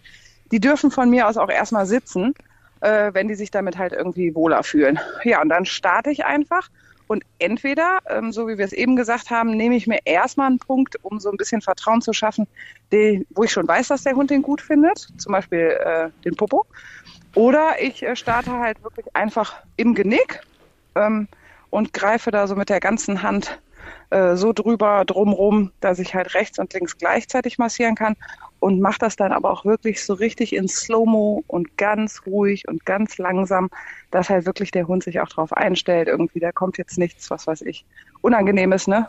Die 0.52 0.60
dürfen 0.60 0.90
von 0.90 1.10
mir 1.10 1.28
aus 1.28 1.38
auch 1.38 1.50
erstmal 1.50 1.86
sitzen 1.86 2.34
äh, 2.82 3.14
wenn 3.14 3.28
die 3.28 3.36
sich 3.36 3.52
damit 3.52 3.78
halt 3.78 3.94
irgendwie 3.94 4.36
wohler 4.36 4.64
fühlen. 4.64 5.00
Ja, 5.24 5.42
und 5.42 5.50
dann 5.50 5.66
starte 5.66 6.12
ich 6.12 6.26
einfach. 6.26 6.70
Und 7.08 7.24
entweder, 7.40 8.00
ähm, 8.08 8.32
so 8.32 8.48
wie 8.48 8.60
wir 8.60 8.66
es 8.66 8.72
eben 8.72 8.96
gesagt 8.96 9.32
haben, 9.32 9.58
nehme 9.58 9.76
ich 9.76 9.88
mir 9.88 9.98
erstmal 10.06 10.46
einen 10.46 10.60
Punkt, 10.60 10.96
um 11.04 11.20
so 11.20 11.32
ein 11.32 11.38
bisschen 11.38 11.62
Vertrauen 11.62 12.02
zu 12.02 12.14
schaffen, 12.14 12.48
die, 12.92 13.26
wo 13.32 13.44
ich 13.44 13.52
schon 13.52 13.68
weiß, 13.68 13.88
dass 13.88 14.04
der 14.04 14.14
Hund 14.14 14.30
den 14.30 14.44
gut 14.44 14.62
findet, 14.62 15.08
zum 15.18 15.32
Beispiel 15.32 15.76
äh, 15.84 16.10
den 16.24 16.36
Popo. 16.36 16.68
Oder 17.34 17.82
ich 17.82 18.04
äh, 18.04 18.16
starte 18.16 18.52
halt 18.52 18.84
wirklich 18.84 19.08
einfach 19.16 19.56
im 19.76 19.96
Genick 19.96 20.42
ähm, 20.94 21.28
und 21.72 21.94
greife 21.94 22.30
da 22.30 22.46
so 22.46 22.56
mit 22.56 22.70
der 22.70 22.80
ganzen 22.80 23.24
Hand 23.24 23.60
äh, 24.10 24.36
so 24.36 24.54
drüber, 24.54 25.06
drumrum, 25.06 25.72
dass 25.80 26.00
ich 26.00 26.16
halt 26.16 26.34
rechts 26.34 26.60
und 26.60 26.74
links 26.74 26.98
gleichzeitig 26.98 27.58
massieren 27.58 27.96
kann 27.96 28.16
und 28.60 28.82
mache 28.82 29.00
das 29.00 29.16
dann 29.16 29.32
aber 29.32 29.52
auch 29.52 29.66
wirklich 29.66 30.04
so 30.04 30.14
richtig 30.14 30.54
in 30.54 30.68
Slow-Mo 30.68 31.44
und 31.48 31.78
ganz 31.78 32.22
ruhig 32.26 32.68
und 32.68 32.86
ganz 32.86 33.18
langsam, 33.18 33.70
dass 34.12 34.30
halt 34.30 34.46
wirklich 34.46 34.72
der 34.72 34.88
Hund 34.88 35.04
sich 35.04 35.20
auch 35.20 35.30
drauf 35.30 35.54
einstellt. 35.54 36.08
Irgendwie, 36.08 36.40
da 36.40 36.52
kommt 36.52 36.78
jetzt 36.78 36.98
nichts, 36.98 37.30
was 37.30 37.48
weiß 37.48 37.62
ich, 37.62 37.86
Unangenehmes, 38.22 38.88
ne? 38.88 39.08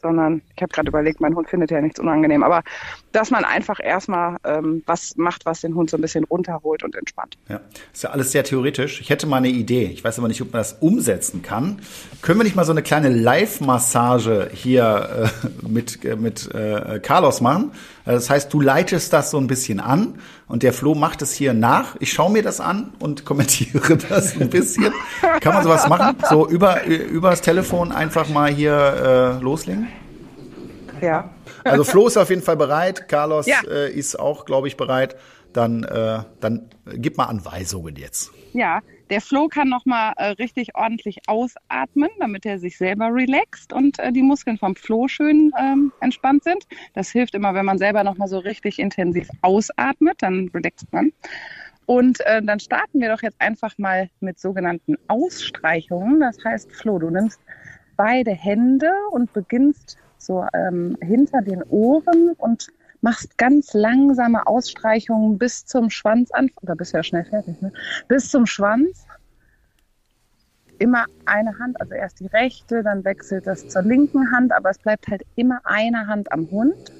Sondern 0.00 0.42
ich 0.56 0.62
habe 0.62 0.72
gerade 0.72 0.88
überlegt, 0.88 1.20
mein 1.20 1.34
Hund 1.34 1.48
findet 1.48 1.70
ja 1.70 1.80
nichts 1.80 2.00
unangenehm, 2.00 2.42
aber 2.42 2.62
dass 3.12 3.30
man 3.30 3.44
einfach 3.44 3.80
erstmal 3.82 4.36
ähm, 4.44 4.82
was 4.86 5.16
macht, 5.16 5.46
was 5.46 5.60
den 5.60 5.74
Hund 5.74 5.90
so 5.90 5.96
ein 5.96 6.00
bisschen 6.00 6.24
runterholt 6.24 6.82
und 6.82 6.94
entspannt. 6.94 7.36
Ja, 7.48 7.60
ist 7.92 8.02
ja 8.02 8.10
alles 8.10 8.32
sehr 8.32 8.44
theoretisch. 8.44 9.00
Ich 9.00 9.10
hätte 9.10 9.26
mal 9.26 9.38
eine 9.38 9.48
Idee. 9.48 9.84
Ich 9.86 10.04
weiß 10.04 10.18
aber 10.18 10.28
nicht, 10.28 10.42
ob 10.42 10.52
man 10.52 10.60
das 10.60 10.74
umsetzen 10.80 11.42
kann. 11.42 11.80
Können 12.22 12.38
wir 12.38 12.44
nicht 12.44 12.56
mal 12.56 12.64
so 12.64 12.72
eine 12.72 12.82
kleine 12.82 13.08
Live-Massage 13.08 14.50
hier 14.52 15.30
äh, 15.44 15.66
mit, 15.68 16.04
äh, 16.04 16.16
mit 16.16 16.52
äh, 16.54 17.00
Carlos 17.00 17.40
machen? 17.40 17.72
Das 18.14 18.30
heißt, 18.30 18.52
du 18.52 18.60
leitest 18.60 19.12
das 19.12 19.30
so 19.30 19.38
ein 19.38 19.46
bisschen 19.46 19.80
an 19.80 20.18
und 20.46 20.62
der 20.62 20.72
Flo 20.72 20.94
macht 20.94 21.20
es 21.20 21.32
hier 21.32 21.52
nach. 21.52 21.96
Ich 22.00 22.12
schaue 22.12 22.32
mir 22.32 22.42
das 22.42 22.60
an 22.60 22.92
und 22.98 23.24
kommentiere 23.26 23.96
das 23.96 24.40
ein 24.40 24.48
bisschen. 24.48 24.92
Kann 25.40 25.54
man 25.54 25.62
sowas 25.62 25.88
machen? 25.88 26.16
So 26.28 26.48
über, 26.48 26.84
über 26.84 27.30
das 27.30 27.42
Telefon 27.42 27.92
einfach 27.92 28.28
mal 28.28 28.50
hier 28.50 29.38
äh, 29.38 29.42
loslegen? 29.42 29.88
Ja. 31.00 31.30
Also 31.64 31.84
Flo 31.84 32.06
ist 32.06 32.16
auf 32.16 32.30
jeden 32.30 32.42
Fall 32.42 32.56
bereit. 32.56 33.08
Carlos 33.08 33.46
ja. 33.46 33.60
äh, 33.70 33.92
ist 33.92 34.18
auch, 34.18 34.44
glaube 34.44 34.68
ich, 34.68 34.76
bereit. 34.76 35.16
Dann, 35.52 35.82
äh, 35.84 36.20
dann 36.40 36.68
gib 36.94 37.16
mal 37.16 37.24
Anweisungen 37.26 37.96
jetzt. 37.96 38.32
Ja, 38.52 38.80
der 39.10 39.20
Flo 39.20 39.48
kann 39.48 39.68
nochmal 39.68 40.12
äh, 40.16 40.28
richtig 40.32 40.74
ordentlich 40.74 41.18
ausatmen, 41.26 42.10
damit 42.18 42.44
er 42.44 42.58
sich 42.58 42.76
selber 42.76 43.06
relaxt 43.12 43.72
und 43.72 43.98
äh, 43.98 44.12
die 44.12 44.22
Muskeln 44.22 44.58
vom 44.58 44.76
Flo 44.76 45.08
schön 45.08 45.50
ähm, 45.58 45.92
entspannt 46.00 46.44
sind. 46.44 46.66
Das 46.94 47.10
hilft 47.10 47.34
immer, 47.34 47.54
wenn 47.54 47.64
man 47.64 47.78
selber 47.78 48.04
nochmal 48.04 48.28
so 48.28 48.38
richtig 48.38 48.78
intensiv 48.78 49.28
ausatmet, 49.40 50.22
dann 50.22 50.50
relaxt 50.52 50.92
man. 50.92 51.12
Und 51.86 52.20
äh, 52.26 52.42
dann 52.42 52.60
starten 52.60 53.00
wir 53.00 53.08
doch 53.08 53.22
jetzt 53.22 53.40
einfach 53.40 53.78
mal 53.78 54.10
mit 54.20 54.38
sogenannten 54.38 54.96
Ausstreichungen. 55.08 56.20
Das 56.20 56.36
heißt, 56.44 56.70
Flo, 56.70 56.98
du 56.98 57.08
nimmst 57.08 57.40
beide 57.96 58.32
Hände 58.32 58.90
und 59.10 59.32
beginnst 59.32 59.96
so 60.18 60.44
ähm, 60.52 60.98
hinter 61.00 61.40
den 61.40 61.62
Ohren 61.62 62.32
und 62.36 62.68
machst 63.00 63.38
ganz 63.38 63.74
langsame 63.74 64.46
Ausstreichungen 64.46 65.38
bis 65.38 65.64
zum 65.66 65.90
Schwanz 65.90 66.30
an, 66.32 66.50
oder 66.62 66.76
bist 66.76 66.92
ja 66.92 67.02
schnell 67.02 67.24
fertig, 67.24 67.60
ne? 67.60 67.72
bis 68.08 68.30
zum 68.30 68.46
Schwanz. 68.46 69.06
Immer 70.78 71.06
eine 71.24 71.58
Hand, 71.58 71.80
also 71.80 71.94
erst 71.94 72.20
die 72.20 72.26
rechte, 72.26 72.82
dann 72.82 73.04
wechselt 73.04 73.46
das 73.46 73.66
zur 73.66 73.82
linken 73.82 74.30
Hand, 74.32 74.52
aber 74.52 74.70
es 74.70 74.78
bleibt 74.78 75.08
halt 75.08 75.22
immer 75.34 75.60
eine 75.64 76.06
Hand 76.06 76.30
am 76.32 76.50
Hund. 76.50 76.92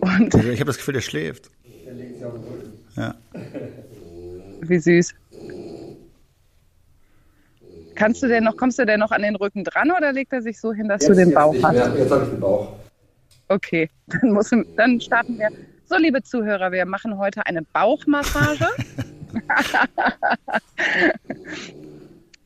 Und 0.00 0.34
ich 0.34 0.60
habe 0.60 0.64
das 0.66 0.78
Gefühl, 0.78 0.94
der 0.94 1.00
schläft. 1.00 1.50
Ja. 2.96 3.14
Wie 4.60 4.78
süß. 4.78 5.14
Kannst 7.94 8.22
du 8.22 8.28
denn 8.28 8.44
noch, 8.44 8.56
kommst 8.56 8.78
du 8.78 8.86
denn 8.86 9.00
noch 9.00 9.10
an 9.10 9.20
den 9.22 9.36
Rücken 9.36 9.64
dran 9.64 9.90
oder 9.90 10.12
legt 10.12 10.32
er 10.32 10.40
sich 10.42 10.60
so 10.60 10.72
hin, 10.72 10.88
dass 10.88 11.02
jetzt, 11.02 11.10
du 11.10 11.14
den 11.14 11.34
Bauch 11.34 11.54
hast? 11.62 11.76
Ja, 11.76 11.94
jetzt 11.94 12.10
habe 12.10 12.24
ich 12.24 12.30
den 12.30 12.40
Bauch. 12.40 12.72
Okay, 13.48 13.90
dann, 14.06 14.32
muss, 14.32 14.50
dann 14.76 15.00
starten 15.00 15.38
wir. 15.38 15.48
So, 15.86 15.96
liebe 15.98 16.22
Zuhörer, 16.22 16.72
wir 16.72 16.86
machen 16.86 17.18
heute 17.18 17.44
eine 17.46 17.62
Bauchmassage. 17.62 18.66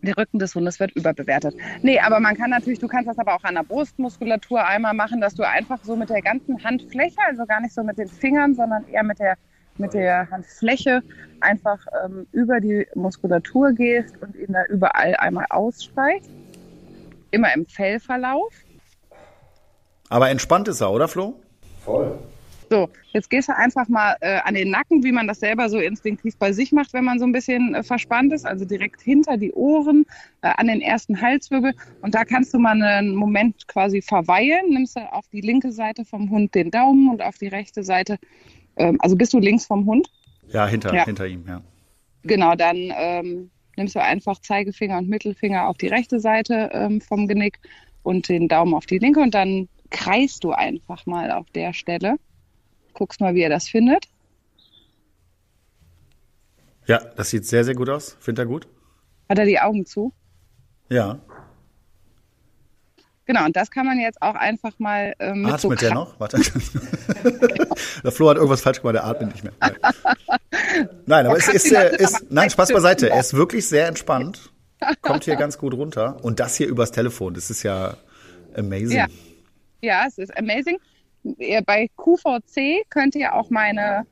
der 0.02 0.16
Rücken 0.16 0.38
des 0.38 0.54
Hundes 0.54 0.80
wird 0.80 0.92
überbewertet. 0.92 1.54
Nee, 1.82 2.00
aber 2.00 2.20
man 2.20 2.35
kann 2.37 2.50
natürlich, 2.50 2.78
du 2.78 2.88
kannst 2.88 3.09
das 3.09 3.18
aber 3.18 3.35
auch 3.35 3.44
an 3.44 3.54
der 3.54 3.62
Brustmuskulatur 3.62 4.64
einmal 4.64 4.94
machen, 4.94 5.20
dass 5.20 5.35
du 5.35 5.42
einfach 5.42 5.85
so 5.85 5.96
mit 5.96 6.09
der 6.11 6.22
ganzen 6.22 6.64
Handfläche, 6.64 7.18
also 7.26 7.44
gar 7.44 7.61
nicht 7.61 7.74
so 7.74 7.82
mit 7.82 7.98
den 7.98 8.09
Fingern, 8.09 8.54
sondern 8.54 8.87
eher 8.88 9.02
mit 9.02 9.18
der 9.18 9.37
mit 9.78 9.94
der 9.94 10.30
Handfläche 10.30 11.02
einfach 11.40 11.78
ähm, 12.04 12.26
über 12.32 12.60
die 12.60 12.86
Muskulatur 12.94 13.72
gehst 13.72 14.14
und 14.20 14.34
ihn 14.36 14.52
da 14.52 14.64
überall 14.66 15.14
einmal 15.16 15.46
ausstreichst. 15.50 16.30
Immer 17.30 17.54
im 17.54 17.66
Fellverlauf. 17.66 18.52
Aber 20.08 20.30
entspannt 20.30 20.68
ist 20.68 20.80
er, 20.80 20.92
oder 20.92 21.08
Flo? 21.08 21.34
Voll. 21.84 22.18
So, 22.68 22.88
jetzt 23.12 23.30
gehst 23.30 23.48
du 23.48 23.56
einfach 23.56 23.86
mal 23.88 24.16
äh, 24.20 24.40
an 24.42 24.54
den 24.54 24.70
Nacken, 24.70 25.04
wie 25.04 25.12
man 25.12 25.28
das 25.28 25.38
selber 25.38 25.68
so 25.68 25.78
instinktiv 25.78 26.36
bei 26.36 26.52
sich 26.52 26.72
macht, 26.72 26.92
wenn 26.94 27.04
man 27.04 27.20
so 27.20 27.24
ein 27.24 27.30
bisschen 27.30 27.76
äh, 27.76 27.82
verspannt 27.84 28.32
ist, 28.32 28.44
also 28.44 28.64
direkt 28.64 29.00
hinter 29.00 29.36
die 29.36 29.52
Ohren, 29.52 30.04
äh, 30.42 30.50
an 30.56 30.66
den 30.66 30.80
ersten 30.80 31.20
Halswirbel. 31.20 31.74
Und 32.02 32.16
da 32.16 32.24
kannst 32.24 32.52
du 32.54 32.58
mal 32.58 32.80
einen 32.82 33.14
Moment 33.14 33.68
quasi 33.68 34.02
verweilen. 34.02 34.70
Nimmst 34.70 34.96
du 34.96 35.00
auf 35.12 35.28
die 35.28 35.42
linke 35.42 35.70
Seite 35.70 36.04
vom 36.04 36.30
Hund 36.30 36.56
den 36.56 36.72
Daumen 36.72 37.08
und 37.08 37.22
auf 37.22 37.38
die 37.38 37.48
rechte 37.48 37.84
Seite 37.84 38.18
ähm, 38.76 38.98
also 39.00 39.16
bist 39.16 39.32
du 39.32 39.38
links 39.38 39.66
vom 39.66 39.86
Hund? 39.86 40.10
Ja, 40.48 40.66
hinter, 40.66 40.94
ja. 40.94 41.04
hinter 41.04 41.26
ihm, 41.26 41.44
ja. 41.46 41.62
Genau, 42.22 42.54
dann 42.54 42.92
ähm, 42.96 43.50
nimmst 43.76 43.94
du 43.94 44.02
einfach 44.02 44.40
Zeigefinger 44.40 44.98
und 44.98 45.08
Mittelfinger 45.08 45.68
auf 45.68 45.76
die 45.76 45.88
rechte 45.88 46.20
Seite 46.20 46.70
ähm, 46.72 47.00
vom 47.00 47.28
Genick 47.28 47.58
und 48.02 48.28
den 48.28 48.48
Daumen 48.48 48.74
auf 48.74 48.86
die 48.86 48.98
linke 48.98 49.20
und 49.20 49.34
dann 49.34 49.68
kreist 49.90 50.44
du 50.44 50.52
einfach 50.52 51.06
mal 51.06 51.30
auf 51.30 51.46
der 51.50 51.72
Stelle. 51.72 52.16
Guckst 52.94 53.20
mal, 53.20 53.34
wie 53.34 53.42
er 53.42 53.50
das 53.50 53.68
findet. 53.68 54.08
Ja, 56.86 56.98
das 56.98 57.30
sieht 57.30 57.44
sehr, 57.44 57.64
sehr 57.64 57.74
gut 57.74 57.88
aus. 57.88 58.16
Findet 58.20 58.44
er 58.44 58.46
gut? 58.46 58.68
Hat 59.28 59.38
er 59.38 59.44
die 59.44 59.58
Augen 59.58 59.86
zu? 59.86 60.12
Ja. 60.88 61.18
Genau, 63.26 63.44
und 63.44 63.57
das 63.57 63.72
kann 63.72 63.86
man 63.86 63.98
jetzt 63.98 64.22
auch 64.22 64.36
einfach 64.36 64.78
mal 64.78 65.12
äh, 65.18 65.32
mit 65.32 65.53
Atmet 65.53 65.61
so 65.61 65.74
der 65.74 65.94
noch? 65.94 66.18
Warte. 66.20 66.38
der 68.05 68.12
Flo 68.12 68.30
hat 68.30 68.36
irgendwas 68.36 68.61
falsch 68.61 68.80
gemacht, 68.80 68.94
der 68.94 69.05
atmet 69.05 69.32
nicht 69.32 69.42
mehr. 69.42 69.53
Nein, 71.07 71.26
aber 71.26 71.36
es 71.36 71.48
ist, 71.48 71.72
äh, 71.72 71.96
ist, 71.96 72.30
nein, 72.30 72.51
Spaß 72.51 72.72
beiseite. 72.72 73.11
Er 73.11 73.20
ist 73.20 73.34
wirklich 73.34 73.66
sehr 73.66 73.88
entspannt. 73.88 74.53
Kommt 75.03 75.24
hier 75.24 75.36
ganz 75.36 75.59
gut 75.59 75.74
runter. 75.74 76.18
Und 76.22 76.38
das 76.38 76.57
hier 76.57 76.68
übers 76.68 76.92
Telefon, 76.92 77.34
das 77.34 77.51
ist 77.51 77.64
ja 77.64 77.96
amazing. 78.57 78.96
Ja, 78.96 79.07
ja 79.80 80.05
es 80.07 80.18
ist 80.18 80.36
amazing. 80.36 80.78
Bei 81.64 81.88
QVC 81.96 82.88
könnt 82.88 83.16
ihr 83.16 83.34
auch 83.34 83.51
meine 83.51 84.07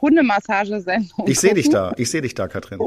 Hundemassagesendung. 0.00 1.26
Ich 1.26 1.40
sehe 1.40 1.54
dich 1.54 1.70
da, 1.70 1.92
ich 1.96 2.10
sehe 2.10 2.20
dich 2.20 2.34
da, 2.34 2.48
Katrin. 2.48 2.78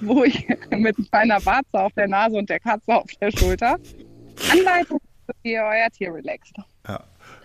wo 0.00 0.22
ich 0.24 0.46
mit 0.70 0.96
meiner 1.12 1.44
Warze 1.44 1.72
auf 1.72 1.92
der 1.94 2.08
Nase 2.08 2.36
und 2.36 2.48
der 2.48 2.60
Katze 2.60 2.94
auf 2.94 3.10
der 3.20 3.30
Schulter 3.30 3.78
anleite, 4.50 4.96
wie 5.42 5.52
ihr 5.52 5.62
euer 5.62 5.88
Tier 5.96 6.12
relaxt. 6.14 6.54
Ja. 6.88 7.00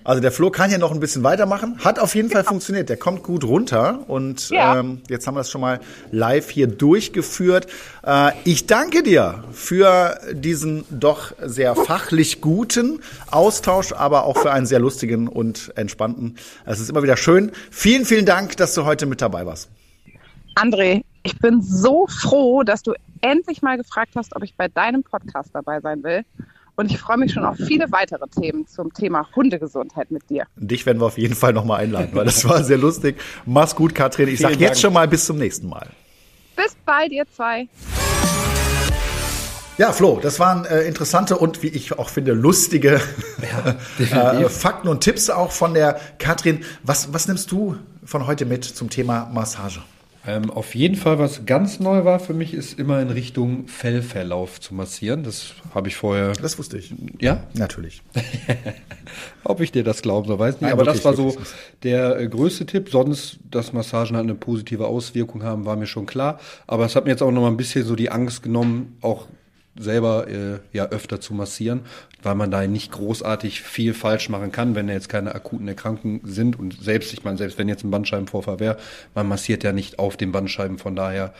Also 0.05 0.21
der 0.21 0.31
Flo 0.31 0.49
kann 0.49 0.69
hier 0.69 0.79
noch 0.79 0.91
ein 0.91 0.99
bisschen 1.01 1.23
weitermachen. 1.23 1.77
Hat 1.83 1.99
auf 1.99 2.15
jeden 2.15 2.29
Fall 2.29 2.43
funktioniert. 2.43 2.89
Der 2.89 2.97
kommt 2.97 3.21
gut 3.21 3.43
runter. 3.43 3.99
Und 4.07 4.49
Ja. 4.49 4.79
ähm, 4.79 5.01
jetzt 5.09 5.27
haben 5.27 5.35
wir 5.35 5.41
es 5.41 5.49
schon 5.51 5.61
mal 5.61 5.81
live 6.11 6.49
hier 6.49 6.67
durchgeführt. 6.67 7.67
Äh, 8.03 8.31
ich 8.45 8.65
danke 8.65 9.03
dir 9.03 9.43
für 9.51 10.19
diesen 10.31 10.85
doch 10.89 11.33
sehr 11.41 11.75
fachlich 11.75 12.39
guten 12.41 13.01
Austausch, 13.29 13.91
aber 13.91 14.23
auch 14.23 14.37
für 14.37 14.51
einen 14.51 14.65
sehr 14.65 14.79
lustigen 14.79 15.27
und 15.27 15.73
entspannten. 15.75 16.37
Es 16.65 16.79
ist 16.79 16.89
immer 16.89 17.03
wieder 17.03 17.17
schön. 17.17 17.51
Vielen, 17.69 18.05
vielen 18.05 18.25
Dank, 18.25 18.55
dass 18.57 18.73
du 18.73 18.85
heute 18.85 19.05
mit 19.05 19.21
dabei 19.21 19.45
warst. 19.45 19.69
André, 20.55 21.03
ich 21.23 21.37
bin 21.39 21.61
so 21.61 22.07
froh, 22.07 22.63
dass 22.63 22.83
du 22.83 22.93
endlich 23.21 23.61
mal 23.61 23.77
gefragt 23.77 24.11
hast, 24.15 24.35
ob 24.35 24.43
ich 24.43 24.55
bei 24.55 24.69
deinem 24.69 25.03
Podcast 25.03 25.49
dabei 25.53 25.81
sein 25.81 26.03
will. 26.03 26.23
Und 26.79 26.89
ich 26.89 26.97
freue 26.97 27.17
mich 27.17 27.33
schon 27.33 27.43
auf 27.43 27.57
viele 27.57 27.91
weitere 27.91 28.25
Themen 28.29 28.65
zum 28.65 28.93
Thema 28.93 29.27
Hundegesundheit 29.35 30.11
mit 30.11 30.29
dir. 30.29 30.45
Dich 30.55 30.85
werden 30.85 31.01
wir 31.01 31.07
auf 31.07 31.17
jeden 31.17 31.35
Fall 31.35 31.51
nochmal 31.51 31.81
einladen, 31.81 32.11
weil 32.13 32.23
das 32.23 32.47
war 32.47 32.63
sehr 32.63 32.77
lustig. 32.77 33.17
Mach's 33.45 33.75
gut, 33.75 33.93
Katrin. 33.93 34.29
Ich 34.29 34.39
sag 34.39 34.51
Vielen 34.51 34.61
jetzt 34.61 34.79
schon 34.79 34.93
mal 34.93 35.05
bis 35.05 35.25
zum 35.25 35.37
nächsten 35.37 35.67
Mal. 35.67 35.89
Bis 36.55 36.77
bald, 36.85 37.11
ihr 37.11 37.25
zwei. 37.35 37.67
Ja, 39.77 39.91
Flo, 39.91 40.21
das 40.21 40.39
waren 40.39 40.63
äh, 40.63 40.83
interessante 40.83 41.37
und 41.37 41.63
wie 41.63 41.67
ich 41.67 41.99
auch 41.99 42.07
finde 42.07 42.31
lustige 42.31 43.01
äh, 43.99 44.47
Fakten 44.47 44.87
und 44.87 45.01
Tipps 45.01 45.29
auch 45.29 45.51
von 45.51 45.73
der 45.73 45.99
Katrin. 46.17 46.63
Was, 46.83 47.11
was 47.13 47.27
nimmst 47.27 47.51
du 47.51 47.75
von 48.05 48.25
heute 48.25 48.45
mit 48.45 48.63
zum 48.63 48.89
Thema 48.89 49.29
Massage? 49.33 49.81
Ähm, 50.27 50.51
auf 50.51 50.75
jeden 50.75 50.95
Fall, 50.95 51.17
was 51.17 51.45
ganz 51.45 51.79
neu 51.79 52.03
war 52.03 52.19
für 52.19 52.33
mich, 52.33 52.53
ist 52.53 52.77
immer 52.77 53.01
in 53.01 53.09
Richtung 53.09 53.67
Fellverlauf 53.67 54.59
zu 54.59 54.73
massieren. 54.73 55.23
Das 55.23 55.53
habe 55.73 55.87
ich 55.87 55.95
vorher. 55.95 56.33
Das 56.33 56.59
wusste 56.59 56.77
ich. 56.77 56.93
Ja? 57.19 57.43
Natürlich. 57.53 58.01
Ob 59.45 59.61
ich 59.61 59.71
dir 59.71 59.83
das 59.83 60.01
glauben 60.01 60.27
soll, 60.27 60.37
weiß 60.37 60.55
nicht. 60.55 60.61
Nein, 60.63 60.73
Aber 60.73 60.85
wirklich, 60.85 61.03
das 61.03 61.05
war 61.05 61.15
so 61.15 61.37
der 61.83 62.19
äh, 62.19 62.27
größte 62.27 62.65
Tipp. 62.65 62.89
Sonst, 62.89 63.39
dass 63.49 63.71
Massagen 63.71 64.17
halt 64.17 64.25
eine 64.25 64.35
positive 64.35 64.87
Auswirkung 64.87 65.43
haben, 65.43 65.65
war 65.65 65.77
mir 65.77 65.87
schon 65.87 66.05
klar. 66.05 66.39
Aber 66.67 66.85
es 66.85 66.95
hat 66.95 67.05
mir 67.05 67.11
jetzt 67.11 67.23
auch 67.23 67.31
noch 67.31 67.41
mal 67.41 67.47
ein 67.47 67.57
bisschen 67.57 67.85
so 67.85 67.95
die 67.95 68.11
Angst 68.11 68.43
genommen, 68.43 68.97
auch 69.01 69.27
selber 69.77 70.27
äh, 70.27 70.59
ja 70.73 70.89
öfter 70.89 71.21
zu 71.21 71.33
massieren, 71.33 71.81
weil 72.21 72.35
man 72.35 72.51
da 72.51 72.65
nicht 72.67 72.91
großartig 72.91 73.61
viel 73.61 73.93
falsch 73.93 74.29
machen 74.29 74.51
kann, 74.51 74.75
wenn 74.75 74.87
da 74.87 74.93
jetzt 74.93 75.09
keine 75.09 75.35
akuten 75.35 75.67
Erkrankungen 75.67 76.21
sind 76.23 76.59
und 76.59 76.81
selbst, 76.81 77.13
ich 77.13 77.23
meine, 77.23 77.37
selbst 77.37 77.57
wenn 77.57 77.69
jetzt 77.69 77.83
ein 77.83 77.91
Bandscheibenvorfall 77.91 78.59
wäre, 78.59 78.77
man 79.15 79.27
massiert 79.27 79.63
ja 79.63 79.71
nicht 79.71 79.99
auf 79.99 80.17
den 80.17 80.31
Bandscheiben, 80.31 80.77
von 80.77 80.95
daher 80.95 81.33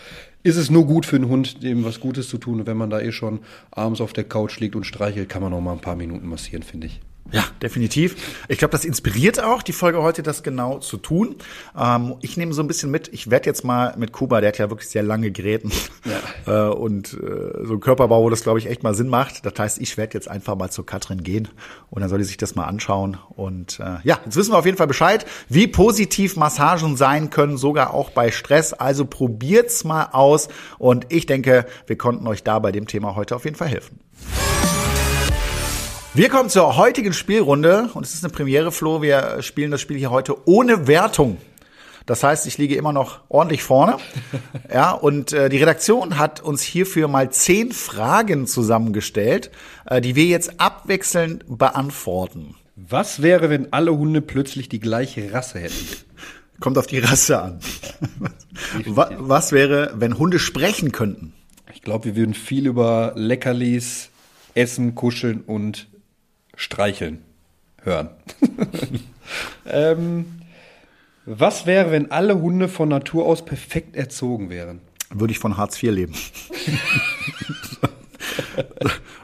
ist 0.43 0.57
es 0.57 0.69
nur 0.69 0.85
gut 0.85 1.05
für 1.05 1.17
einen 1.17 1.27
Hund, 1.27 1.63
dem 1.63 1.83
was 1.83 1.99
Gutes 1.99 2.29
zu 2.29 2.37
tun 2.37 2.61
und 2.61 2.67
wenn 2.67 2.77
man 2.77 2.89
da 2.89 3.01
eh 3.01 3.11
schon 3.11 3.39
abends 3.71 3.99
auf 4.01 4.13
der 4.13 4.23
Couch 4.23 4.59
liegt 4.59 4.75
und 4.75 4.85
streichelt, 4.85 5.29
kann 5.29 5.41
man 5.41 5.51
noch 5.51 5.61
mal 5.61 5.73
ein 5.73 5.81
paar 5.81 5.95
Minuten 5.95 6.27
massieren, 6.27 6.63
finde 6.63 6.87
ich. 6.87 7.01
Ja, 7.31 7.43
definitiv. 7.61 8.15
Ich 8.47 8.57
glaube, 8.57 8.71
das 8.71 8.85
inspiriert 8.85 9.41
auch 9.43 9.61
die 9.61 9.73
Folge 9.73 10.01
heute, 10.01 10.23
das 10.23 10.41
genau 10.41 10.79
zu 10.79 10.97
tun. 10.97 11.35
Ähm, 11.77 12.15
ich 12.21 12.37
nehme 12.37 12.53
so 12.53 12.63
ein 12.63 12.67
bisschen 12.67 12.89
mit. 12.89 13.07
Ich 13.13 13.29
werde 13.29 13.45
jetzt 13.45 13.63
mal 13.63 13.93
mit 13.97 14.11
Kuba, 14.11 14.41
der 14.41 14.49
hat 14.49 14.57
ja 14.57 14.69
wirklich 14.69 14.89
sehr 14.89 15.03
lange 15.03 15.31
Geräten 15.31 15.71
äh, 16.47 16.63
und 16.63 17.13
äh, 17.13 17.65
so 17.65 17.73
ein 17.73 17.79
Körperbau, 17.79 18.23
wo 18.23 18.29
das 18.29 18.41
glaube 18.41 18.59
ich 18.59 18.67
echt 18.67 18.81
mal 18.81 18.95
Sinn 18.95 19.09
macht. 19.09 19.45
Das 19.45 19.53
heißt, 19.57 19.79
ich 19.79 19.95
werde 19.97 20.15
jetzt 20.15 20.27
einfach 20.27 20.55
mal 20.55 20.71
zur 20.71 20.85
Katrin 20.85 21.23
gehen 21.23 21.47
und 21.91 22.01
dann 22.01 22.09
soll 22.09 22.19
die 22.19 22.25
sich 22.25 22.37
das 22.37 22.55
mal 22.55 22.65
anschauen. 22.65 23.17
Und 23.35 23.79
äh, 23.79 23.97
ja, 24.03 24.19
jetzt 24.25 24.35
wissen 24.35 24.51
wir 24.51 24.57
auf 24.57 24.65
jeden 24.65 24.77
Fall 24.77 24.87
Bescheid, 24.87 25.25
wie 25.49 25.67
positiv 25.67 26.35
Massagen 26.35 26.97
sein 26.97 27.29
können, 27.29 27.57
sogar 27.57 27.93
auch 27.93 28.09
bei 28.09 28.31
Stress. 28.31 28.73
Also 28.73 29.05
probiert's 29.05 29.83
mal 29.83 30.09
aus 30.13 30.47
und 30.79 31.05
ich 31.09 31.27
denke, 31.27 31.67
wir 31.85 31.97
konnten 31.97 32.25
euch 32.25 32.43
da 32.43 32.57
bei 32.57 32.71
dem 32.71 32.87
Thema 32.87 33.15
heute 33.15 33.35
auf 33.35 33.45
jeden 33.45 33.57
Fall 33.57 33.67
helfen. 33.67 33.99
Wir 36.13 36.29
kommen 36.29 36.49
zur 36.49 36.75
heutigen 36.75 37.13
Spielrunde 37.13 37.89
und 37.93 38.05
es 38.05 38.13
ist 38.13 38.23
eine 38.23 38.33
Premiere, 38.33 38.71
Flo. 38.71 39.01
Wir 39.01 39.41
spielen 39.41 39.71
das 39.71 39.81
Spiel 39.81 39.97
hier 39.97 40.09
heute 40.11 40.35
ohne 40.47 40.87
Wertung. 40.87 41.37
Das 42.05 42.23
heißt, 42.23 42.47
ich 42.47 42.57
liege 42.57 42.75
immer 42.75 42.91
noch 42.93 43.21
ordentlich 43.29 43.63
vorne. 43.63 43.97
Ja, 44.73 44.91
und 44.91 45.33
äh, 45.33 45.49
die 45.49 45.57
Redaktion 45.57 46.19
hat 46.19 46.41
uns 46.41 46.61
hierfür 46.61 47.07
mal 47.07 47.31
zehn 47.31 47.71
Fragen 47.71 48.45
zusammengestellt, 48.45 49.49
äh, 49.87 49.99
die 50.01 50.15
wir 50.15 50.25
jetzt 50.25 50.59
abwechselnd 50.59 51.43
beantworten. 51.47 52.55
Was 52.75 53.21
wäre, 53.23 53.49
wenn 53.49 53.73
alle 53.73 53.95
Hunde 53.95 54.21
plötzlich 54.21 54.69
die 54.69 54.79
gleiche 54.79 55.33
Rasse 55.33 55.59
hätten? 55.59 55.87
Kommt 56.59 56.77
auf 56.77 56.85
die 56.87 56.99
Rasse 56.99 57.41
an. 57.41 57.59
Wa- 58.85 59.09
Was 59.17 59.51
wäre, 59.51 59.93
wenn 59.95 60.17
Hunde 60.19 60.37
sprechen 60.39 60.91
könnten? 60.91 61.33
Ich 61.73 61.81
glaube, 61.81 62.05
wir 62.05 62.15
würden 62.15 62.33
viel 62.35 62.67
über 62.67 63.13
Leckerlis, 63.15 64.09
Essen, 64.53 64.93
Kuscheln 64.95 65.41
und 65.41 65.87
Streicheln 66.59 67.23
hören. 67.83 68.09
ähm, 69.65 70.25
was 71.25 71.65
wäre, 71.65 71.91
wenn 71.91 72.11
alle 72.11 72.41
Hunde 72.41 72.67
von 72.67 72.89
Natur 72.89 73.25
aus 73.25 73.45
perfekt 73.45 73.95
erzogen 73.95 74.49
wären? 74.49 74.81
Würde 75.09 75.31
ich 75.31 75.39
von 75.39 75.55
Hartz 75.55 75.81
IV 75.81 75.91
leben. 75.91 76.13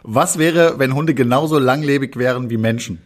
Was 0.08 0.38
wäre, 0.38 0.80
wenn 0.80 0.94
Hunde 0.94 1.14
genauso 1.14 1.60
langlebig 1.60 2.16
wären 2.16 2.50
wie 2.50 2.58
Menschen? 2.58 3.02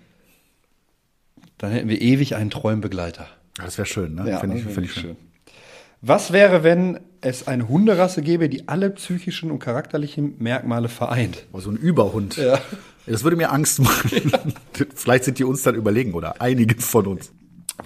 Dann 1.58 1.72
hätten 1.72 1.90
wir 1.90 2.02
ewig 2.02 2.36
einen 2.36 2.50
treuen 2.50 2.82
Begleiter. 2.82 3.28
Das 3.58 3.78
wäre 3.78 3.86
schön, 3.86 4.16
ne? 4.16 4.38
Finde 4.40 4.58
ich, 4.58 4.66
das 4.66 4.74
find 4.74 4.86
ich 4.86 4.96
wäre 4.96 5.08
schön. 5.08 5.18
Was 6.02 6.32
wäre, 6.32 6.64
wenn 6.64 7.00
es 7.22 7.48
eine 7.48 7.68
Hunderasse 7.68 8.22
gäbe, 8.22 8.48
die 8.50 8.68
alle 8.68 8.90
psychischen 8.92 9.50
und 9.50 9.60
charakterlichen 9.60 10.36
Merkmale 10.40 10.88
vereint? 10.88 11.46
Oh, 11.52 11.60
so 11.60 11.72
ein 11.72 11.78
Überhund. 11.78 12.38
Ja. 12.38 12.60
Das 13.10 13.24
würde 13.24 13.38
mir 13.38 13.52
Angst 13.52 13.80
machen. 13.80 14.32
Vielleicht 14.96 15.24
sind 15.24 15.40
die 15.40 15.44
uns 15.44 15.64
dann 15.64 15.76
überlegen 15.76 16.14
oder 16.14 16.42
einige 16.42 16.80
von 16.82 17.08
uns. 17.08 17.32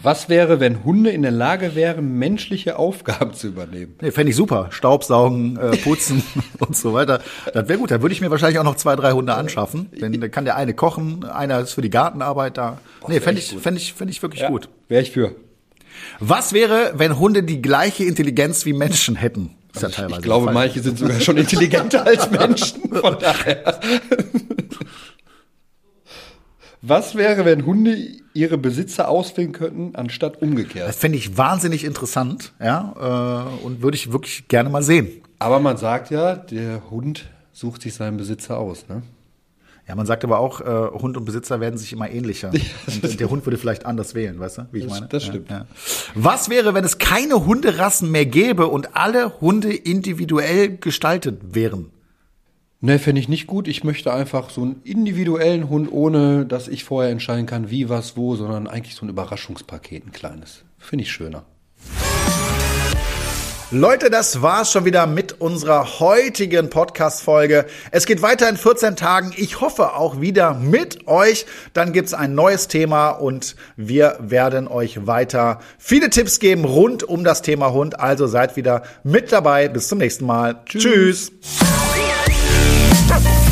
Was 0.01 0.27
wäre, 0.27 0.59
wenn 0.59 0.83
Hunde 0.83 1.11
in 1.11 1.21
der 1.21 1.31
Lage 1.31 1.75
wären, 1.75 2.17
menschliche 2.17 2.77
Aufgaben 2.79 3.33
zu 3.33 3.47
übernehmen? 3.47 3.95
Nee, 4.01 4.11
fände 4.11 4.31
ich 4.31 4.35
super. 4.35 4.67
Staubsaugen, 4.71 5.57
äh, 5.57 5.77
putzen 5.77 6.23
und 6.59 6.75
so 6.75 6.93
weiter. 6.93 7.21
Das 7.53 7.67
wäre 7.67 7.77
gut. 7.77 7.91
Da 7.91 8.01
würde 8.01 8.13
ich 8.13 8.21
mir 8.21 8.31
wahrscheinlich 8.31 8.57
auch 8.59 8.63
noch 8.63 8.75
zwei, 8.75 8.95
drei 8.95 9.11
Hunde 9.11 9.35
anschaffen. 9.35 9.89
Denn 9.91 10.19
dann 10.19 10.31
kann 10.31 10.45
der 10.45 10.55
eine 10.55 10.73
kochen, 10.73 11.23
einer 11.25 11.59
ist 11.59 11.73
für 11.73 11.81
die 11.81 11.91
Gartenarbeit 11.91 12.57
da. 12.57 12.79
nee, 13.07 13.19
fände 13.19 13.39
ich, 13.39 13.55
fände 13.55 13.79
ich, 13.79 13.93
fände 13.93 14.11
ich 14.11 14.21
wirklich 14.21 14.45
gut. 14.47 14.67
Wäre 14.87 15.03
ich 15.03 15.11
für. 15.11 15.35
Was 16.19 16.53
wäre, 16.53 16.93
wenn 16.95 17.19
Hunde 17.19 17.43
die 17.43 17.61
gleiche 17.61 18.03
Intelligenz 18.03 18.65
wie 18.65 18.73
Menschen 18.73 19.15
hätten? 19.15 19.51
Ist 19.75 19.81
ja 19.81 19.89
teilweise 19.89 20.19
Ich 20.19 20.23
glaube, 20.23 20.51
manche 20.51 20.81
sind 20.81 20.99
sogar 20.99 21.19
schon 21.19 21.37
intelligenter 21.37 22.05
als 22.05 22.29
Menschen. 22.31 22.93
Von 22.93 23.17
daher. 23.19 23.79
Was 26.85 27.15
wäre, 27.15 27.45
wenn 27.45 27.65
Hunde 27.65 27.95
ihre 28.33 28.57
Besitzer 28.57 29.07
auswählen 29.07 29.53
könnten, 29.53 29.95
anstatt 29.95 30.41
umgekehrt? 30.41 30.89
Das 30.89 30.97
fände 30.97 31.17
ich 31.17 31.37
wahnsinnig 31.37 31.85
interessant, 31.85 32.51
ja, 32.61 33.47
äh, 33.61 33.63
und 33.65 33.81
würde 33.81 33.95
ich 33.95 34.11
wirklich 34.11 34.49
gerne 34.49 34.69
mal 34.69 34.83
sehen. 34.83 35.07
Aber 35.39 35.61
man 35.61 35.77
sagt 35.77 36.11
ja, 36.11 36.35
der 36.35 36.89
Hund 36.89 37.25
sucht 37.53 37.83
sich 37.83 37.93
seinen 37.93 38.17
Besitzer 38.17 38.57
aus. 38.57 38.85
Ne? 38.89 39.01
Ja, 39.87 39.95
man 39.95 40.05
sagt 40.05 40.25
aber 40.25 40.39
auch, 40.39 40.59
äh, 40.59 40.65
Hund 40.99 41.15
und 41.15 41.23
Besitzer 41.23 41.61
werden 41.61 41.77
sich 41.77 41.93
immer 41.93 42.09
ähnlicher. 42.09 42.51
und 43.01 43.17
der 43.19 43.29
Hund 43.29 43.45
würde 43.45 43.57
vielleicht 43.57 43.85
anders 43.85 44.13
wählen, 44.13 44.37
weißt 44.39 44.57
du, 44.57 44.67
wie 44.73 44.79
ich 44.79 44.83
Das- 44.85 44.93
meine? 44.93 45.07
das 45.07 45.23
Ja, 45.23 45.29
stimmt. 45.29 45.49
Ja. 45.51 45.65
Was 46.15 46.49
wäre, 46.49 46.73
wenn 46.73 46.83
es 46.83 46.97
keine 46.97 47.45
Hunderassen 47.45 48.11
mehr 48.11 48.25
gäbe 48.25 48.67
und 48.67 48.93
alle 48.97 49.39
Hunde 49.39 49.73
individuell 49.73 50.77
gestaltet 50.77 51.39
wären? 51.55 51.91
Ne, 52.85 52.99
fände 52.99 53.21
ich 53.21 53.29
nicht 53.29 53.47
gut. 53.47 53.69
Ich 53.69 53.85
möchte 53.85 54.11
einfach 54.11 54.49
so 54.49 54.61
einen 54.61 54.81
individuellen 54.83 55.69
Hund, 55.69 55.89
ohne 55.89 56.45
dass 56.45 56.67
ich 56.67 56.83
vorher 56.83 57.11
entscheiden 57.11 57.45
kann, 57.45 57.69
wie, 57.69 57.87
was, 57.87 58.17
wo, 58.17 58.35
sondern 58.35 58.67
eigentlich 58.67 58.95
so 58.95 59.05
ein 59.05 59.09
Überraschungspaket, 59.09 60.05
ein 60.05 60.11
kleines. 60.11 60.65
Finde 60.79 61.03
ich 61.03 61.11
schöner. 61.13 61.45
Leute, 63.71 64.09
das 64.09 64.41
war's 64.41 64.73
schon 64.73 64.83
wieder 64.83 65.07
mit 65.07 65.39
unserer 65.39 66.01
heutigen 66.01 66.69
Podcast-Folge. 66.69 67.67
Es 67.91 68.05
geht 68.05 68.21
weiter 68.21 68.49
in 68.49 68.57
14 68.57 68.97
Tagen. 68.97 69.33
Ich 69.37 69.61
hoffe 69.61 69.93
auch 69.93 70.19
wieder 70.19 70.53
mit 70.53 71.07
euch. 71.07 71.45
Dann 71.71 71.93
gibt's 71.93 72.13
ein 72.13 72.35
neues 72.35 72.67
Thema 72.67 73.11
und 73.11 73.55
wir 73.77 74.17
werden 74.19 74.67
euch 74.67 75.07
weiter 75.07 75.61
viele 75.77 76.09
Tipps 76.09 76.39
geben 76.39 76.65
rund 76.65 77.03
um 77.03 77.23
das 77.23 77.41
Thema 77.41 77.71
Hund. 77.71 78.01
Also 78.01 78.27
seid 78.27 78.57
wieder 78.57 78.83
mit 79.05 79.31
dabei. 79.31 79.69
Bis 79.69 79.87
zum 79.87 79.99
nächsten 79.99 80.25
Mal. 80.25 80.61
Tschüss. 80.65 80.83
Tschüss. 80.83 81.31
Ha! 83.13 83.42